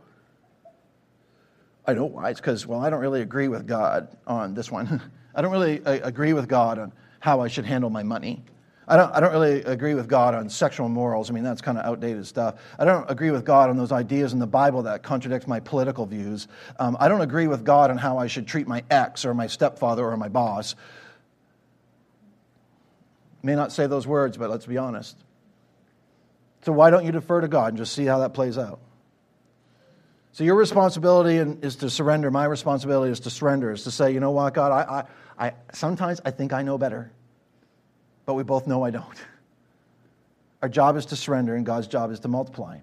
I 1.86 1.94
know 1.94 2.04
why. 2.04 2.30
It's 2.30 2.40
because, 2.40 2.66
well, 2.66 2.80
I 2.80 2.90
don't 2.90 3.00
really 3.00 3.22
agree 3.22 3.48
with 3.48 3.66
God 3.66 4.08
on 4.26 4.54
this 4.54 4.70
one. 4.70 5.00
I 5.34 5.42
don't 5.42 5.52
really 5.52 5.82
uh, 5.84 6.06
agree 6.06 6.32
with 6.32 6.48
God 6.48 6.78
on 6.78 6.92
how 7.20 7.40
I 7.40 7.48
should 7.48 7.64
handle 7.64 7.90
my 7.90 8.02
money. 8.02 8.42
I 8.88 8.96
don't, 8.96 9.14
I 9.14 9.20
don't 9.20 9.32
really 9.32 9.62
agree 9.64 9.92
with 9.92 10.08
God 10.08 10.34
on 10.34 10.48
sexual 10.48 10.88
morals. 10.88 11.28
I 11.28 11.34
mean, 11.34 11.44
that's 11.44 11.60
kind 11.60 11.76
of 11.76 11.84
outdated 11.84 12.26
stuff. 12.26 12.54
I 12.78 12.86
don't 12.86 13.08
agree 13.10 13.30
with 13.30 13.44
God 13.44 13.68
on 13.68 13.76
those 13.76 13.92
ideas 13.92 14.32
in 14.32 14.38
the 14.38 14.46
Bible 14.46 14.82
that 14.84 15.02
contradict 15.02 15.46
my 15.46 15.60
political 15.60 16.06
views. 16.06 16.48
Um, 16.78 16.96
I 16.98 17.08
don't 17.08 17.20
agree 17.20 17.48
with 17.48 17.64
God 17.64 17.90
on 17.90 17.98
how 17.98 18.16
I 18.16 18.28
should 18.28 18.46
treat 18.46 18.66
my 18.66 18.82
ex 18.90 19.26
or 19.26 19.34
my 19.34 19.46
stepfather 19.46 20.06
or 20.06 20.16
my 20.16 20.28
boss. 20.28 20.74
May 23.42 23.54
not 23.54 23.72
say 23.72 23.86
those 23.86 24.06
words, 24.06 24.38
but 24.38 24.48
let's 24.48 24.64
be 24.64 24.78
honest. 24.78 25.18
So 26.62 26.72
why 26.72 26.88
don't 26.88 27.04
you 27.04 27.12
defer 27.12 27.42
to 27.42 27.48
God 27.48 27.68
and 27.68 27.76
just 27.76 27.92
see 27.92 28.06
how 28.06 28.20
that 28.20 28.32
plays 28.32 28.56
out? 28.56 28.80
So 30.32 30.44
your 30.44 30.54
responsibility 30.54 31.36
is 31.36 31.76
to 31.76 31.90
surrender. 31.90 32.30
My 32.30 32.46
responsibility 32.46 33.12
is 33.12 33.20
to 33.20 33.30
surrender, 33.30 33.70
is 33.70 33.84
to 33.84 33.90
say, 33.90 34.12
you 34.12 34.20
know 34.20 34.30
what, 34.30 34.54
God, 34.54 34.72
I, 34.72 35.04
I, 35.38 35.48
I 35.48 35.54
sometimes 35.74 36.22
I 36.24 36.30
think 36.30 36.54
I 36.54 36.62
know 36.62 36.78
better 36.78 37.12
but 38.28 38.34
we 38.34 38.42
both 38.42 38.66
know 38.66 38.84
I 38.84 38.90
don't. 38.90 39.24
Our 40.60 40.68
job 40.68 40.98
is 40.98 41.06
to 41.06 41.16
surrender, 41.16 41.54
and 41.54 41.64
God's 41.64 41.86
job 41.86 42.10
is 42.10 42.20
to 42.20 42.28
multiply. 42.28 42.80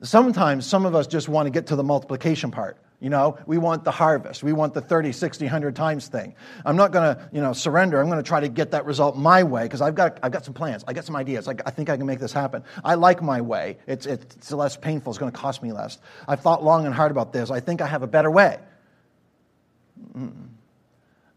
Sometimes 0.00 0.64
some 0.64 0.86
of 0.86 0.94
us 0.94 1.08
just 1.08 1.28
want 1.28 1.46
to 1.46 1.50
get 1.50 1.66
to 1.66 1.74
the 1.74 1.82
multiplication 1.82 2.52
part. 2.52 2.78
You 3.00 3.10
know, 3.10 3.36
we 3.46 3.58
want 3.58 3.82
the 3.82 3.90
harvest. 3.90 4.44
We 4.44 4.52
want 4.52 4.74
the 4.74 4.80
30, 4.80 5.10
60, 5.10 5.46
100 5.46 5.74
times 5.74 6.06
thing. 6.06 6.36
I'm 6.64 6.76
not 6.76 6.92
going 6.92 7.16
to, 7.16 7.28
you 7.32 7.40
know, 7.40 7.52
surrender. 7.52 8.00
I'm 8.00 8.06
going 8.06 8.22
to 8.22 8.28
try 8.28 8.38
to 8.38 8.48
get 8.48 8.70
that 8.70 8.84
result 8.84 9.16
my 9.16 9.42
way 9.42 9.64
because 9.64 9.80
I've 9.80 9.96
got, 9.96 10.20
I've 10.22 10.30
got 10.30 10.44
some 10.44 10.54
plans. 10.54 10.84
I've 10.86 10.94
got 10.94 11.04
some 11.04 11.16
ideas. 11.16 11.48
I, 11.48 11.56
I 11.66 11.72
think 11.72 11.90
I 11.90 11.96
can 11.96 12.06
make 12.06 12.20
this 12.20 12.32
happen. 12.32 12.62
I 12.84 12.94
like 12.94 13.22
my 13.22 13.40
way. 13.40 13.78
It's, 13.88 14.06
it's 14.06 14.52
less 14.52 14.76
painful. 14.76 15.10
It's 15.10 15.18
going 15.18 15.32
to 15.32 15.36
cost 15.36 15.64
me 15.64 15.72
less. 15.72 15.98
I've 16.28 16.42
thought 16.42 16.62
long 16.62 16.86
and 16.86 16.94
hard 16.94 17.10
about 17.10 17.32
this. 17.32 17.50
I 17.50 17.58
think 17.58 17.80
I 17.80 17.88
have 17.88 18.04
a 18.04 18.06
better 18.06 18.30
way. 18.30 18.60
Mm-mm. 20.16 20.48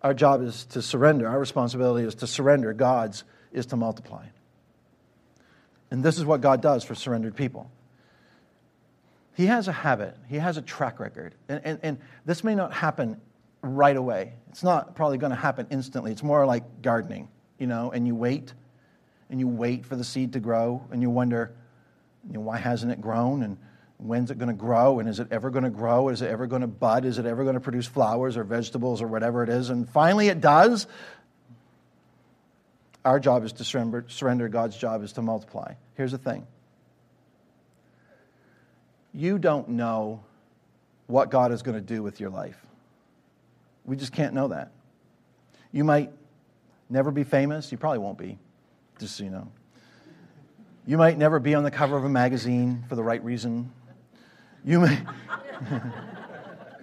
Our 0.03 0.13
job 0.13 0.41
is 0.43 0.65
to 0.65 0.81
surrender. 0.81 1.27
Our 1.27 1.39
responsibility 1.39 2.07
is 2.07 2.15
to 2.15 2.27
surrender. 2.27 2.73
God's 2.73 3.23
is 3.51 3.67
to 3.67 3.75
multiply. 3.75 4.25
And 5.91 6.03
this 6.03 6.17
is 6.17 6.25
what 6.25 6.41
God 6.41 6.61
does 6.61 6.83
for 6.83 6.95
surrendered 6.95 7.35
people. 7.35 7.69
He 9.35 9.45
has 9.47 9.67
a 9.67 9.71
habit, 9.71 10.15
He 10.27 10.37
has 10.37 10.57
a 10.57 10.61
track 10.61 10.99
record. 10.99 11.35
And, 11.47 11.61
and, 11.63 11.79
and 11.83 11.97
this 12.25 12.43
may 12.43 12.55
not 12.55 12.73
happen 12.73 13.19
right 13.61 13.95
away. 13.95 14.33
It's 14.49 14.63
not 14.63 14.95
probably 14.95 15.17
going 15.17 15.31
to 15.31 15.35
happen 15.35 15.67
instantly. 15.69 16.11
It's 16.11 16.23
more 16.23 16.45
like 16.45 16.81
gardening, 16.81 17.27
you 17.59 17.67
know, 17.67 17.91
and 17.91 18.07
you 18.07 18.15
wait 18.15 18.53
and 19.29 19.39
you 19.39 19.47
wait 19.47 19.85
for 19.85 19.95
the 19.95 20.03
seed 20.03 20.33
to 20.33 20.39
grow 20.39 20.83
and 20.91 21.01
you 21.01 21.09
wonder, 21.09 21.53
you 22.27 22.33
know, 22.33 22.41
why 22.41 22.57
hasn't 22.57 22.91
it 22.91 23.01
grown 23.01 23.43
and 23.43 23.57
when's 24.01 24.31
it 24.31 24.37
going 24.37 24.47
to 24.49 24.53
grow 24.53 24.99
and 24.99 25.07
is 25.07 25.19
it 25.19 25.27
ever 25.31 25.49
going 25.49 25.63
to 25.63 25.69
grow? 25.69 26.09
Is 26.09 26.21
it 26.21 26.29
ever 26.29 26.47
going 26.47 26.61
to 26.61 26.67
bud? 26.67 27.05
Is 27.05 27.19
it 27.19 27.25
ever 27.25 27.43
going 27.43 27.53
to 27.53 27.59
produce 27.59 27.85
flowers 27.85 28.35
or 28.35 28.43
vegetables 28.43 29.01
or 29.01 29.07
whatever 29.07 29.43
it 29.43 29.49
is? 29.49 29.69
And 29.69 29.87
finally 29.87 30.27
it 30.27 30.41
does. 30.41 30.87
Our 33.05 33.19
job 33.19 33.43
is 33.45 33.53
to 33.53 33.63
surrender, 33.63 34.05
surrender. 34.07 34.47
God's 34.47 34.75
job 34.75 35.03
is 35.03 35.13
to 35.13 35.21
multiply. 35.21 35.73
Here's 35.95 36.11
the 36.11 36.17
thing 36.17 36.47
you 39.13 39.37
don't 39.37 39.69
know 39.69 40.23
what 41.07 41.29
God 41.29 41.51
is 41.51 41.61
going 41.61 41.75
to 41.75 41.81
do 41.81 42.01
with 42.01 42.19
your 42.19 42.29
life. 42.29 42.57
We 43.83 43.97
just 43.97 44.13
can't 44.13 44.33
know 44.33 44.49
that. 44.49 44.71
You 45.71 45.83
might 45.83 46.11
never 46.89 47.11
be 47.11 47.23
famous. 47.23 47.71
You 47.71 47.77
probably 47.77 47.99
won't 47.99 48.17
be, 48.17 48.37
just 48.99 49.17
so 49.17 49.23
you 49.23 49.29
know. 49.29 49.51
You 50.85 50.97
might 50.97 51.17
never 51.17 51.39
be 51.39 51.55
on 51.55 51.63
the 51.63 51.71
cover 51.71 51.97
of 51.97 52.03
a 52.03 52.09
magazine 52.09 52.83
for 52.87 52.95
the 52.95 53.03
right 53.03 53.23
reason. 53.23 53.71
You 54.63 54.79
may, 54.79 54.99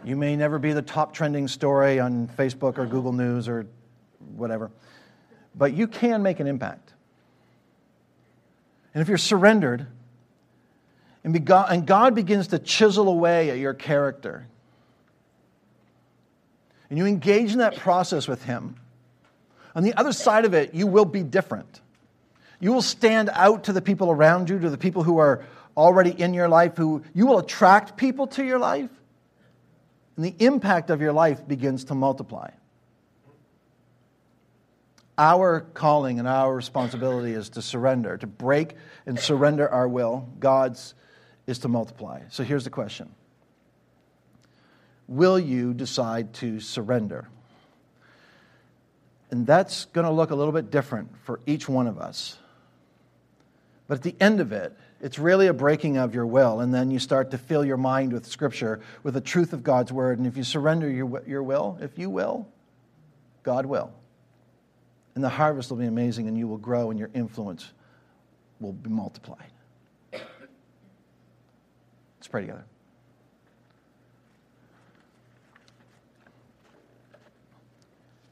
you 0.04 0.16
may 0.16 0.34
never 0.34 0.58
be 0.58 0.72
the 0.72 0.82
top 0.82 1.14
trending 1.14 1.46
story 1.46 2.00
on 2.00 2.26
Facebook 2.28 2.76
or 2.78 2.86
Google 2.86 3.12
News 3.12 3.48
or 3.48 3.66
whatever. 4.34 4.70
But 5.54 5.74
you 5.74 5.86
can 5.86 6.22
make 6.22 6.40
an 6.40 6.46
impact. 6.46 6.92
And 8.94 9.02
if 9.02 9.08
you're 9.08 9.16
surrendered, 9.16 9.86
and, 11.22 11.44
God, 11.44 11.68
and 11.70 11.86
God 11.86 12.14
begins 12.14 12.48
to 12.48 12.58
chisel 12.58 13.08
away 13.08 13.50
at 13.50 13.58
your 13.58 13.74
character, 13.74 14.46
and 16.90 16.98
you 16.98 17.06
engage 17.06 17.52
in 17.52 17.58
that 17.58 17.76
process 17.76 18.26
with 18.26 18.42
Him, 18.44 18.76
on 19.76 19.84
the 19.84 19.94
other 19.94 20.12
side 20.12 20.44
of 20.44 20.54
it, 20.54 20.74
you 20.74 20.88
will 20.88 21.04
be 21.04 21.22
different. 21.22 21.80
You 22.58 22.72
will 22.72 22.82
stand 22.82 23.30
out 23.32 23.64
to 23.64 23.72
the 23.72 23.82
people 23.82 24.10
around 24.10 24.50
you, 24.50 24.58
to 24.58 24.70
the 24.70 24.78
people 24.78 25.04
who 25.04 25.18
are 25.18 25.44
already 25.78 26.10
in 26.10 26.34
your 26.34 26.48
life, 26.48 26.76
who 26.76 27.04
you 27.14 27.26
will 27.26 27.38
attract 27.38 27.96
people 27.96 28.26
to 28.26 28.44
your 28.44 28.58
life, 28.58 28.90
and 30.16 30.24
the 30.24 30.34
impact 30.40 30.90
of 30.90 31.00
your 31.00 31.12
life 31.12 31.46
begins 31.46 31.84
to 31.84 31.94
multiply. 31.94 32.50
Our 35.16 35.60
calling 35.74 36.18
and 36.18 36.26
our 36.26 36.54
responsibility 36.54 37.32
is 37.32 37.50
to 37.50 37.62
surrender, 37.62 38.16
to 38.18 38.26
break 38.26 38.74
and 39.06 39.18
surrender 39.18 39.68
our 39.68 39.88
will. 39.88 40.28
God's 40.40 40.94
is 41.46 41.60
to 41.60 41.68
multiply. 41.68 42.22
So 42.28 42.42
here's 42.42 42.64
the 42.64 42.70
question 42.70 43.14
Will 45.06 45.38
you 45.38 45.74
decide 45.74 46.34
to 46.34 46.58
surrender? 46.58 47.28
And 49.30 49.46
that's 49.46 49.84
going 49.86 50.06
to 50.06 50.12
look 50.12 50.30
a 50.30 50.34
little 50.34 50.52
bit 50.52 50.70
different 50.70 51.10
for 51.22 51.38
each 51.46 51.68
one 51.68 51.86
of 51.86 51.98
us. 51.98 52.38
But 53.86 53.98
at 53.98 54.02
the 54.02 54.16
end 54.20 54.40
of 54.40 54.52
it, 54.52 54.76
it's 55.00 55.18
really 55.18 55.46
a 55.46 55.52
breaking 55.52 55.96
of 55.96 56.14
your 56.14 56.26
will, 56.26 56.60
and 56.60 56.74
then 56.74 56.90
you 56.90 56.98
start 56.98 57.30
to 57.30 57.38
fill 57.38 57.64
your 57.64 57.76
mind 57.76 58.12
with 58.12 58.26
Scripture, 58.26 58.80
with 59.02 59.14
the 59.14 59.20
truth 59.20 59.52
of 59.52 59.62
God's 59.62 59.92
Word. 59.92 60.18
And 60.18 60.26
if 60.26 60.36
you 60.36 60.42
surrender 60.42 60.90
your, 60.90 61.22
your 61.26 61.42
will, 61.42 61.78
if 61.80 61.98
you 61.98 62.10
will, 62.10 62.48
God 63.44 63.64
will. 63.64 63.92
And 65.14 65.22
the 65.22 65.28
harvest 65.28 65.70
will 65.70 65.78
be 65.78 65.86
amazing, 65.86 66.26
and 66.26 66.36
you 66.36 66.48
will 66.48 66.58
grow, 66.58 66.90
and 66.90 66.98
your 66.98 67.10
influence 67.14 67.72
will 68.60 68.72
be 68.72 68.90
multiplied. 68.90 69.50
Let's 70.12 70.26
pray 72.28 72.42
together. 72.42 72.64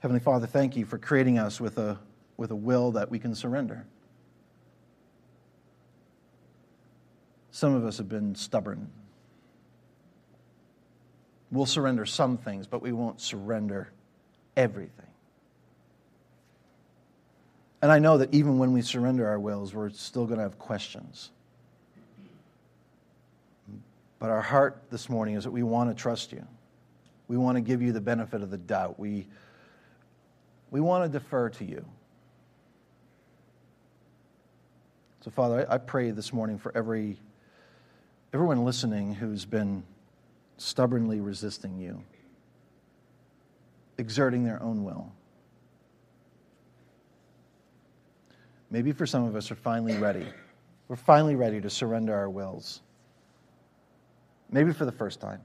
Heavenly 0.01 0.21
Father, 0.21 0.47
thank 0.47 0.77
you 0.77 0.85
for 0.85 0.99
creating 0.99 1.39
us 1.39 1.61
with 1.61 1.79
a, 1.79 1.99
with 2.37 2.51
a 2.51 2.57
will 2.57 2.93
that 2.93 3.11
we 3.11 3.19
can 3.19 3.35
surrender. 3.35 3.87
Some 7.57 7.75
of 7.75 7.87
us 7.87 7.97
have 7.97 8.09
been 8.11 8.35
stubborn. 8.35 8.91
We'll 11.51 11.65
surrender 11.65 12.05
some 12.05 12.37
things, 12.37 12.67
but 12.67 12.83
we 12.83 12.93
won't 12.93 13.19
surrender 13.19 13.91
everything. 14.59 15.07
And 17.81 17.91
I 17.91 17.99
know 17.99 18.19
that 18.19 18.35
even 18.35 18.59
when 18.59 18.75
we 18.75 18.83
surrender 18.83 19.27
our 19.27 19.41
wills, 19.41 19.73
we're 19.73 19.89
still 19.89 20.27
going 20.27 20.37
to 20.37 20.43
have 20.43 20.59
questions. 20.59 21.31
But 24.19 24.29
our 24.29 24.43
heart 24.43 24.83
this 24.91 25.09
morning 25.09 25.37
is 25.37 25.45
that 25.45 25.51
we 25.51 25.63
want 25.63 25.89
to 25.89 25.95
trust 25.95 26.33
you. 26.33 26.47
We 27.27 27.39
want 27.39 27.57
to 27.57 27.63
give 27.63 27.81
you 27.81 27.91
the 27.91 28.03
benefit 28.03 28.43
of 28.43 28.51
the 28.51 28.59
doubt. 28.59 29.01
We, 29.01 29.29
we 30.71 30.83
want 30.83 31.11
to 31.11 31.19
defer 31.19 31.49
to 31.49 31.65
you. 31.65 31.87
So, 35.23 35.31
Father, 35.31 35.67
I, 35.71 35.77
I 35.77 35.79
pray 35.79 36.11
this 36.11 36.35
morning 36.35 36.59
for 36.59 36.71
every, 36.77 37.19
everyone 38.37 38.67
listening 38.67 39.15
who's 39.15 39.47
been 39.47 39.83
stubbornly 40.59 41.21
resisting 41.21 41.79
you, 41.79 42.03
exerting 43.97 44.45
their 44.45 44.63
own 44.63 44.85
will. 44.85 45.11
Maybe 48.71 48.93
for 48.93 49.07
some 49.07 49.25
of 49.25 49.37
us 49.37 49.51
are 49.51 49.55
finally 49.55 49.97
ready. 49.97 50.27
We're 50.87 50.97
finally 50.97 51.35
ready 51.35 51.63
to 51.63 51.71
surrender 51.71 52.15
our 52.15 52.29
wills 52.29 52.83
maybe 54.51 54.75
for 54.75 54.85
the 54.85 54.93
first 54.93 55.19
time. 55.19 55.41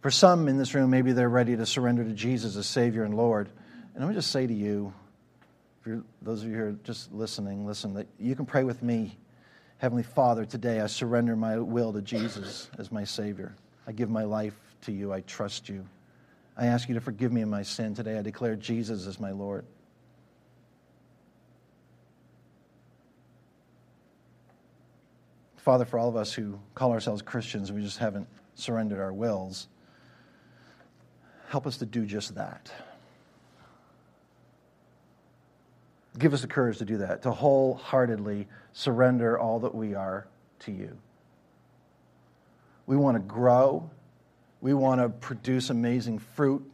For 0.00 0.10
some 0.10 0.48
in 0.48 0.58
this 0.58 0.74
room, 0.74 0.90
maybe 0.90 1.12
they're 1.12 1.28
ready 1.28 1.56
to 1.56 1.66
surrender 1.66 2.02
to 2.02 2.12
Jesus 2.12 2.56
as 2.56 2.66
Savior 2.66 3.04
and 3.04 3.14
Lord. 3.14 3.48
And 3.94 4.02
let 4.02 4.08
me 4.08 4.14
just 4.16 4.32
say 4.32 4.44
to 4.44 4.52
you, 4.52 4.92
for 5.82 6.02
those 6.20 6.42
of 6.42 6.48
you 6.48 6.56
who 6.56 6.64
are 6.64 6.76
just 6.82 7.12
listening, 7.12 7.64
listen, 7.64 7.94
that 7.94 8.08
you 8.18 8.34
can 8.34 8.44
pray 8.44 8.64
with 8.64 8.82
me. 8.82 9.16
Heavenly 9.78 10.02
Father, 10.02 10.44
today 10.44 10.80
I 10.80 10.88
surrender 10.88 11.36
my 11.36 11.56
will 11.56 11.92
to 11.92 12.02
Jesus 12.02 12.68
as 12.78 12.90
my 12.90 13.04
Savior. 13.04 13.54
I 13.86 13.92
give 13.92 14.10
my 14.10 14.24
life 14.24 14.58
to 14.82 14.92
you. 14.92 15.12
I 15.12 15.20
trust 15.20 15.68
you. 15.68 15.86
I 16.56 16.66
ask 16.66 16.88
you 16.88 16.96
to 16.96 17.00
forgive 17.00 17.32
me 17.32 17.42
of 17.42 17.48
my 17.48 17.62
sin 17.62 17.94
today. 17.94 18.18
I 18.18 18.22
declare 18.22 18.56
Jesus 18.56 19.06
as 19.06 19.20
my 19.20 19.30
Lord. 19.30 19.64
Father, 25.58 25.84
for 25.84 25.98
all 25.98 26.08
of 26.08 26.16
us 26.16 26.32
who 26.32 26.58
call 26.74 26.90
ourselves 26.90 27.22
Christians, 27.22 27.70
we 27.70 27.80
just 27.80 27.98
haven't 27.98 28.26
surrendered 28.56 28.98
our 28.98 29.12
wills, 29.12 29.68
help 31.50 31.68
us 31.68 31.76
to 31.76 31.86
do 31.86 32.04
just 32.04 32.34
that. 32.34 32.72
Give 36.18 36.34
us 36.34 36.42
the 36.42 36.48
courage 36.48 36.78
to 36.78 36.84
do 36.84 36.98
that, 36.98 37.22
to 37.22 37.30
wholeheartedly 37.30 38.48
surrender 38.72 39.38
all 39.38 39.60
that 39.60 39.74
we 39.74 39.94
are 39.94 40.26
to 40.60 40.72
you. 40.72 40.98
We 42.86 42.96
want 42.96 43.16
to 43.16 43.20
grow. 43.20 43.88
We 44.60 44.74
want 44.74 45.00
to 45.00 45.08
produce 45.08 45.70
amazing 45.70 46.18
fruit. 46.18 46.68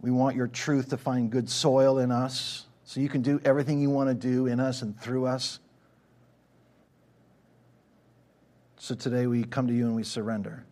We 0.00 0.10
want 0.10 0.36
your 0.36 0.46
truth 0.46 0.90
to 0.90 0.96
find 0.96 1.30
good 1.30 1.50
soil 1.50 1.98
in 1.98 2.12
us 2.12 2.66
so 2.84 3.00
you 3.00 3.08
can 3.08 3.22
do 3.22 3.40
everything 3.44 3.80
you 3.80 3.90
want 3.90 4.08
to 4.08 4.14
do 4.14 4.46
in 4.46 4.60
us 4.60 4.82
and 4.82 4.98
through 5.00 5.26
us. 5.26 5.58
So 8.78 8.94
today 8.94 9.26
we 9.26 9.42
come 9.42 9.66
to 9.66 9.74
you 9.74 9.86
and 9.86 9.96
we 9.96 10.04
surrender. 10.04 10.64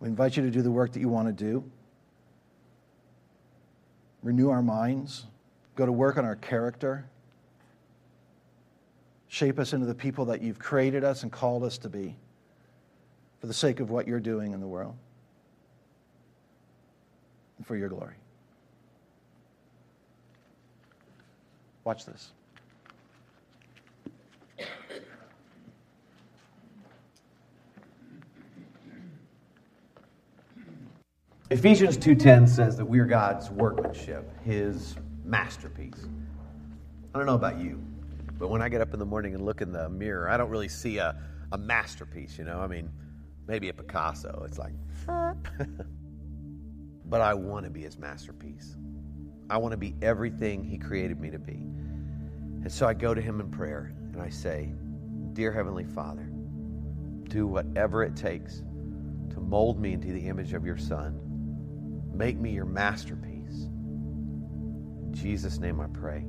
We 0.00 0.08
invite 0.08 0.36
you 0.36 0.42
to 0.42 0.50
do 0.50 0.60
the 0.60 0.70
work 0.70 0.92
that 0.92 1.00
you 1.00 1.08
want 1.08 1.28
to 1.28 1.32
do. 1.32 1.64
Renew 4.22 4.50
our 4.50 4.60
minds, 4.60 5.24
go 5.76 5.86
to 5.86 5.92
work 5.92 6.16
on 6.16 6.24
our 6.24 6.36
character, 6.36 7.06
shape 9.28 9.58
us 9.58 9.72
into 9.72 9.86
the 9.86 9.94
people 9.94 10.26
that 10.26 10.40
you've 10.40 10.58
created 10.58 11.04
us 11.04 11.22
and 11.22 11.32
called 11.32 11.64
us 11.64 11.78
to 11.78 11.88
be 11.88 12.16
for 13.40 13.46
the 13.46 13.54
sake 13.54 13.80
of 13.80 13.90
what 13.90 14.06
you're 14.06 14.20
doing 14.20 14.52
in 14.52 14.60
the 14.60 14.66
world 14.66 14.96
and 17.58 17.66
for 17.66 17.76
your 17.76 17.88
glory. 17.88 18.14
Watch 21.84 22.06
this. 22.06 22.30
Ephesians 31.50 31.96
2:10 31.98 32.48
says 32.48 32.76
that 32.78 32.86
we're 32.86 33.04
God's 33.04 33.50
workmanship, 33.50 34.28
his 34.40 34.96
masterpiece. 35.24 36.06
I 37.14 37.18
don't 37.18 37.26
know 37.26 37.34
about 37.34 37.58
you, 37.58 37.82
but 38.38 38.48
when 38.48 38.62
I 38.62 38.68
get 38.68 38.80
up 38.80 38.92
in 38.92 38.98
the 38.98 39.06
morning 39.06 39.34
and 39.34 39.44
look 39.44 39.60
in 39.60 39.72
the 39.72 39.88
mirror, 39.88 40.28
I 40.28 40.36
don't 40.36 40.50
really 40.50 40.68
see 40.68 40.98
a, 40.98 41.16
a 41.52 41.58
masterpiece, 41.58 42.38
you 42.38 42.44
know? 42.44 42.60
I 42.60 42.66
mean, 42.66 42.90
maybe 43.46 43.68
a 43.68 43.72
Picasso. 43.72 44.44
It's 44.46 44.58
like 44.58 44.72
But 47.06 47.20
I 47.20 47.34
want 47.34 47.64
to 47.64 47.70
be 47.70 47.82
his 47.82 47.98
masterpiece. 47.98 48.76
I 49.50 49.58
want 49.58 49.72
to 49.72 49.76
be 49.76 49.94
everything 50.00 50.64
he 50.64 50.78
created 50.78 51.20
me 51.20 51.30
to 51.30 51.38
be. 51.38 51.52
And 51.52 52.72
so 52.72 52.86
I 52.86 52.94
go 52.94 53.14
to 53.14 53.20
him 53.20 53.40
in 53.40 53.50
prayer 53.50 53.94
and 54.12 54.22
I 54.22 54.30
say, 54.30 54.72
"Dear 55.34 55.52
heavenly 55.52 55.84
Father, 55.84 56.30
do 57.28 57.46
whatever 57.46 58.02
it 58.02 58.16
takes 58.16 58.62
to 59.30 59.40
mold 59.40 59.80
me 59.80 59.92
into 59.92 60.12
the 60.12 60.26
image 60.28 60.54
of 60.54 60.64
your 60.64 60.78
Son. 60.78 61.20
Make 62.14 62.38
me 62.38 62.52
your 62.52 62.64
masterpiece. 62.64 63.33
Jesus' 65.14 65.58
name 65.58 65.80
I 65.80 65.86
pray. 65.86 66.24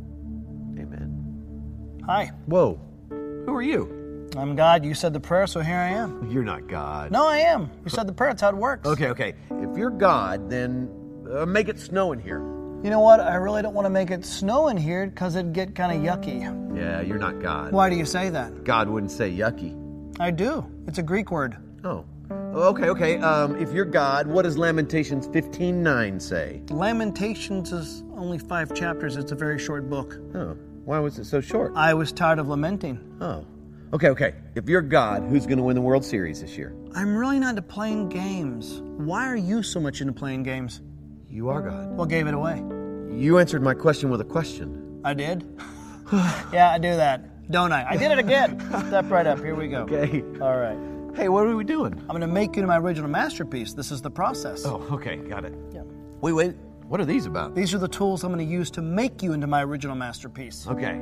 Amen. 0.80 2.02
Hi, 2.06 2.32
Whoa. 2.46 2.80
Who 3.10 3.54
are 3.54 3.62
you? 3.62 4.30
I'm 4.38 4.56
God. 4.56 4.84
You 4.84 4.94
said 4.94 5.14
the 5.14 5.20
prayer, 5.20 5.48
so 5.48 5.62
here 5.62 5.78
I 5.78 5.90
am. 5.90 6.30
You're 6.30 6.44
not 6.44 6.68
God. 6.68 7.12
No, 7.12 7.28
I 7.28 7.38
am. 7.38 7.70
You 7.84 7.90
said 7.90 8.08
the 8.08 8.14
prayer. 8.14 8.32
That's 8.32 8.42
how 8.42 8.50
it 8.50 8.58
works. 8.58 8.88
Okay, 8.88 9.08
okay. 9.10 9.34
If 9.52 9.78
you're 9.78 9.92
God, 9.92 10.50
then 10.50 10.90
uh, 11.32 11.46
make 11.46 11.70
it 11.70 11.80
snow 11.80 12.12
in 12.12 12.20
here. 12.20 12.40
You 12.84 12.90
know 12.90 13.00
what? 13.00 13.20
I 13.20 13.36
really 13.36 13.62
don't 13.62 13.74
want 13.74 13.86
to 13.86 13.90
make 13.90 14.12
it 14.12 14.26
snow 14.26 14.68
in 14.68 14.78
here 14.78 15.08
because 15.08 15.36
it'd 15.36 15.54
get 15.54 15.74
kind 15.74 15.98
of 15.98 16.04
yucky. 16.04 16.42
Yeah, 16.76 17.02
you're 17.02 17.18
not 17.18 17.42
God. 17.42 17.72
Why 17.72 17.90
do 17.90 17.96
you 17.96 18.06
say 18.06 18.30
that? 18.30 18.64
God 18.64 18.90
wouldn't 18.90 19.12
say 19.12 19.32
yucky. 19.32 19.74
I 20.20 20.32
do. 20.32 20.66
It's 20.88 20.98
a 20.98 21.04
Greek 21.04 21.32
word. 21.32 21.58
Oh. 21.84 22.06
Okay, 22.32 22.90
okay. 22.90 23.18
Um, 23.18 23.56
if 23.58 23.72
you're 23.72 23.86
God, 23.86 24.28
what 24.28 24.44
does 24.44 24.58
Lamentations 24.58 25.28
15:9 25.28 26.20
say? 26.20 26.62
Lamentations 26.70 27.72
is 27.72 28.04
only 28.16 28.38
five 28.38 28.74
chapters. 28.74 29.18
It's 29.18 29.32
a 29.32 29.36
very 29.36 29.60
short 29.60 29.90
book. 29.90 30.18
Oh. 30.34 30.58
Why 30.86 31.00
was 31.00 31.20
it 31.20 31.26
so 31.26 31.42
short? 31.42 31.74
I 31.76 31.94
was 31.94 32.12
tired 32.12 32.40
of 32.40 32.48
lamenting. 32.48 33.00
Oh. 33.20 33.46
Okay, 33.94 34.10
okay. 34.10 34.36
If 34.56 34.68
you're 34.70 34.82
God, 34.82 35.24
who's 35.24 35.46
going 35.46 35.58
to 35.58 35.64
win 35.64 35.76
the 35.76 35.82
World 35.82 36.04
Series 36.06 36.42
this 36.42 36.58
year? 36.58 36.76
I'm 36.94 37.16
really 37.16 37.40
not 37.40 37.52
into 37.52 37.62
playing 37.62 38.10
games. 38.10 38.82
Why 38.98 39.28
are 39.28 39.36
you 39.36 39.64
so 39.64 39.80
much 39.80 40.02
into 40.02 40.14
playing 40.14 40.44
games? 40.44 40.82
You 41.30 41.50
are 41.50 41.62
God. 41.62 41.92
What 41.92 42.10
gave 42.10 42.28
it 42.28 42.34
away? 42.34 42.64
You 43.12 43.40
answered 43.40 43.62
my 43.62 43.74
question 43.74 44.10
with 44.10 44.22
a 44.22 44.26
question. 44.26 45.02
I 45.04 45.14
did. 45.14 45.44
yeah, 46.54 46.72
I 46.74 46.78
do 46.78 46.96
that, 46.96 47.52
don't 47.52 47.72
I? 47.72 47.86
I 47.90 47.98
did 47.98 48.12
it 48.12 48.20
again. 48.20 48.60
Step 48.88 49.10
right 49.10 49.28
up. 49.28 49.40
Here 49.40 49.56
we 49.56 49.68
go. 49.68 49.82
Okay. 49.82 50.24
All 50.42 50.58
right. 50.58 50.95
Hey, 51.16 51.30
what 51.30 51.48
are 51.48 51.56
we 51.56 51.64
doing? 51.64 51.94
I'm 51.94 52.08
going 52.08 52.20
to 52.22 52.28
make 52.28 52.58
you 52.58 52.64
into 52.64 52.68
my 52.68 52.78
original 52.78 53.10
masterpiece. 53.10 53.74
This 53.74 53.90
is 53.90 54.02
the 54.02 54.12
process. 54.12 54.66
Oh, 54.66 54.86
okay. 54.92 55.16
Got 55.16 55.46
it. 55.46 55.54
Yeah. 55.72 55.84
Wait, 56.20 56.34
wait. 56.34 56.56
What 56.90 57.00
are 57.00 57.06
these 57.06 57.26
about? 57.26 57.56
These 57.56 57.74
are 57.74 57.78
the 57.78 57.88
tools 57.88 58.26
I'm 58.26 58.34
going 58.34 58.46
to 58.46 58.52
use 58.52 58.70
to 58.72 58.82
make 58.82 59.24
you 59.24 59.32
into 59.32 59.48
my 59.48 59.64
original 59.64 59.96
masterpiece. 59.96 60.68
Okay. 60.68 61.00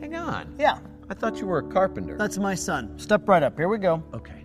Hang 0.00 0.16
on. 0.16 0.54
Yeah, 0.58 0.80
I 1.08 1.14
thought 1.14 1.38
you 1.40 1.46
were 1.46 1.58
a 1.58 1.62
carpenter. 1.62 2.18
that's 2.18 2.36
my 2.36 2.54
son. 2.56 2.98
Step 2.98 3.28
right 3.28 3.42
up. 3.44 3.56
Here 3.56 3.68
we 3.68 3.78
go. 3.78 4.02
Okay. 4.12 4.44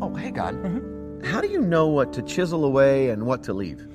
Oh, 0.00 0.14
hey, 0.14 0.30
God. 0.30 0.54
Mm-hmm. 0.54 1.24
How 1.24 1.42
do 1.42 1.48
you 1.48 1.60
know 1.60 1.88
what 1.88 2.12
to 2.14 2.22
chisel 2.22 2.64
away 2.64 3.10
and 3.10 3.26
what 3.26 3.42
to 3.44 3.52
leave? 3.52 3.86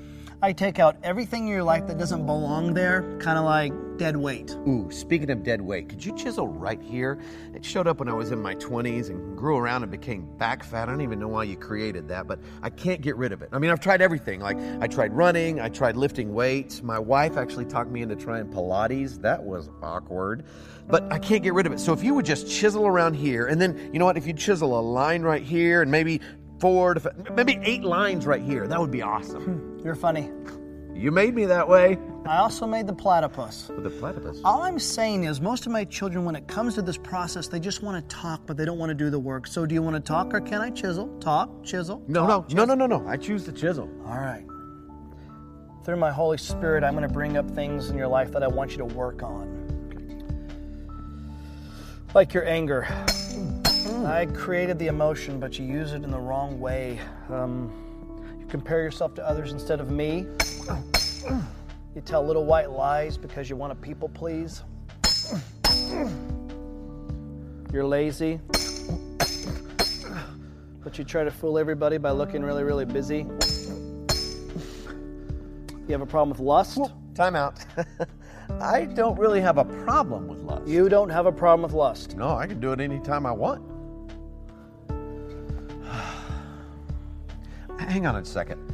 I 0.42 0.52
take 0.52 0.78
out 0.78 0.96
everything 1.02 1.42
in 1.42 1.48
your 1.48 1.64
life 1.64 1.86
that 1.88 1.98
doesn't 1.98 2.24
belong 2.24 2.72
there, 2.72 3.18
kind 3.18 3.36
of 3.36 3.44
like 3.44 3.72
dead 3.96 4.16
weight. 4.16 4.56
Ooh, 4.66 4.90
speaking 4.90 5.30
of 5.30 5.42
dead 5.42 5.60
weight, 5.60 5.88
could 5.88 6.04
you 6.04 6.16
chisel 6.16 6.48
right 6.48 6.80
here? 6.82 7.18
It 7.54 7.64
showed 7.64 7.86
up 7.86 7.98
when 7.98 8.08
I 8.08 8.12
was 8.12 8.30
in 8.30 8.40
my 8.40 8.54
20s 8.56 9.08
and 9.10 9.36
grew 9.36 9.56
around 9.56 9.82
and 9.82 9.90
became 9.90 10.26
back 10.36 10.64
fat. 10.64 10.88
I 10.88 10.92
don't 10.92 11.00
even 11.00 11.18
know 11.18 11.28
why 11.28 11.44
you 11.44 11.56
created 11.56 12.08
that, 12.08 12.26
but 12.26 12.38
I 12.62 12.70
can't 12.70 13.00
get 13.00 13.16
rid 13.16 13.32
of 13.32 13.42
it. 13.42 13.50
I 13.52 13.58
mean, 13.58 13.70
I've 13.70 13.80
tried 13.80 14.02
everything. 14.02 14.40
Like, 14.40 14.58
I 14.80 14.86
tried 14.86 15.12
running, 15.12 15.60
I 15.60 15.68
tried 15.68 15.96
lifting 15.96 16.34
weights. 16.34 16.82
My 16.82 16.98
wife 16.98 17.36
actually 17.36 17.66
talked 17.66 17.90
me 17.90 18.02
into 18.02 18.16
trying 18.16 18.46
Pilates. 18.46 19.20
That 19.22 19.44
was 19.44 19.70
awkward, 19.82 20.44
but 20.88 21.10
I 21.12 21.18
can't 21.18 21.42
get 21.42 21.54
rid 21.54 21.66
of 21.66 21.72
it. 21.72 21.80
So 21.80 21.92
if 21.92 22.02
you 22.02 22.14
would 22.14 22.26
just 22.26 22.50
chisel 22.50 22.86
around 22.86 23.14
here, 23.14 23.46
and 23.46 23.60
then, 23.60 23.90
you 23.92 23.98
know 23.98 24.06
what, 24.06 24.16
if 24.16 24.26
you 24.26 24.32
chisel 24.32 24.78
a 24.78 24.82
line 24.82 25.22
right 25.22 25.42
here 25.42 25.82
and 25.82 25.90
maybe 25.90 26.20
four 26.60 26.94
to 26.94 27.00
fi- 27.00 27.12
maybe 27.34 27.58
eight 27.62 27.82
lines 27.82 28.26
right 28.26 28.42
here, 28.42 28.66
that 28.66 28.80
would 28.80 28.90
be 28.90 29.02
awesome. 29.02 29.42
Hmm, 29.44 29.84
you're 29.84 29.94
funny. 29.94 30.30
You 30.94 31.10
made 31.10 31.34
me 31.34 31.44
that 31.46 31.68
way. 31.68 31.98
I 32.24 32.38
also 32.38 32.66
made 32.66 32.86
the 32.86 32.94
platypus. 32.94 33.68
A 33.68 33.90
platypus. 33.90 34.40
All 34.44 34.62
I'm 34.62 34.78
saying 34.78 35.24
is, 35.24 35.40
most 35.40 35.66
of 35.66 35.72
my 35.72 35.84
children, 35.84 36.24
when 36.24 36.36
it 36.36 36.46
comes 36.46 36.76
to 36.76 36.82
this 36.82 36.96
process, 36.96 37.48
they 37.48 37.60
just 37.60 37.82
want 37.82 38.08
to 38.08 38.16
talk, 38.16 38.42
but 38.46 38.56
they 38.56 38.64
don't 38.64 38.78
want 38.78 38.90
to 38.90 38.94
do 38.94 39.10
the 39.10 39.18
work. 39.18 39.46
So, 39.46 39.66
do 39.66 39.74
you 39.74 39.82
want 39.82 39.96
to 39.96 40.00
talk 40.00 40.32
or 40.32 40.40
can 40.40 40.60
I 40.60 40.70
chisel? 40.70 41.08
Talk, 41.18 41.64
chisel. 41.64 42.02
No, 42.06 42.26
talk, 42.26 42.52
no, 42.52 42.64
no, 42.64 42.74
no, 42.74 42.86
no, 42.86 42.98
no. 42.98 43.08
I 43.08 43.16
choose 43.16 43.44
the 43.44 43.52
chisel. 43.52 43.90
All 44.06 44.18
right. 44.18 44.44
Through 45.84 45.96
my 45.96 46.12
Holy 46.12 46.38
Spirit, 46.38 46.82
I'm 46.84 46.94
going 46.94 47.06
to 47.06 47.12
bring 47.12 47.36
up 47.36 47.50
things 47.50 47.90
in 47.90 47.98
your 47.98 48.08
life 48.08 48.30
that 48.32 48.42
I 48.42 48.46
want 48.48 48.70
you 48.70 48.78
to 48.78 48.86
work 48.86 49.22
on. 49.22 49.62
Like 52.14 52.32
your 52.32 52.46
anger. 52.46 52.86
I 54.06 54.26
created 54.32 54.78
the 54.78 54.86
emotion, 54.86 55.40
but 55.40 55.58
you 55.58 55.66
use 55.66 55.92
it 55.92 56.04
in 56.04 56.10
the 56.10 56.18
wrong 56.18 56.58
way. 56.58 57.00
Um, 57.28 57.70
you 58.38 58.46
compare 58.46 58.82
yourself 58.82 59.14
to 59.16 59.28
others 59.28 59.52
instead 59.52 59.80
of 59.80 59.90
me. 59.90 60.26
You 60.66 62.00
tell 62.04 62.26
little 62.26 62.44
white 62.44 62.70
lies 62.70 63.16
because 63.16 63.48
you 63.48 63.56
want 63.56 63.72
to 63.72 63.76
people 63.76 64.08
please. 64.08 64.62
You're 67.72 67.84
lazy, 67.84 68.40
but 70.82 70.98
you 70.98 71.04
try 71.04 71.24
to 71.24 71.30
fool 71.30 71.58
everybody 71.58 71.98
by 71.98 72.10
looking 72.10 72.42
really, 72.42 72.62
really 72.62 72.84
busy. 72.84 73.26
You 75.86 75.92
have 75.92 76.00
a 76.00 76.06
problem 76.06 76.30
with 76.30 76.40
lust? 76.40 76.80
Time 77.14 77.36
out. 77.36 77.64
I 78.60 78.86
don't 78.86 79.18
really 79.18 79.40
have 79.40 79.58
a 79.58 79.64
problem 79.64 80.28
with 80.28 80.40
lust. 80.40 80.66
You 80.66 80.88
don't 80.88 81.10
have 81.10 81.26
a 81.26 81.32
problem 81.32 81.62
with 81.62 81.72
lust. 81.72 82.16
No, 82.16 82.36
I 82.36 82.46
can 82.46 82.60
do 82.60 82.72
it 82.72 82.80
anytime 82.80 83.26
I 83.26 83.32
want. 83.32 83.62
Hang 87.78 88.06
on 88.06 88.16
a 88.16 88.24
second. 88.24 88.73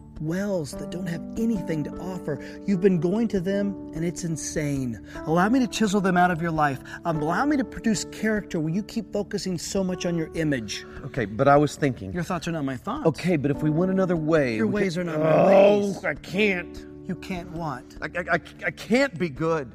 wells 0.21 0.71
that 0.71 0.91
don't 0.91 1.07
have 1.07 1.21
anything 1.37 1.83
to 1.83 1.91
offer. 1.97 2.39
You've 2.65 2.81
been 2.81 2.99
going 2.99 3.27
to 3.29 3.39
them, 3.39 3.91
and 3.95 4.05
it's 4.05 4.23
insane. 4.23 5.05
Allow 5.25 5.49
me 5.49 5.59
to 5.59 5.67
chisel 5.67 6.01
them 6.01 6.17
out 6.17 6.31
of 6.31 6.41
your 6.41 6.51
life. 6.51 6.79
Um, 7.05 7.21
allow 7.21 7.45
me 7.45 7.57
to 7.57 7.63
produce 7.63 8.05
character 8.05 8.59
where 8.59 8.73
you 8.73 8.83
keep 8.83 9.11
focusing 9.11 9.57
so 9.57 9.83
much 9.83 10.05
on 10.05 10.17
your 10.17 10.29
image. 10.35 10.85
Okay, 11.05 11.25
but 11.25 11.47
I 11.47 11.57
was 11.57 11.75
thinking. 11.75 12.13
Your 12.13 12.23
thoughts 12.23 12.47
are 12.47 12.51
not 12.51 12.65
my 12.65 12.77
thoughts. 12.77 13.05
Okay, 13.07 13.37
but 13.37 13.51
if 13.51 13.63
we 13.63 13.69
went 13.69 13.91
another 13.91 14.15
way. 14.15 14.55
Your 14.55 14.67
ways 14.67 14.97
are 14.97 15.03
not 15.03 15.19
my 15.19 15.45
ways. 15.47 15.83
Oh, 15.83 15.87
ways. 15.87 16.05
I 16.05 16.13
can't. 16.15 16.85
You 17.07 17.15
can't 17.15 17.51
what? 17.51 17.83
I, 18.01 18.05
I, 18.05 18.35
I, 18.35 18.39
I 18.67 18.71
can't 18.71 19.17
be 19.17 19.29
good. 19.29 19.71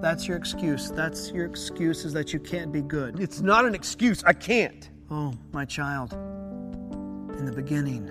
That's 0.00 0.28
your 0.28 0.36
excuse. 0.36 0.90
That's 0.92 1.30
your 1.32 1.44
excuse 1.44 2.04
is 2.04 2.12
that 2.12 2.32
you 2.32 2.38
can't 2.38 2.72
be 2.72 2.82
good. 2.82 3.18
It's 3.20 3.40
not 3.40 3.64
an 3.64 3.74
excuse. 3.74 4.22
I 4.24 4.32
can't. 4.32 4.88
Oh, 5.10 5.34
my 5.52 5.64
child. 5.64 6.12
In 6.12 7.44
the 7.44 7.52
beginning, 7.52 8.10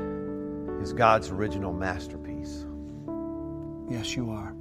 is 0.81 0.93
God's 0.93 1.29
original 1.29 1.71
masterpiece. 1.71 2.65
Yes, 3.87 4.15
you 4.15 4.31
are. 4.31 4.55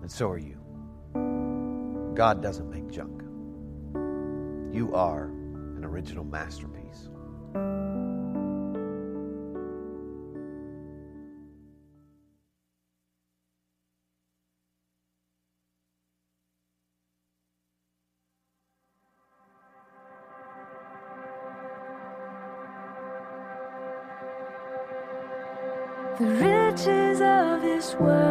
And 0.00 0.10
so 0.10 0.30
are 0.30 0.38
you. 0.38 0.56
God 2.14 2.42
doesn't 2.42 2.70
make 2.70 2.90
junk. 2.90 3.20
You 4.74 4.94
are 4.94 5.24
an 5.24 5.84
original 5.84 6.24
masterpiece. 6.24 7.10
World 28.00 28.27